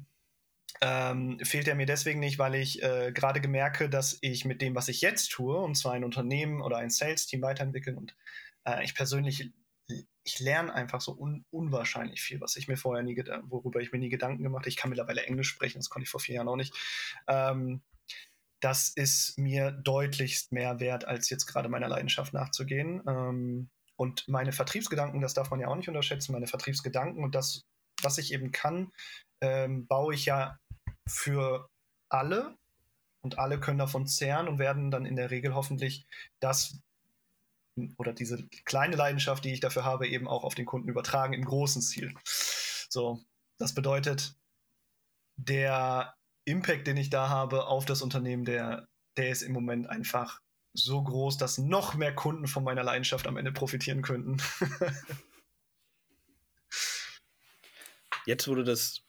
[0.80, 4.74] ähm, fehlt er mir deswegen nicht, weil ich äh, gerade gemerke, dass ich mit dem,
[4.74, 8.16] was ich jetzt tue, und zwar ein Unternehmen oder ein Sales-Team weiterentwickeln und
[8.64, 9.50] äh, ich persönlich,
[10.24, 13.98] ich lerne einfach so un unwahrscheinlich viel, was ich mir vorher nie, worüber ich mir
[13.98, 14.70] nie Gedanken gemacht habe.
[14.70, 16.74] Ich kann mittlerweile Englisch sprechen, das konnte ich vor vier Jahren auch nicht.
[17.28, 17.82] Ähm,
[18.60, 23.02] das ist mir deutlichst mehr wert, als jetzt gerade meiner Leidenschaft nachzugehen.
[23.08, 27.66] Ähm, und meine Vertriebsgedanken, das darf man ja auch nicht unterschätzen, meine Vertriebsgedanken und das,
[28.02, 28.92] was ich eben kann,
[29.40, 30.58] ähm, baue ich ja
[31.08, 31.68] für
[32.08, 32.56] alle
[33.22, 36.06] und alle können davon zehren und werden dann in der Regel hoffentlich
[36.40, 36.78] das
[37.96, 41.44] oder diese kleine Leidenschaft, die ich dafür habe, eben auch auf den Kunden übertragen im
[41.44, 42.14] großen Ziel.
[42.90, 43.24] So,
[43.58, 44.34] das bedeutet,
[45.36, 48.86] der Impact, den ich da habe auf das Unternehmen, der,
[49.16, 50.40] der ist im Moment einfach
[50.74, 54.36] so groß, dass noch mehr Kunden von meiner Leidenschaft am Ende profitieren könnten.
[58.26, 59.02] Jetzt wurde das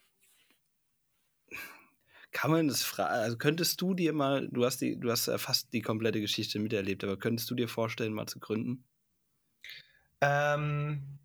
[2.34, 3.14] kann man das fragen?
[3.14, 7.04] Also könntest du dir mal, du hast die, du hast fast die komplette Geschichte miterlebt,
[7.04, 8.84] aber könntest du dir vorstellen, mal zu gründen?
[10.22, 11.20] Ähm,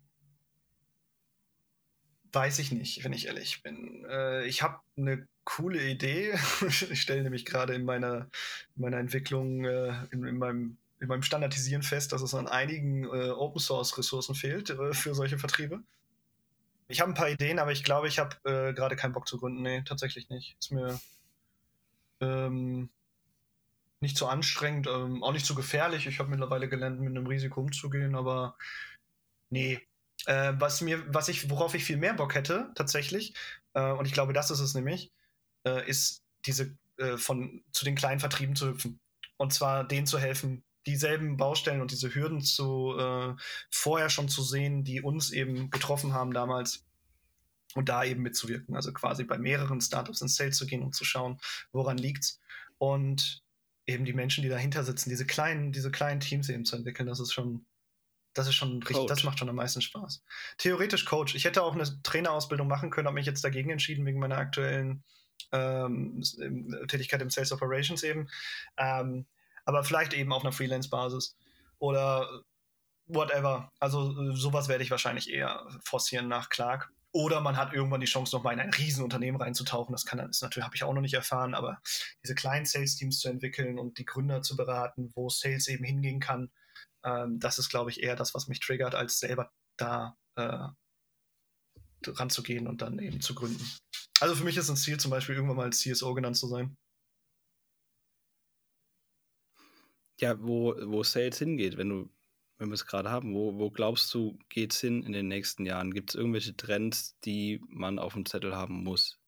[2.31, 4.05] weiß ich nicht, wenn ich ehrlich bin.
[4.09, 6.33] Äh, ich habe eine coole Idee.
[6.67, 8.29] ich stelle nämlich gerade in meiner,
[8.75, 13.05] in meiner Entwicklung, äh, in, in, meinem, in meinem Standardisieren fest, dass es an einigen
[13.05, 15.81] äh, Open Source Ressourcen fehlt äh, für solche Vertriebe.
[16.89, 19.37] Ich habe ein paar Ideen, aber ich glaube, ich habe äh, gerade keinen Bock zu
[19.37, 19.61] gründen.
[19.61, 20.57] Nee, tatsächlich nicht.
[20.59, 20.99] Ist mir
[22.19, 22.89] ähm,
[23.99, 26.07] nicht zu anstrengend, ähm, auch nicht zu gefährlich.
[26.07, 28.57] Ich habe mittlerweile gelernt, mit einem Risiko umzugehen, aber
[29.49, 29.79] nee.
[30.25, 33.35] Äh, was mir, was ich, worauf ich viel mehr Bock hätte, tatsächlich,
[33.73, 35.11] äh, und ich glaube, das ist es nämlich,
[35.65, 38.99] äh, ist diese äh, von zu den kleinen Vertrieben zu hüpfen.
[39.37, 43.33] Und zwar denen zu helfen, dieselben Baustellen und diese Hürden zu äh,
[43.69, 46.85] vorher schon zu sehen, die uns eben getroffen haben damals
[47.75, 48.75] und da eben mitzuwirken.
[48.75, 51.39] Also quasi bei mehreren Startups ins Sales zu gehen und zu schauen,
[51.71, 52.39] woran liegt's.
[52.77, 53.43] Und
[53.85, 57.19] eben die Menschen, die dahinter sitzen, diese kleinen, diese kleinen Teams eben zu entwickeln, das
[57.19, 57.65] ist schon,
[58.33, 60.23] das ist schon richtig, das macht schon am meisten Spaß.
[60.57, 61.35] Theoretisch Coach.
[61.35, 65.03] Ich hätte auch eine Trainerausbildung machen können, habe mich jetzt dagegen entschieden wegen meiner aktuellen
[65.51, 66.23] ähm,
[66.87, 68.29] Tätigkeit im Sales Operations eben.
[68.77, 69.25] Ähm,
[69.69, 71.37] aber vielleicht eben auf einer Freelance-Basis
[71.77, 72.41] oder
[73.05, 73.71] whatever.
[73.79, 76.91] Also sowas werde ich wahrscheinlich eher forcieren nach Clark.
[77.11, 79.91] Oder man hat irgendwann die Chance, nochmal in ein Riesenunternehmen reinzutauchen.
[79.91, 81.79] Das kann das natürlich habe ich auch noch nicht erfahren, aber
[82.23, 86.49] diese kleinen Sales-Teams zu entwickeln und die Gründer zu beraten, wo Sales eben hingehen kann,
[87.03, 90.67] ähm, das ist, glaube ich, eher das, was mich triggert, als selber da äh,
[92.07, 93.63] ranzugehen und dann eben zu gründen.
[94.19, 96.75] Also für mich ist ein Ziel zum Beispiel irgendwann mal CSO genannt zu sein.
[100.21, 102.09] Ja, wo, wo Sales hingeht, wenn du,
[102.57, 105.65] wenn wir es gerade haben, wo, wo glaubst du, geht es hin in den nächsten
[105.65, 105.93] Jahren?
[105.93, 109.19] Gibt es irgendwelche Trends, die man auf dem Zettel haben muss?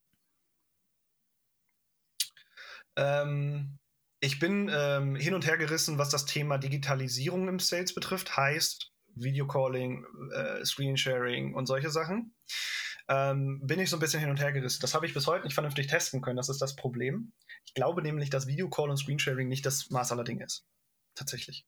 [2.98, 3.80] Ähm,
[4.20, 8.92] ich bin ähm, hin und her gerissen, was das Thema Digitalisierung im Sales betrifft, heißt
[9.16, 12.34] Videocalling, äh, Screensharing und solche Sachen.
[13.08, 14.82] Ähm, bin ich so ein bisschen hin und her gerissen.
[14.82, 16.38] Das habe ich bis heute nicht vernünftig testen können.
[16.38, 17.34] Das ist das Problem.
[17.66, 20.66] Ich glaube nämlich, dass Videocall und Screensharing nicht das Maß aller Dinge ist
[21.16, 21.66] tatsächlich.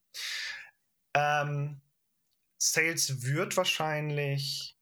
[1.13, 1.81] Ähm,
[2.57, 4.77] Sales wird wahrscheinlich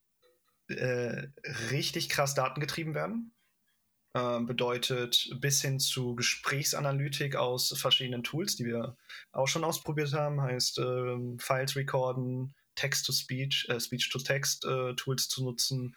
[0.68, 1.28] äh,
[1.72, 3.34] richtig krass datengetrieben werden.
[4.14, 8.98] Ähm, bedeutet bis hin zu Gesprächsanalytik aus verschiedenen Tools, die wir
[9.32, 15.96] auch schon ausprobiert haben, heißt ähm, Files recorden, Text-to-Speech, äh, Speech-to-Text-Tools äh, zu nutzen,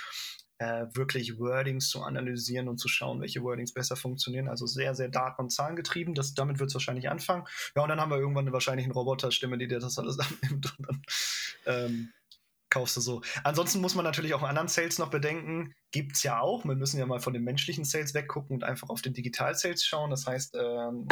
[0.59, 4.49] äh, wirklich Wordings zu analysieren und zu schauen, welche Wordings besser funktionieren.
[4.49, 6.15] Also sehr, sehr daten- und zahlengetrieben.
[6.15, 7.45] Das, damit wird es wahrscheinlich anfangen.
[7.75, 10.89] Ja, und dann haben wir irgendwann wahrscheinlich eine Roboterstimme, die dir das alles abnimmt und
[10.89, 11.03] dann
[11.67, 12.13] ähm,
[12.71, 13.23] kaufst du so.
[13.45, 15.75] Ansonsten muss man natürlich auch anderen Sales noch bedenken.
[15.93, 16.65] Gibt es ja auch.
[16.65, 20.11] Wir müssen ja mal von den menschlichen Sales weggucken und einfach auf den Digital-Sales schauen.
[20.11, 21.07] Das heißt, ähm,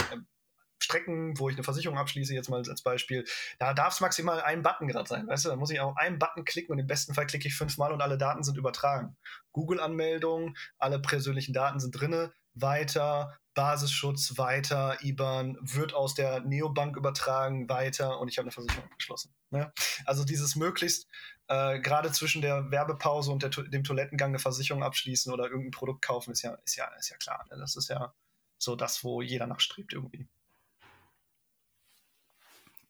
[0.82, 3.24] Strecken, wo ich eine Versicherung abschließe, jetzt mal als Beispiel,
[3.58, 5.48] da darf es maximal ein Button gerade sein, weißt du?
[5.50, 8.02] Da muss ich auf einen Button klicken und im besten Fall klicke ich fünfmal und
[8.02, 9.16] alle Daten sind übertragen.
[9.52, 17.68] Google-Anmeldung, alle persönlichen Daten sind drinne, weiter, Basisschutz, weiter, IBAN, wird aus der Neobank übertragen,
[17.68, 19.34] weiter und ich habe eine Versicherung abgeschlossen.
[19.50, 19.72] Ne?
[20.06, 21.06] Also dieses möglichst
[21.48, 26.02] äh, gerade zwischen der Werbepause und der, dem Toilettengang eine Versicherung abschließen oder irgendein Produkt
[26.02, 27.44] kaufen, ist ja, ist ja, ist ja klar.
[27.50, 27.58] Ne?
[27.58, 28.14] Das ist ja
[28.58, 30.28] so das, wo jeder nachstrebt irgendwie.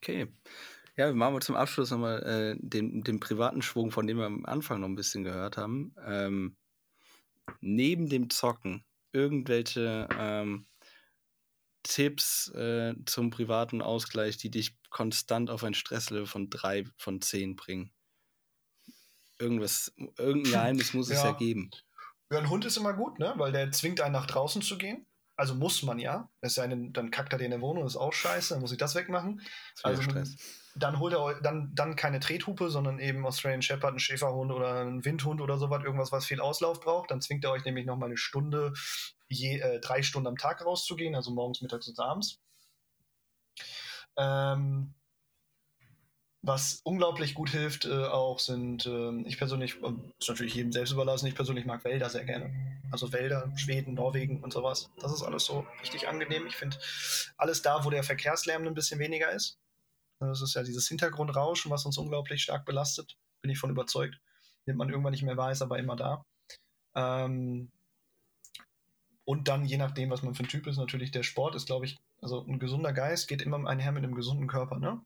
[0.02, 0.26] Okay.
[0.96, 4.26] Ja, wir machen wir zum Abschluss nochmal äh, den, den privaten Schwung, von dem wir
[4.26, 5.94] am Anfang noch ein bisschen gehört haben.
[6.04, 6.56] Ähm,
[7.60, 10.66] neben dem Zocken irgendwelche ähm,
[11.84, 17.54] Tipps äh, zum privaten Ausgleich, die dich konstant auf ein Stresslevel von drei von zehn
[17.54, 17.92] bringen?
[19.38, 21.16] Irgendwas, irgendein Geheimnis muss ja.
[21.16, 21.70] es ja geben.
[22.32, 23.34] Ja, ein Hund ist immer gut, ne?
[23.36, 25.06] Weil der zwingt einen nach draußen zu gehen.
[25.36, 26.30] Also muss man ja.
[26.40, 28.72] Es sei denn, dann kackt er dir in der Wohnung, ist auch scheiße, dann muss
[28.72, 29.40] ich das wegmachen.
[29.76, 30.36] Das also Stress.
[30.74, 35.04] dann holt er dann, dann keine Trethupe, sondern eben Australian Shepherd, ein Schäferhund oder ein
[35.04, 37.10] Windhund oder sowas, irgendwas, was viel Auslauf braucht.
[37.10, 38.74] Dann zwingt er euch nämlich nochmal eine Stunde,
[39.28, 42.40] je, äh, drei Stunden am Tag rauszugehen, also morgens, mittags und abends.
[44.16, 44.94] Ähm,
[46.42, 50.92] was unglaublich gut hilft, äh, auch sind, äh, ich persönlich, äh, ist natürlich jedem selbst
[50.92, 52.52] überlassen, ich persönlich mag Wälder sehr gerne.
[52.90, 54.90] Also Wälder, Schweden, Norwegen und sowas.
[55.00, 56.46] Das ist alles so richtig angenehm.
[56.46, 56.76] Ich finde
[57.36, 59.58] alles da, wo der Verkehrslärm ein bisschen weniger ist.
[60.18, 63.16] Das ist ja dieses Hintergrundrauschen, was uns unglaublich stark belastet.
[63.40, 64.20] Bin ich von überzeugt.
[64.66, 66.24] Nimmt man irgendwann nicht mehr weiß, aber immer da.
[66.94, 67.70] Ähm,
[69.24, 71.86] und dann, je nachdem, was man für ein Typ ist, natürlich der Sport ist, glaube
[71.86, 74.78] ich, also ein gesunder Geist geht immer einher mit einem gesunden Körper.
[74.78, 75.00] Ne?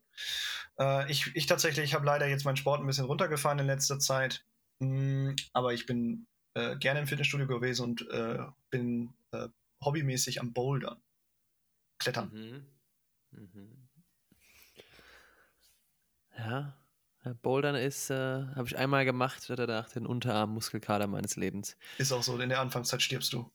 [0.79, 4.45] Äh, ich, ich tatsächlich habe leider jetzt meinen Sport ein bisschen runtergefahren in letzter Zeit,
[4.79, 8.39] mh, mm, aber ich bin äh, gerne im Fitnessstudio gewesen und äh,
[8.71, 9.49] bin äh,
[9.85, 11.01] hobbymäßig am Bouldern,
[11.99, 12.31] Klettern.
[12.33, 12.67] Mhm.
[13.39, 13.89] Mhm.
[16.39, 16.77] Ja,
[17.43, 21.77] Bouldern ist, äh, habe ich einmal gemacht, hatte danach den Unterarm-Muskelkater meines Lebens.
[21.99, 23.51] Ist auch so, in der Anfangszeit stirbst du.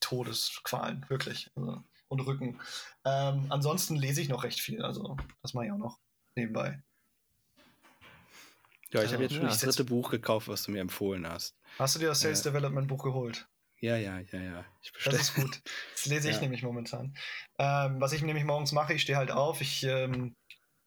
[0.00, 1.50] Todesqualen, wirklich.
[1.56, 2.60] Also und Rücken.
[3.04, 5.98] Ähm, ansonsten lese ich noch recht viel, also das mache ich auch noch
[6.34, 6.82] nebenbei.
[8.92, 11.56] Ja, ich habe jetzt schon das dritte Buch gekauft, was du mir empfohlen hast.
[11.78, 13.48] Hast du dir das Sales äh, Development Buch geholt?
[13.80, 14.64] Ja, ja, ja, ja.
[15.04, 15.60] das ist gut.
[15.92, 16.42] Das lese ich ja.
[16.42, 17.14] nämlich momentan.
[17.58, 20.34] Ähm, was ich nämlich morgens mache, ich stehe halt auf, ich ähm,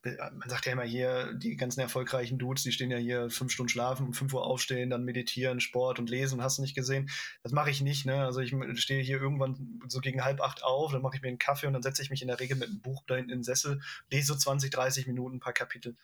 [0.04, 3.70] man sagt ja immer hier, die ganzen erfolgreichen Dudes, die stehen ja hier fünf Stunden
[3.70, 7.10] schlafen, um fünf Uhr aufstehen, dann meditieren, Sport und lesen, hast du nicht gesehen.
[7.44, 8.24] Das mache ich nicht, ne?
[8.24, 11.38] Also ich stehe hier irgendwann so gegen halb acht auf, dann mache ich mir einen
[11.38, 13.40] Kaffee und dann setze ich mich in der Regel mit einem Buch da hinten in
[13.40, 15.98] den Sessel, lese so 20, 30 Minuten ein paar Kapitel.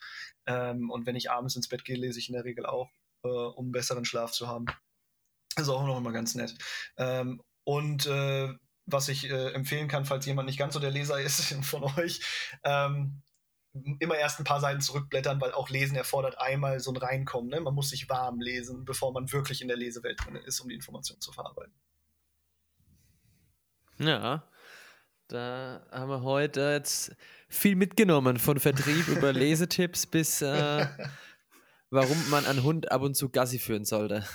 [0.46, 2.90] Ähm, und wenn ich abends ins Bett gehe, lese ich in der Regel auch,
[3.24, 4.66] äh, um besseren Schlaf zu haben.
[5.56, 6.54] Das ist auch noch immer ganz nett.
[6.98, 8.54] Ähm, und äh,
[8.86, 12.20] was ich äh, empfehlen kann, falls jemand nicht ganz so der Leser ist von euch,
[12.64, 13.22] ähm,
[14.00, 17.50] immer erst ein paar Seiten zurückblättern, weil auch Lesen erfordert einmal so ein Reinkommen.
[17.50, 17.60] Ne?
[17.60, 20.76] Man muss sich warm lesen, bevor man wirklich in der Lesewelt drin ist, um die
[20.76, 21.74] Information zu verarbeiten.
[23.98, 24.44] Ja,
[25.28, 27.16] da haben wir heute jetzt
[27.48, 30.86] viel mitgenommen, von Vertrieb über Lesetipps bis äh,
[31.90, 34.26] warum man einen Hund ab und zu Gassi führen sollte.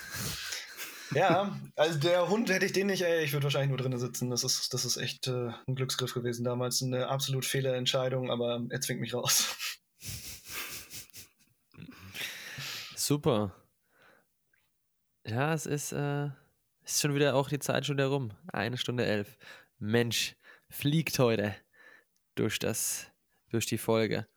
[1.12, 4.30] Ja, also der Hund hätte ich den nicht, ey, ich würde wahrscheinlich nur drinnen sitzen.
[4.30, 6.82] Das ist, das ist echt äh, ein Glücksgriff gewesen damals.
[6.82, 9.56] Eine absolut Fehlerentscheidung, aber er zwingt mich raus.
[12.94, 13.54] Super.
[15.26, 16.28] Ja, es ist, äh,
[16.84, 18.32] ist schon wieder auch die Zeit schon wieder rum.
[18.52, 19.36] Eine Stunde elf.
[19.78, 20.36] Mensch,
[20.68, 21.56] fliegt heute
[22.36, 23.10] durch das,
[23.50, 24.28] durch die Folge.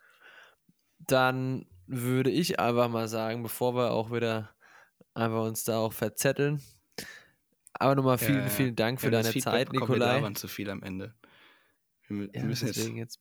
[0.97, 4.52] Dann würde ich einfach mal sagen, bevor wir auch wieder
[5.13, 6.61] einfach uns da auch verzetteln.
[7.73, 10.21] Aber nochmal vielen, ja, vielen Dank für deine Zeit, Nikolai.
[10.21, 11.13] Wir zu viel am Ende.
[12.07, 13.19] Wir, ja, müssen deswegen jetzt.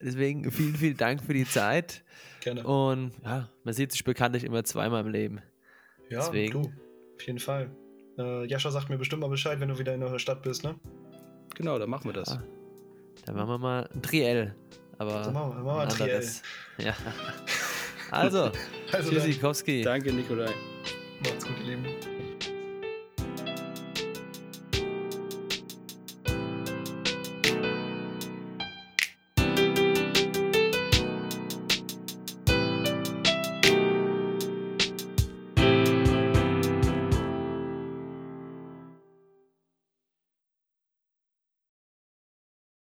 [0.00, 2.04] Deswegen vielen, vielen Dank für die Zeit.
[2.40, 2.64] Gerne.
[2.64, 5.40] Und ja, man sieht sich bekanntlich immer zweimal im Leben.
[6.10, 6.62] Ja, deswegen.
[6.62, 6.72] du.
[7.14, 7.70] Auf jeden Fall.
[8.18, 10.74] Äh, Jascha sagt mir bestimmt mal Bescheid, wenn du wieder in der Stadt bist, ne?
[11.54, 12.30] Genau, dann machen wir das.
[12.30, 12.42] Ja.
[13.24, 14.54] Dann machen wir mal ein Triell.
[14.98, 16.30] Aber also machen wir, machen wir ein Triell.
[16.78, 16.94] Ja.
[18.10, 18.52] Also,
[18.92, 19.82] also Tschüssikowski.
[19.82, 20.50] Danke, Nikolai.
[21.24, 22.11] Macht's gut, ihr Lieben.